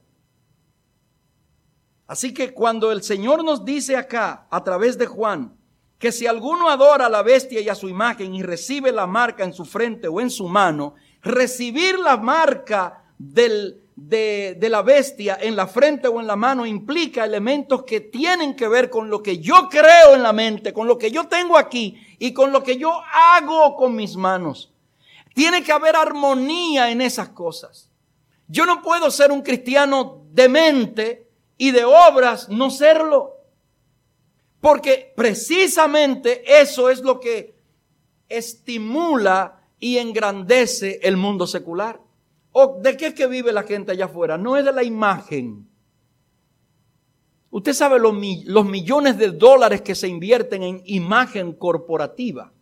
Así 2.06 2.32
que 2.32 2.54
cuando 2.54 2.92
el 2.92 3.02
Señor 3.02 3.44
nos 3.44 3.64
dice 3.64 3.96
acá, 3.96 4.46
a 4.50 4.62
través 4.62 4.96
de 4.96 5.06
Juan, 5.06 5.56
que 5.98 6.12
si 6.12 6.26
alguno 6.26 6.68
adora 6.68 7.06
a 7.06 7.10
la 7.10 7.22
bestia 7.22 7.60
y 7.60 7.68
a 7.68 7.74
su 7.74 7.88
imagen 7.88 8.34
y 8.34 8.42
recibe 8.42 8.92
la 8.92 9.06
marca 9.06 9.44
en 9.44 9.52
su 9.52 9.64
frente 9.64 10.08
o 10.08 10.20
en 10.20 10.30
su 10.30 10.46
mano, 10.48 10.94
recibir 11.22 11.98
la 11.98 12.16
marca 12.16 13.04
del, 13.18 13.82
de, 13.96 14.56
de, 14.58 14.68
la 14.68 14.82
bestia 14.82 15.38
en 15.40 15.56
la 15.56 15.66
frente 15.66 16.06
o 16.06 16.20
en 16.20 16.26
la 16.26 16.36
mano 16.36 16.66
implica 16.66 17.24
elementos 17.24 17.82
que 17.84 18.00
tienen 18.00 18.54
que 18.54 18.68
ver 18.68 18.90
con 18.90 19.08
lo 19.08 19.22
que 19.22 19.38
yo 19.38 19.68
creo 19.70 20.14
en 20.14 20.22
la 20.22 20.32
mente, 20.32 20.72
con 20.72 20.86
lo 20.86 20.98
que 20.98 21.10
yo 21.10 21.26
tengo 21.26 21.56
aquí 21.56 21.98
y 22.18 22.32
con 22.32 22.52
lo 22.52 22.62
que 22.62 22.76
yo 22.76 22.92
hago 23.34 23.74
con 23.74 23.96
mis 23.96 24.16
manos. 24.16 24.72
Tiene 25.34 25.62
que 25.62 25.72
haber 25.72 25.96
armonía 25.96 26.90
en 26.90 27.00
esas 27.00 27.30
cosas. 27.30 27.90
Yo 28.48 28.64
no 28.64 28.80
puedo 28.82 29.10
ser 29.10 29.32
un 29.32 29.42
cristiano 29.42 30.22
de 30.30 30.48
mente 30.48 31.25
y 31.58 31.70
de 31.70 31.84
obras 31.84 32.48
no 32.48 32.70
serlo. 32.70 33.36
Porque 34.60 35.12
precisamente 35.16 36.60
eso 36.60 36.90
es 36.90 37.00
lo 37.00 37.20
que 37.20 37.56
estimula 38.28 39.62
y 39.78 39.98
engrandece 39.98 41.00
el 41.02 41.16
mundo 41.16 41.46
secular. 41.46 42.00
¿O 42.52 42.80
de 42.80 42.96
qué 42.96 43.08
es 43.08 43.14
que 43.14 43.26
vive 43.26 43.52
la 43.52 43.64
gente 43.64 43.92
allá 43.92 44.06
afuera? 44.06 44.38
No 44.38 44.56
es 44.56 44.64
de 44.64 44.72
la 44.72 44.82
imagen. 44.82 45.68
Usted 47.50 47.72
sabe 47.74 47.98
los, 47.98 48.14
los 48.46 48.66
millones 48.66 49.18
de 49.18 49.30
dólares 49.30 49.82
que 49.82 49.94
se 49.94 50.08
invierten 50.08 50.62
en 50.62 50.82
imagen 50.84 51.52
corporativa. 51.52 52.52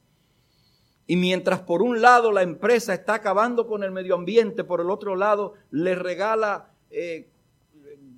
Y 1.07 1.17
mientras 1.17 1.61
por 1.61 1.83
un 1.83 2.01
lado 2.01 2.33
la 2.33 2.43
empresa 2.43 2.95
está 2.95 3.15
acabando 3.15 3.67
con 3.67 3.83
el 3.83 3.91
medio 3.91 4.15
ambiente, 4.15 4.65
por 4.65 4.81
el 4.81 4.91
otro 4.91 5.17
lado 5.17 5.55
le 5.71 5.95
regala 5.95 6.71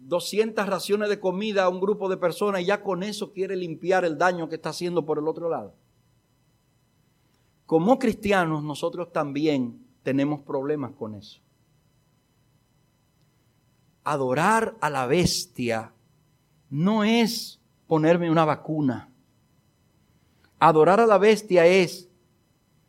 200 0.07 0.65
eh, 0.65 0.69
raciones 0.69 1.09
de 1.09 1.21
comida 1.21 1.65
a 1.65 1.69
un 1.69 1.81
grupo 1.81 2.09
de 2.09 2.17
personas 2.17 2.63
y 2.63 2.67
ya 2.67 2.83
con 2.83 3.03
eso 3.03 3.33
quiere 3.33 3.57
limpiar 3.57 4.05
el 4.05 4.17
daño 4.17 4.49
que 4.49 4.55
está 4.57 4.71
haciendo 4.71 5.05
por 5.05 5.19
el 5.19 5.29
otro 5.29 5.49
lado. 5.49 5.75
Como 7.67 7.99
cristianos 7.99 8.63
nosotros 8.63 9.13
también 9.13 9.85
tenemos 10.03 10.41
problemas 10.41 10.93
con 10.93 11.15
eso. 11.15 11.41
Adorar 14.05 14.77
a 14.81 14.89
la 14.89 15.07
bestia 15.07 15.93
no 16.71 17.03
es 17.03 17.61
ponerme 17.89 18.31
una 18.31 18.45
vacuna. 18.45 19.11
Adorar 20.61 21.01
a 21.01 21.07
la 21.07 21.19
bestia 21.19 21.67
es 21.67 22.09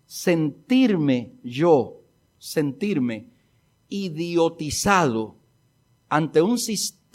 sentirme 0.05 1.33
yo, 1.43 2.01
sentirme 2.37 3.27
idiotizado 3.89 5.35
ante 6.07 6.41
un 6.41 6.59
sistema 6.59 7.06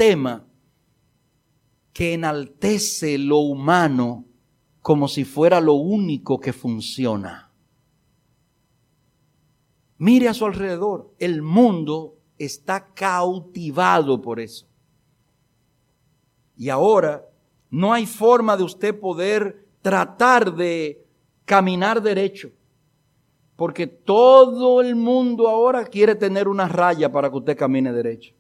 que 1.93 2.15
enaltece 2.15 3.19
lo 3.19 3.39
humano 3.39 4.25
como 4.81 5.07
si 5.07 5.25
fuera 5.25 5.61
lo 5.61 5.75
único 5.75 6.41
que 6.41 6.53
funciona. 6.53 7.51
Mire 9.99 10.29
a 10.29 10.35
su 10.35 10.45
alrededor, 10.45 11.15
el 11.19 11.43
mundo 11.43 12.17
está 12.37 12.93
cautivado 12.93 14.21
por 14.21 14.41
eso. 14.41 14.67
Y 16.57 16.69
ahora 16.69 17.29
no 17.71 17.93
hay 17.93 18.07
forma 18.07 18.57
de 18.57 18.65
usted 18.65 18.99
poder 18.99 19.69
tratar 19.81 20.55
de 20.55 21.07
caminar 21.45 22.03
derecho, 22.03 22.51
porque 23.55 23.87
todo 23.87 24.81
el 24.81 24.97
mundo 24.97 25.49
ahora 25.49 25.85
quiere 25.85 26.17
tener 26.17 26.49
una 26.49 26.67
raya 26.67 27.13
para 27.13 27.31
que 27.31 27.37
usted 27.37 27.57
camine 27.57 27.93
derecho. 27.93 28.35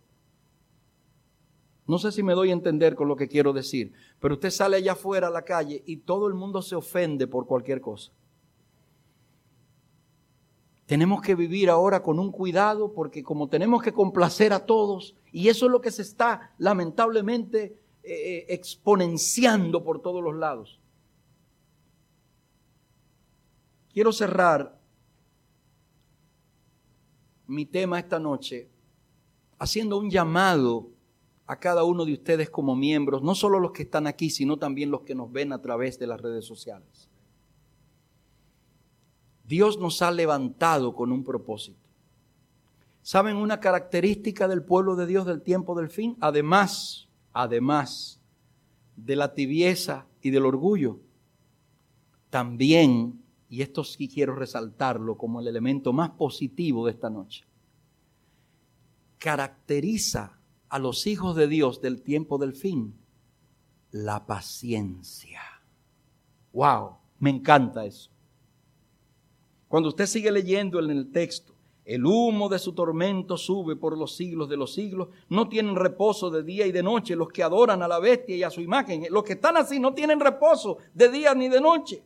No 1.92 1.98
sé 1.98 2.10
si 2.10 2.22
me 2.22 2.32
doy 2.32 2.48
a 2.48 2.54
entender 2.54 2.94
con 2.94 3.06
lo 3.06 3.16
que 3.16 3.28
quiero 3.28 3.52
decir, 3.52 3.92
pero 4.18 4.32
usted 4.32 4.48
sale 4.48 4.78
allá 4.78 4.92
afuera 4.92 5.26
a 5.26 5.30
la 5.30 5.42
calle 5.42 5.82
y 5.84 5.98
todo 5.98 6.26
el 6.26 6.32
mundo 6.32 6.62
se 6.62 6.74
ofende 6.74 7.26
por 7.26 7.46
cualquier 7.46 7.82
cosa. 7.82 8.12
Tenemos 10.86 11.20
que 11.20 11.34
vivir 11.34 11.68
ahora 11.68 12.02
con 12.02 12.18
un 12.18 12.32
cuidado 12.32 12.94
porque 12.94 13.22
como 13.22 13.50
tenemos 13.50 13.82
que 13.82 13.92
complacer 13.92 14.54
a 14.54 14.64
todos, 14.64 15.18
y 15.32 15.50
eso 15.50 15.66
es 15.66 15.70
lo 15.70 15.82
que 15.82 15.90
se 15.90 16.00
está 16.00 16.54
lamentablemente 16.56 17.78
eh, 18.02 18.12
eh, 18.14 18.46
exponenciando 18.48 19.84
por 19.84 20.00
todos 20.00 20.24
los 20.24 20.34
lados. 20.34 20.80
Quiero 23.92 24.12
cerrar 24.12 24.80
mi 27.46 27.66
tema 27.66 27.98
esta 27.98 28.18
noche 28.18 28.70
haciendo 29.58 29.98
un 29.98 30.08
llamado 30.08 30.91
a 31.52 31.60
cada 31.60 31.84
uno 31.84 32.06
de 32.06 32.14
ustedes 32.14 32.48
como 32.48 32.74
miembros, 32.74 33.22
no 33.22 33.34
solo 33.34 33.60
los 33.60 33.72
que 33.72 33.82
están 33.82 34.06
aquí, 34.06 34.30
sino 34.30 34.56
también 34.56 34.90
los 34.90 35.02
que 35.02 35.14
nos 35.14 35.30
ven 35.30 35.52
a 35.52 35.60
través 35.60 35.98
de 35.98 36.06
las 36.06 36.20
redes 36.20 36.46
sociales. 36.46 37.10
Dios 39.44 39.78
nos 39.78 40.00
ha 40.00 40.10
levantado 40.10 40.94
con 40.94 41.12
un 41.12 41.22
propósito. 41.22 41.78
¿Saben 43.02 43.36
una 43.36 43.60
característica 43.60 44.48
del 44.48 44.62
pueblo 44.62 44.96
de 44.96 45.06
Dios 45.06 45.26
del 45.26 45.42
tiempo 45.42 45.74
del 45.74 45.90
fin? 45.90 46.16
Además, 46.20 47.08
además 47.34 48.18
de 48.96 49.16
la 49.16 49.34
tibieza 49.34 50.06
y 50.22 50.30
del 50.30 50.46
orgullo, 50.46 51.00
también, 52.30 53.22
y 53.50 53.60
esto 53.60 53.84
sí 53.84 54.08
quiero 54.08 54.34
resaltarlo 54.34 55.18
como 55.18 55.40
el 55.40 55.48
elemento 55.48 55.92
más 55.92 56.10
positivo 56.10 56.86
de 56.86 56.92
esta 56.92 57.10
noche, 57.10 57.44
caracteriza 59.18 60.38
a 60.72 60.78
los 60.78 61.06
hijos 61.06 61.36
de 61.36 61.48
Dios 61.48 61.82
del 61.82 62.00
tiempo 62.00 62.38
del 62.38 62.54
fin 62.54 62.94
la 63.90 64.24
paciencia. 64.24 65.42
¡Wow! 66.54 66.96
Me 67.18 67.28
encanta 67.28 67.84
eso. 67.84 68.10
Cuando 69.68 69.90
usted 69.90 70.06
sigue 70.06 70.32
leyendo 70.32 70.80
en 70.80 70.90
el 70.90 71.12
texto, 71.12 71.54
el 71.84 72.06
humo 72.06 72.48
de 72.48 72.58
su 72.58 72.72
tormento 72.72 73.36
sube 73.36 73.76
por 73.76 73.98
los 73.98 74.16
siglos 74.16 74.48
de 74.48 74.56
los 74.56 74.72
siglos. 74.72 75.08
No 75.28 75.46
tienen 75.46 75.76
reposo 75.76 76.30
de 76.30 76.42
día 76.42 76.66
y 76.66 76.72
de 76.72 76.82
noche 76.82 77.16
los 77.16 77.28
que 77.28 77.42
adoran 77.42 77.82
a 77.82 77.88
la 77.88 77.98
bestia 77.98 78.34
y 78.34 78.42
a 78.42 78.48
su 78.48 78.62
imagen. 78.62 79.04
Los 79.10 79.24
que 79.24 79.34
están 79.34 79.58
así 79.58 79.78
no 79.78 79.92
tienen 79.92 80.20
reposo 80.20 80.78
de 80.94 81.10
día 81.10 81.34
ni 81.34 81.50
de 81.50 81.60
noche. 81.60 82.02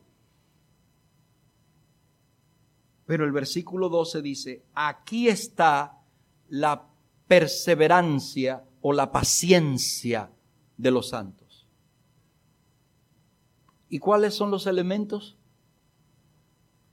Pero 3.05 3.23
el 3.23 3.31
versículo 3.31 3.87
12 3.87 4.21
dice, 4.21 4.65
aquí 4.73 5.29
está 5.29 6.01
la 6.49 6.85
perseverancia 7.27 8.63
o 8.81 8.93
la 8.93 9.11
paciencia 9.11 10.31
de 10.77 10.91
los 10.91 11.09
santos. 11.09 11.67
¿Y 13.89 13.99
cuáles 13.99 14.33
son 14.33 14.51
los 14.51 14.67
elementos? 14.67 15.37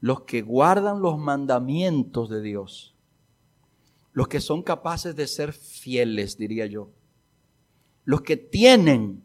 Los 0.00 0.22
que 0.22 0.42
guardan 0.42 1.00
los 1.00 1.18
mandamientos 1.18 2.28
de 2.28 2.42
Dios. 2.42 2.94
Los 4.12 4.28
que 4.28 4.40
son 4.40 4.62
capaces 4.62 5.16
de 5.16 5.26
ser 5.26 5.52
fieles, 5.52 6.36
diría 6.36 6.66
yo. 6.66 6.90
Los 8.04 8.22
que 8.22 8.36
tienen 8.36 9.24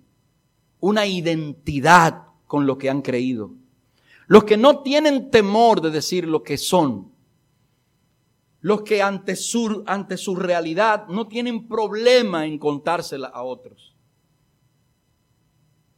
una 0.80 1.06
identidad 1.06 2.28
con 2.48 2.66
lo 2.66 2.78
que 2.78 2.90
han 2.90 3.02
creído. 3.02 3.52
Los 4.28 4.46
que 4.46 4.58
no 4.58 4.82
tienen 4.82 5.30
temor 5.30 5.82
de 5.82 5.92
decir 5.92 6.28
lo 6.28 6.44
que 6.44 6.58
son 6.58 7.12
los 8.62 8.82
que 8.82 9.02
ante 9.02 9.36
su, 9.36 9.84
ante 9.86 10.18
su 10.18 10.36
realidad 10.36 11.08
no 11.08 11.28
tienen 11.28 11.68
problema 11.68 12.46
en 12.46 12.58
contársela 12.58 13.28
a 13.28 13.44
otros. 13.44 13.96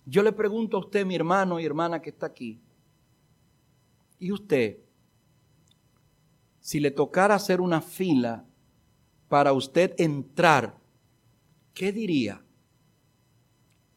Yo 0.06 0.24
le 0.24 0.32
pregunto 0.32 0.78
a 0.78 0.82
usted, 0.82 1.06
mi 1.06 1.16
hermano 1.16 1.60
y 1.60 1.66
hermana 1.66 2.02
que 2.02 2.10
está 2.10 2.28
aquí, 2.28 2.60
¿y 4.20 4.32
usted, 4.32 4.80
si 6.60 6.80
le 6.80 6.92
tocara 6.92 7.36
hacer 7.36 7.62
una 7.62 7.82
fila 7.82 8.46
para 9.28 9.54
usted 9.54 9.96
entrar, 9.98 10.78
qué 11.74 11.92
diría? 11.92 12.44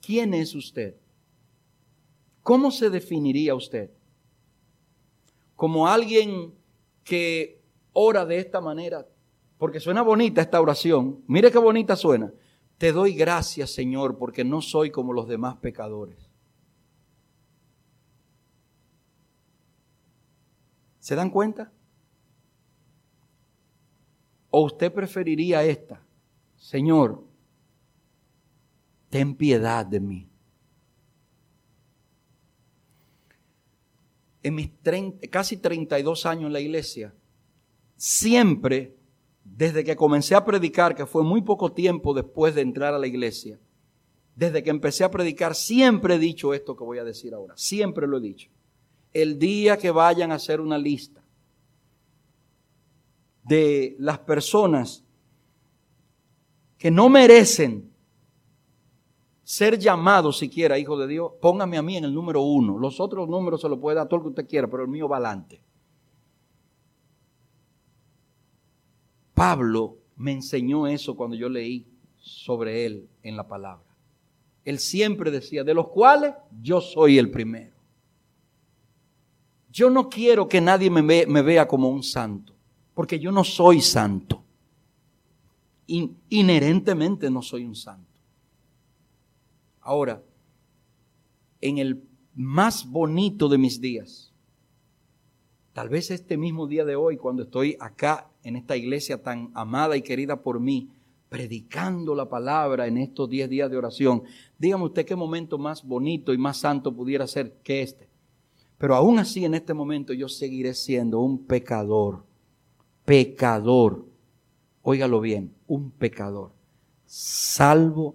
¿Quién 0.01 0.35
es 0.35 0.55
usted? 0.55 0.97
¿Cómo 2.43 2.71
se 2.71 2.91
definiría 2.91 3.55
usted? 3.55 3.91
¿Como 5.57 5.89
alguien 5.89 6.55
que 7.03 7.64
ora 7.95 8.27
de 8.27 8.39
esta 8.39 8.61
manera, 8.61 9.07
porque 9.57 9.81
suena 9.81 10.03
bonita 10.03 10.43
esta 10.43 10.61
oración. 10.61 11.25
Mire 11.27 11.51
qué 11.51 11.59
bonita 11.59 11.97
suena. 11.97 12.31
Te 12.77 12.93
doy 12.93 13.15
gracias, 13.15 13.71
Señor, 13.71 14.19
porque 14.19 14.45
no 14.45 14.61
soy 14.61 14.91
como 14.91 15.13
los 15.15 15.27
demás 15.27 15.57
pecadores. 15.57 16.29
¿Se 20.99 21.15
dan 21.15 21.31
cuenta? 21.31 21.73
¿O 24.51 24.63
usted 24.63 24.93
preferiría 24.93 25.63
esta? 25.65 26.03
Señor, 26.57 27.25
ten 29.11 29.35
piedad 29.35 29.85
de 29.85 30.01
mí. 30.01 30.31
En 34.43 34.55
mis 34.55 34.71
casi 35.31 35.57
32 35.57 36.27
años 36.27 36.47
en 36.47 36.53
la 36.53 36.61
iglesia, 36.61 37.15
siempre, 37.97 38.97
desde 39.45 39.85
que 39.85 39.97
comencé 39.97 40.35
a 40.35 40.45
predicar, 40.45 40.95
que 40.95 41.07
fue 41.07 41.23
muy 41.23 41.43
poco 41.43 41.73
tiempo 41.73 42.15
después 42.15 42.55
de 42.55 42.63
entrar 42.63 42.95
a 42.95 42.99
la 42.99 43.07
iglesia, 43.07 43.59
desde 44.35 44.63
que 44.63 44.71
empecé 44.71 45.05
a 45.05 45.11
predicar, 45.11 45.55
siempre 45.55 46.17
he 46.17 46.19
dicho 46.19 46.55
esto 46.55 46.77
que 46.77 46.85
voy 46.85 46.99
a 46.99 47.05
decir 47.05 47.35
ahora, 47.35 47.55
siempre 47.57 48.07
lo 48.07 48.19
he 48.19 48.21
dicho. 48.21 48.51
El 49.13 49.39
día 49.39 49.77
que 49.77 49.91
vayan 49.91 50.33
a 50.33 50.37
hacer 50.37 50.61
una 50.61 50.77
lista 50.77 51.25
de 53.45 53.95
las 53.99 54.19
personas 54.19 55.05
que 56.79 56.91
no 56.91 57.09
merecen 57.09 57.93
ser 59.45 59.79
llamados 59.79 60.39
siquiera 60.39 60.79
hijo 60.79 60.99
de 60.99 61.07
Dios, 61.07 61.33
póngame 61.41 61.77
a 61.77 61.83
mí 61.83 61.97
en 61.97 62.05
el 62.05 62.15
número 62.15 62.43
uno. 62.43 62.79
Los 62.79 62.99
otros 62.99 63.29
números 63.29 63.61
se 63.61 63.69
lo 63.69 63.79
puede 63.79 63.97
dar 63.97 64.09
todo 64.09 64.19
lo 64.19 64.25
que 64.25 64.31
usted 64.31 64.49
quiera, 64.49 64.69
pero 64.69 64.83
el 64.83 64.89
mío 64.89 65.09
va 65.09 65.19
adelante. 65.19 65.63
Pablo 69.35 69.99
me 70.17 70.33
enseñó 70.33 70.87
eso 70.87 71.17
cuando 71.17 71.37
yo 71.37 71.49
leí 71.49 71.87
sobre 72.19 72.87
él 72.87 73.09
en 73.23 73.37
la 73.37 73.47
palabra. 73.47 73.85
Él 74.65 74.79
siempre 74.79 75.31
decía, 75.31 75.65
de 75.65 75.75
los 75.75 75.89
cuales 75.89 76.35
yo 76.63 76.81
soy 76.81 77.19
el 77.19 77.31
primero. 77.31 77.75
Yo 79.71 79.91
no 79.91 80.09
quiero 80.09 80.49
que 80.49 80.61
nadie 80.61 80.89
me, 80.89 81.43
vea 81.43 81.67
como 81.69 81.89
un 81.89 82.03
santo, 82.03 82.55
porque 82.95 83.19
yo 83.19 83.33
no 83.33 83.45
soy 83.45 83.81
santo. 83.81 84.43
inherentemente 85.87 87.29
no 87.29 87.43
soy 87.43 87.65
un 87.65 87.75
santo. 87.75 88.21
Ahora, 89.81 90.23
en 91.61 91.79
el 91.79 92.03
más 92.35 92.89
bonito 92.89 93.49
de 93.49 93.59
mis 93.59 93.81
días, 93.81 94.33
tal 95.73 95.89
vez 95.89 96.11
este 96.11 96.37
mismo 96.37 96.67
día 96.67 96.85
de 96.85 96.97
hoy, 96.97 97.17
cuando 97.17 97.43
estoy 97.43 97.77
acá 97.81 98.31
en 98.45 98.57
esta 98.57 98.77
iglesia 98.77 99.23
tan 99.23 99.51
amada 99.55 99.97
y 99.97 100.03
querida 100.03 100.43
por 100.43 100.61
mí, 100.61 100.91
predicando 101.29 102.15
la 102.15 102.29
palabra 102.29 102.87
en 102.87 102.99
estos 102.99 103.29
10 103.29 103.49
días 103.49 103.71
de 103.71 103.77
oración. 103.77 104.23
Dígame 104.59 104.85
usted 104.85 105.05
qué 105.05 105.17
momento 105.17 105.59
más 105.59 105.83
bonito 105.83 106.33
y 106.33 106.39
más 106.39 106.59
santo 106.59 106.95
pudiera 106.95 107.27
ser 107.27 107.55
que 107.65 107.83
este. 107.83 108.09
Pero 108.79 108.95
aún 108.95 109.19
así 109.19 109.45
en 109.45 109.55
este 109.55 109.75
momento 109.75 110.13
yo 110.13 110.29
seguiré 110.29 110.75
siendo 110.75 111.21
un 111.21 111.45
pecador, 111.45 112.25
pecador, 113.05 114.07
óigalo 114.83 115.21
bien, 115.21 115.55
un 115.67 115.91
pecador, 115.91 116.53
salvo 117.07 118.15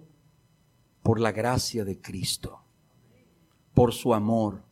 por 1.02 1.20
la 1.20 1.32
gracia 1.32 1.84
de 1.84 2.00
Cristo, 2.00 2.60
por 3.74 3.92
su 3.92 4.14
amor, 4.14 4.62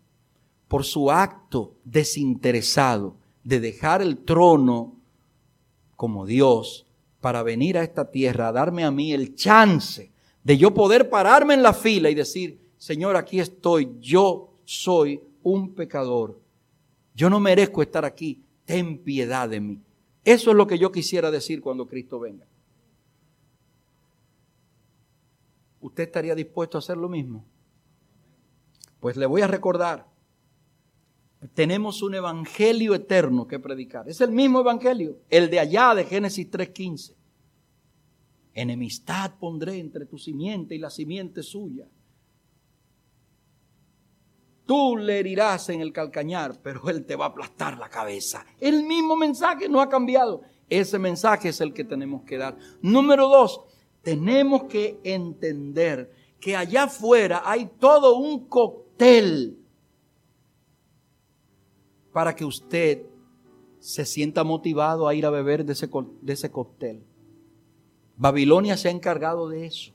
por 0.69 0.85
su 0.85 1.11
acto 1.11 1.75
desinteresado 1.85 3.17
de 3.43 3.61
dejar 3.61 4.03
el 4.03 4.19
trono 4.19 4.98
como 5.99 6.27
Dios 6.27 6.87
para 7.21 7.43
venir 7.43 7.77
a 7.77 7.83
esta 7.83 8.09
tierra 8.09 8.47
a 8.47 8.53
darme 8.53 8.85
a 8.85 8.93
mí 8.93 9.13
el 9.13 9.35
chance 9.35 10.13
de 10.45 10.57
yo 10.57 10.73
poder 10.73 11.11
pararme 11.11 11.55
en 11.55 11.63
la 11.65 11.75
fila 11.75 12.09
y 12.09 12.15
decir, 12.15 12.61
Señor, 12.77 13.17
aquí 13.17 13.41
estoy, 13.41 13.97
yo 13.99 14.55
soy 14.65 15.21
un 15.43 15.75
pecador, 15.75 16.39
yo 17.17 17.29
no 17.29 17.41
merezco 17.41 17.83
estar 17.83 18.05
aquí, 18.05 18.45
ten 18.65 18.99
piedad 18.99 19.49
de 19.49 19.61
mí. 19.61 19.83
Eso 20.23 20.51
es 20.53 20.57
lo 20.57 20.69
que 20.69 20.79
yo 20.79 20.93
quisiera 20.93 21.33
decir 21.33 21.61
cuando 21.61 21.89
Cristo 21.89 22.21
venga. 22.21 22.47
¿Usted 25.81 26.05
estaría 26.05 26.37
dispuesto 26.37 26.79
a 26.79 26.81
hacer 26.81 26.97
lo 26.97 27.09
mismo? 27.09 27.45
Pues 29.01 29.17
le 29.17 29.27
voy 29.27 29.43
a 29.43 29.49
recordar, 29.49 30.07
tenemos 31.55 32.03
un 32.03 32.17
evangelio 32.17 32.95
eterno 32.95 33.47
que 33.47 33.59
predicar. 33.59 34.09
Es 34.09 34.21
el 34.21 34.33
mismo 34.33 34.61
evangelio, 34.61 35.19
el 35.31 35.49
de 35.49 35.61
allá 35.61 35.95
de 35.95 36.05
Génesis 36.05 36.51
3.15. 36.51 37.15
Enemistad 38.55 39.35
pondré 39.39 39.79
entre 39.79 40.07
tu 40.07 40.19
simiente 40.19 40.75
y 40.75 40.79
la 40.79 40.91
simiente 40.91 41.45
suya. 41.45 41.87
Tú 44.67 44.97
le 44.97 45.21
herirás 45.21 45.69
en 45.69 45.81
el 45.81 45.93
calcañar, 45.93 46.61
pero 46.61 46.91
él 46.91 47.07
te 47.07 47.15
va 47.15 47.27
a 47.27 47.29
aplastar 47.29 47.79
la 47.79 47.89
cabeza. 47.89 48.45
El 48.61 48.83
mismo 48.83 49.17
mensaje 49.17 49.69
no 49.69 49.81
ha 49.81 49.89
cambiado. 49.89 50.43
Ese 50.69 50.99
mensaje 50.99 51.51
es 51.51 51.61
el 51.61 51.73
que 51.73 51.85
tenemos 51.85 52.25
que 52.25 52.37
dar. 52.37 52.59
Número 52.83 53.29
dos, 53.29 53.63
tenemos 54.03 54.65
que 54.65 54.99
entender 55.05 56.13
que 56.41 56.57
allá 56.57 56.85
afuera 56.85 57.43
hay 57.45 57.71
todo 57.79 58.17
un 58.17 58.47
cóctel 58.47 59.58
para 62.13 62.35
que 62.35 62.45
usted 62.45 63.07
se 63.79 64.05
sienta 64.05 64.45
motivado 64.45 65.07
a 65.07 65.15
ir 65.15 65.25
a 65.27 65.31
beber 65.31 65.65
de 65.65 65.73
ese, 65.73 65.89
de 66.23 66.33
ese 66.33 66.51
cóctel. 66.51 67.03
Babilonia 68.17 68.77
se 68.77 68.89
ha 68.89 68.91
encargado 68.91 69.49
de 69.49 69.67
eso, 69.67 69.93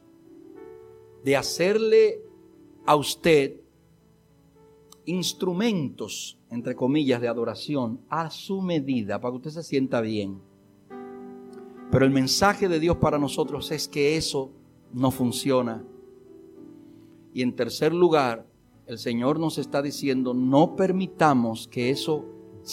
de 1.23 1.35
hacerle 1.35 2.21
a 2.85 2.95
usted 2.95 3.59
instrumentos, 5.05 6.39
entre 6.49 6.75
comillas, 6.75 7.19
de 7.19 7.27
adoración 7.27 7.99
a 8.09 8.29
su 8.29 8.61
medida, 8.61 9.19
para 9.19 9.33
que 9.33 9.37
usted 9.37 9.51
se 9.51 9.63
sienta 9.63 9.99
bien. 10.01 10.39
Pero 11.91 12.05
el 12.05 12.11
mensaje 12.11 12.69
de 12.69 12.79
Dios 12.79 12.97
para 12.97 13.19
nosotros 13.19 13.71
es 13.71 13.87
que 13.87 14.15
eso 14.15 14.51
no 14.93 15.11
funciona. 15.11 15.85
Y 17.33 17.41
en 17.41 17.55
tercer 17.55 17.93
lugar, 17.93 18.47
el 18.85 18.97
Señor 18.97 19.39
nos 19.39 19.57
está 19.57 19.81
diciendo, 19.81 20.33
no 20.33 20.75
permitamos 20.75 21.67
que 21.67 21.89
eso 21.89 22.25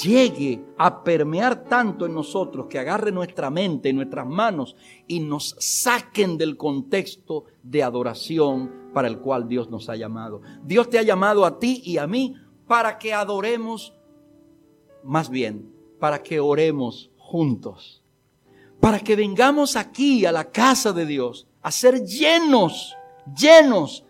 llegue 0.02 0.64
a 0.78 1.02
permear 1.02 1.64
tanto 1.64 2.06
en 2.06 2.14
nosotros, 2.14 2.66
que 2.68 2.78
agarre 2.78 3.12
nuestra 3.12 3.50
mente 3.50 3.88
y 3.88 3.92
nuestras 3.92 4.26
manos 4.26 4.76
y 5.06 5.20
nos 5.20 5.56
saquen 5.58 6.38
del 6.38 6.56
contexto 6.56 7.44
de 7.62 7.82
adoración 7.82 8.90
para 8.92 9.08
el 9.08 9.18
cual 9.18 9.48
Dios 9.48 9.70
nos 9.70 9.88
ha 9.88 9.96
llamado. 9.96 10.42
Dios 10.64 10.88
te 10.90 10.98
ha 10.98 11.02
llamado 11.02 11.44
a 11.44 11.58
ti 11.58 11.82
y 11.84 11.98
a 11.98 12.06
mí 12.06 12.34
para 12.66 12.98
que 12.98 13.12
adoremos, 13.12 13.94
más 15.02 15.28
bien, 15.28 15.72
para 15.98 16.22
que 16.22 16.40
oremos 16.40 17.10
juntos, 17.16 18.02
para 18.80 19.00
que 19.00 19.16
vengamos 19.16 19.76
aquí 19.76 20.24
a 20.24 20.32
la 20.32 20.50
casa 20.50 20.92
de 20.92 21.06
Dios 21.06 21.46
a 21.62 21.70
ser 21.70 22.04
llenos, 22.04 22.96
llenos, 23.36 24.04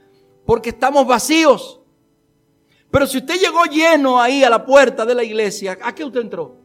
porque 0.44 0.70
estamos 0.70 1.06
vacíos 1.06 1.79
pero 2.90 3.06
si 3.06 3.18
usted 3.18 3.38
llegó 3.38 3.64
lleno 3.64 4.20
ahí 4.20 4.42
a 4.42 4.50
la 4.50 4.64
puerta 4.64 5.06
de 5.06 5.14
la 5.14 5.22
iglesia, 5.22 5.78
¿a 5.82 5.94
qué 5.94 6.04
usted 6.04 6.20
entró? 6.20 6.56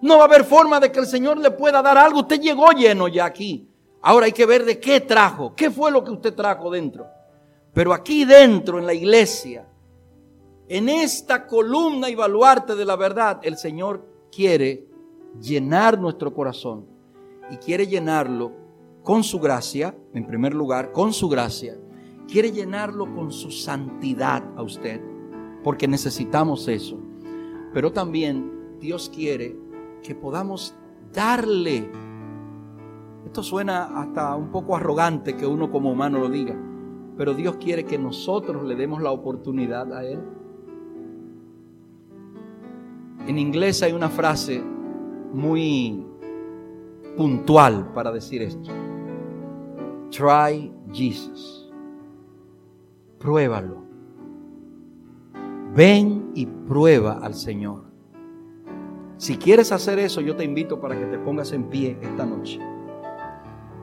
No 0.00 0.18
va 0.18 0.22
a 0.22 0.26
haber 0.26 0.44
forma 0.44 0.78
de 0.78 0.92
que 0.92 1.00
el 1.00 1.06
Señor 1.06 1.38
le 1.38 1.50
pueda 1.50 1.82
dar 1.82 1.98
algo. 1.98 2.20
Usted 2.20 2.40
llegó 2.40 2.70
lleno 2.70 3.08
ya 3.08 3.24
aquí. 3.24 3.68
Ahora 4.02 4.26
hay 4.26 4.32
que 4.32 4.46
ver 4.46 4.64
de 4.64 4.78
qué 4.78 5.00
trajo. 5.00 5.54
¿Qué 5.56 5.70
fue 5.70 5.90
lo 5.90 6.04
que 6.04 6.12
usted 6.12 6.34
trajo 6.34 6.70
dentro? 6.70 7.06
Pero 7.72 7.92
aquí 7.92 8.24
dentro, 8.24 8.78
en 8.78 8.86
la 8.86 8.94
iglesia, 8.94 9.66
en 10.68 10.88
esta 10.88 11.46
columna 11.46 12.08
y 12.08 12.14
baluarte 12.14 12.76
de 12.76 12.84
la 12.84 12.94
verdad, 12.94 13.40
el 13.42 13.56
Señor 13.56 14.06
quiere 14.30 14.86
llenar 15.40 15.98
nuestro 15.98 16.32
corazón. 16.32 16.86
Y 17.50 17.56
quiere 17.56 17.86
llenarlo 17.86 18.52
con 19.02 19.24
su 19.24 19.40
gracia, 19.40 19.96
en 20.14 20.26
primer 20.26 20.54
lugar, 20.54 20.92
con 20.92 21.12
su 21.12 21.28
gracia. 21.28 21.76
Quiere 22.28 22.52
llenarlo 22.52 23.12
con 23.12 23.32
su 23.32 23.50
santidad 23.50 24.44
a 24.56 24.62
usted 24.62 25.15
porque 25.66 25.88
necesitamos 25.88 26.68
eso. 26.68 26.96
Pero 27.74 27.90
también 27.90 28.78
Dios 28.78 29.10
quiere 29.12 29.56
que 30.00 30.14
podamos 30.14 30.76
darle. 31.12 31.90
Esto 33.24 33.42
suena 33.42 34.00
hasta 34.00 34.36
un 34.36 34.52
poco 34.52 34.76
arrogante 34.76 35.34
que 35.34 35.44
uno 35.44 35.68
como 35.72 35.90
humano 35.90 36.20
lo 36.20 36.28
diga, 36.28 36.56
pero 37.16 37.34
Dios 37.34 37.56
quiere 37.56 37.84
que 37.84 37.98
nosotros 37.98 38.62
le 38.62 38.76
demos 38.76 39.02
la 39.02 39.10
oportunidad 39.10 39.92
a 39.92 40.04
Él. 40.04 40.20
En 43.26 43.36
inglés 43.36 43.82
hay 43.82 43.92
una 43.92 44.08
frase 44.08 44.62
muy 45.32 46.06
puntual 47.16 47.92
para 47.92 48.12
decir 48.12 48.40
esto. 48.40 48.70
Try 50.12 50.72
Jesus. 50.92 51.68
Pruébalo. 53.18 53.85
Ven 55.76 56.30
y 56.34 56.46
prueba 56.46 57.18
al 57.22 57.34
Señor. 57.34 57.82
Si 59.18 59.36
quieres 59.36 59.72
hacer 59.72 59.98
eso, 59.98 60.22
yo 60.22 60.34
te 60.34 60.42
invito 60.42 60.80
para 60.80 60.98
que 60.98 61.04
te 61.04 61.18
pongas 61.18 61.52
en 61.52 61.64
pie 61.64 61.98
esta 62.00 62.24
noche. 62.24 62.58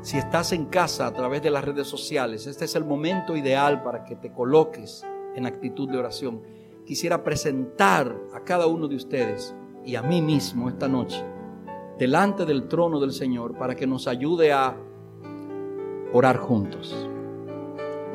Si 0.01 0.17
estás 0.17 0.53
en 0.53 0.65
casa 0.65 1.05
a 1.05 1.13
través 1.13 1.43
de 1.43 1.51
las 1.51 1.63
redes 1.63 1.85
sociales, 1.85 2.47
este 2.47 2.65
es 2.65 2.75
el 2.75 2.83
momento 2.83 3.37
ideal 3.37 3.83
para 3.83 4.05
que 4.05 4.15
te 4.15 4.31
coloques 4.31 5.05
en 5.35 5.45
actitud 5.45 5.87
de 5.87 5.99
oración. 5.99 6.41
Quisiera 6.83 7.23
presentar 7.23 8.19
a 8.33 8.39
cada 8.39 8.65
uno 8.65 8.87
de 8.87 8.95
ustedes 8.95 9.55
y 9.85 9.93
a 9.93 10.01
mí 10.01 10.19
mismo 10.19 10.69
esta 10.69 10.87
noche 10.87 11.23
delante 11.99 12.43
del 12.47 12.67
trono 12.67 12.99
del 12.99 13.11
Señor 13.11 13.55
para 13.55 13.75
que 13.75 13.85
nos 13.85 14.07
ayude 14.07 14.51
a 14.51 14.75
orar 16.11 16.37
juntos. 16.37 17.07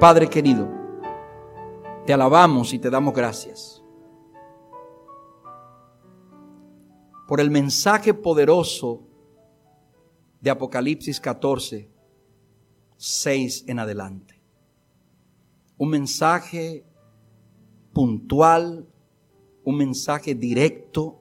Padre 0.00 0.26
querido, 0.26 0.77
te 2.08 2.14
alabamos 2.14 2.72
y 2.72 2.78
te 2.78 2.88
damos 2.88 3.12
gracias 3.12 3.82
por 7.26 7.38
el 7.38 7.50
mensaje 7.50 8.14
poderoso 8.14 9.02
de 10.40 10.48
Apocalipsis 10.48 11.20
14, 11.20 11.90
6 12.96 13.64
en 13.66 13.78
adelante. 13.78 14.40
Un 15.76 15.90
mensaje 15.90 16.86
puntual, 17.92 18.88
un 19.62 19.76
mensaje 19.76 20.34
directo, 20.34 21.20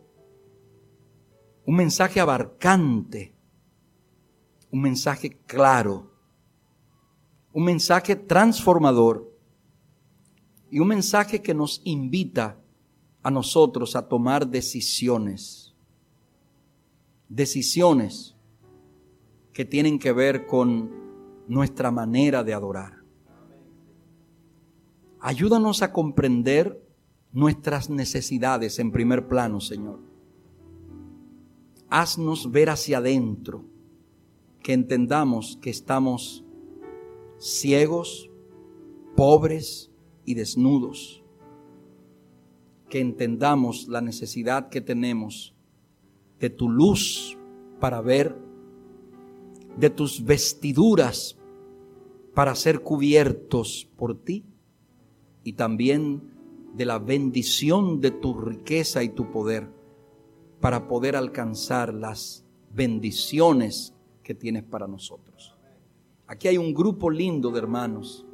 un 1.65 1.75
mensaje 1.75 2.21
abarcante, 2.21 3.35
un 4.71 4.81
mensaje 4.83 5.37
claro, 5.45 6.13
un 7.51 7.65
mensaje 7.65 8.15
transformador 8.15 9.36
y 10.69 10.79
un 10.79 10.87
mensaje 10.87 11.41
que 11.41 11.53
nos 11.53 11.81
invita 11.83 12.59
a 13.23 13.31
nosotros 13.31 13.95
a 13.95 14.07
tomar 14.07 14.47
decisiones. 14.47 15.73
Decisiones 17.29 18.35
que 19.53 19.65
tienen 19.65 19.97
que 19.99 20.11
ver 20.11 20.45
con 20.45 20.91
nuestra 21.47 21.91
manera 21.91 22.43
de 22.43 22.53
adorar. 22.53 23.01
Ayúdanos 25.19 25.81
a 25.81 25.91
comprender 25.91 26.85
nuestras 27.31 27.89
necesidades 27.89 28.79
en 28.79 28.91
primer 28.91 29.27
plano, 29.27 29.59
Señor. 29.59 29.99
Haznos 31.89 32.51
ver 32.51 32.69
hacia 32.69 32.99
adentro, 32.99 33.65
que 34.61 34.73
entendamos 34.73 35.57
que 35.61 35.69
estamos 35.69 36.43
ciegos, 37.39 38.29
pobres, 39.15 39.86
y 40.27 40.35
desnudos. 40.35 41.23
Que 42.89 42.99
entendamos 42.99 43.87
la 43.87 44.01
necesidad 44.01 44.69
que 44.69 44.81
tenemos 44.81 45.55
de 46.39 46.51
tu 46.51 46.69
luz 46.69 47.35
para 47.79 48.01
ver, 48.01 48.37
de 49.77 49.89
tus 49.89 50.23
vestiduras 50.23 51.37
para 52.35 52.53
ser 52.53 52.81
cubiertos 52.81 53.89
por 53.95 54.21
ti 54.21 54.45
y 55.43 55.53
también 55.53 56.21
de 56.75 56.85
la 56.85 56.99
bendición 56.99 57.99
de 57.99 58.11
tu 58.11 58.39
riqueza 58.39 59.01
y 59.03 59.09
tu 59.09 59.31
poder 59.31 59.69
para 60.59 60.87
poder 60.87 61.15
alcanzar 61.15 61.93
las 61.93 62.45
bendiciones 62.71 63.95
que 64.23 64.35
tienes 64.35 64.63
para 64.63 64.87
nosotros. 64.87 65.55
Aquí 66.27 66.49
hay 66.49 66.57
un 66.57 66.73
grupo 66.73 67.09
lindo 67.09 67.49
de 67.49 67.59
hermanos 67.59 68.26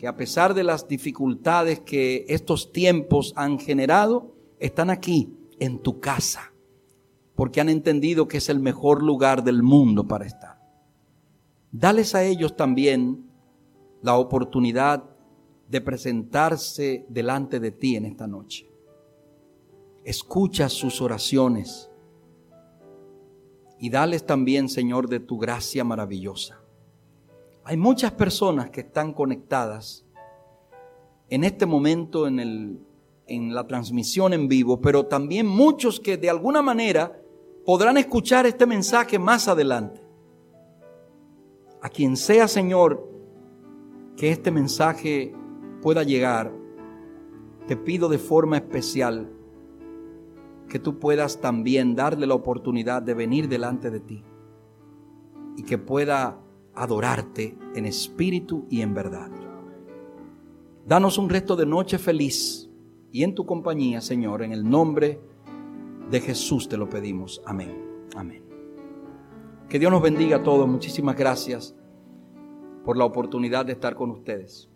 que 0.00 0.08
a 0.08 0.16
pesar 0.16 0.54
de 0.54 0.64
las 0.64 0.88
dificultades 0.88 1.80
que 1.80 2.24
estos 2.30 2.72
tiempos 2.72 3.34
han 3.36 3.58
generado, 3.58 4.34
están 4.58 4.88
aquí 4.88 5.36
en 5.58 5.78
tu 5.78 6.00
casa, 6.00 6.54
porque 7.34 7.60
han 7.60 7.68
entendido 7.68 8.26
que 8.26 8.38
es 8.38 8.48
el 8.48 8.60
mejor 8.60 9.02
lugar 9.02 9.44
del 9.44 9.62
mundo 9.62 10.08
para 10.08 10.24
estar. 10.24 10.58
Dales 11.70 12.14
a 12.14 12.24
ellos 12.24 12.56
también 12.56 13.30
la 14.00 14.16
oportunidad 14.16 15.04
de 15.68 15.82
presentarse 15.82 17.04
delante 17.10 17.60
de 17.60 17.70
ti 17.70 17.96
en 17.96 18.06
esta 18.06 18.26
noche. 18.26 18.70
Escucha 20.02 20.70
sus 20.70 21.02
oraciones 21.02 21.90
y 23.78 23.90
dales 23.90 24.24
también, 24.24 24.70
Señor, 24.70 25.10
de 25.10 25.20
tu 25.20 25.36
gracia 25.36 25.84
maravillosa. 25.84 26.59
Hay 27.64 27.76
muchas 27.76 28.12
personas 28.12 28.70
que 28.70 28.80
están 28.80 29.12
conectadas 29.12 30.06
en 31.28 31.44
este 31.44 31.66
momento 31.66 32.26
en, 32.26 32.40
el, 32.40 32.80
en 33.26 33.54
la 33.54 33.66
transmisión 33.66 34.32
en 34.32 34.48
vivo, 34.48 34.80
pero 34.80 35.06
también 35.06 35.46
muchos 35.46 36.00
que 36.00 36.16
de 36.16 36.30
alguna 36.30 36.62
manera 36.62 37.20
podrán 37.64 37.96
escuchar 37.96 38.46
este 38.46 38.66
mensaje 38.66 39.18
más 39.18 39.46
adelante. 39.46 40.02
A 41.82 41.88
quien 41.88 42.16
sea, 42.16 42.48
Señor, 42.48 43.08
que 44.16 44.30
este 44.30 44.50
mensaje 44.50 45.32
pueda 45.80 46.02
llegar, 46.02 46.52
te 47.66 47.76
pido 47.76 48.08
de 48.08 48.18
forma 48.18 48.56
especial 48.56 49.30
que 50.68 50.78
tú 50.78 50.98
puedas 50.98 51.40
también 51.40 51.94
darle 51.94 52.26
la 52.26 52.34
oportunidad 52.34 53.02
de 53.02 53.14
venir 53.14 53.48
delante 53.48 53.90
de 53.90 54.00
ti 54.00 54.24
y 55.56 55.62
que 55.62 55.78
pueda 55.78 56.38
adorarte 56.82 57.58
en 57.74 57.84
espíritu 57.84 58.66
y 58.70 58.80
en 58.80 58.94
verdad. 58.94 59.30
Danos 60.86 61.18
un 61.18 61.28
resto 61.28 61.54
de 61.54 61.66
noche 61.66 61.98
feliz 61.98 62.70
y 63.12 63.22
en 63.22 63.34
tu 63.34 63.44
compañía, 63.44 64.00
Señor, 64.00 64.42
en 64.42 64.52
el 64.52 64.68
nombre 64.68 65.20
de 66.10 66.20
Jesús 66.20 66.70
te 66.70 66.78
lo 66.78 66.88
pedimos. 66.88 67.42
Amén. 67.44 68.06
Amén. 68.16 68.42
Que 69.68 69.78
Dios 69.78 69.92
nos 69.92 70.00
bendiga 70.00 70.38
a 70.38 70.42
todos. 70.42 70.66
Muchísimas 70.66 71.16
gracias 71.16 71.76
por 72.82 72.96
la 72.96 73.04
oportunidad 73.04 73.66
de 73.66 73.72
estar 73.72 73.94
con 73.94 74.10
ustedes. 74.10 74.69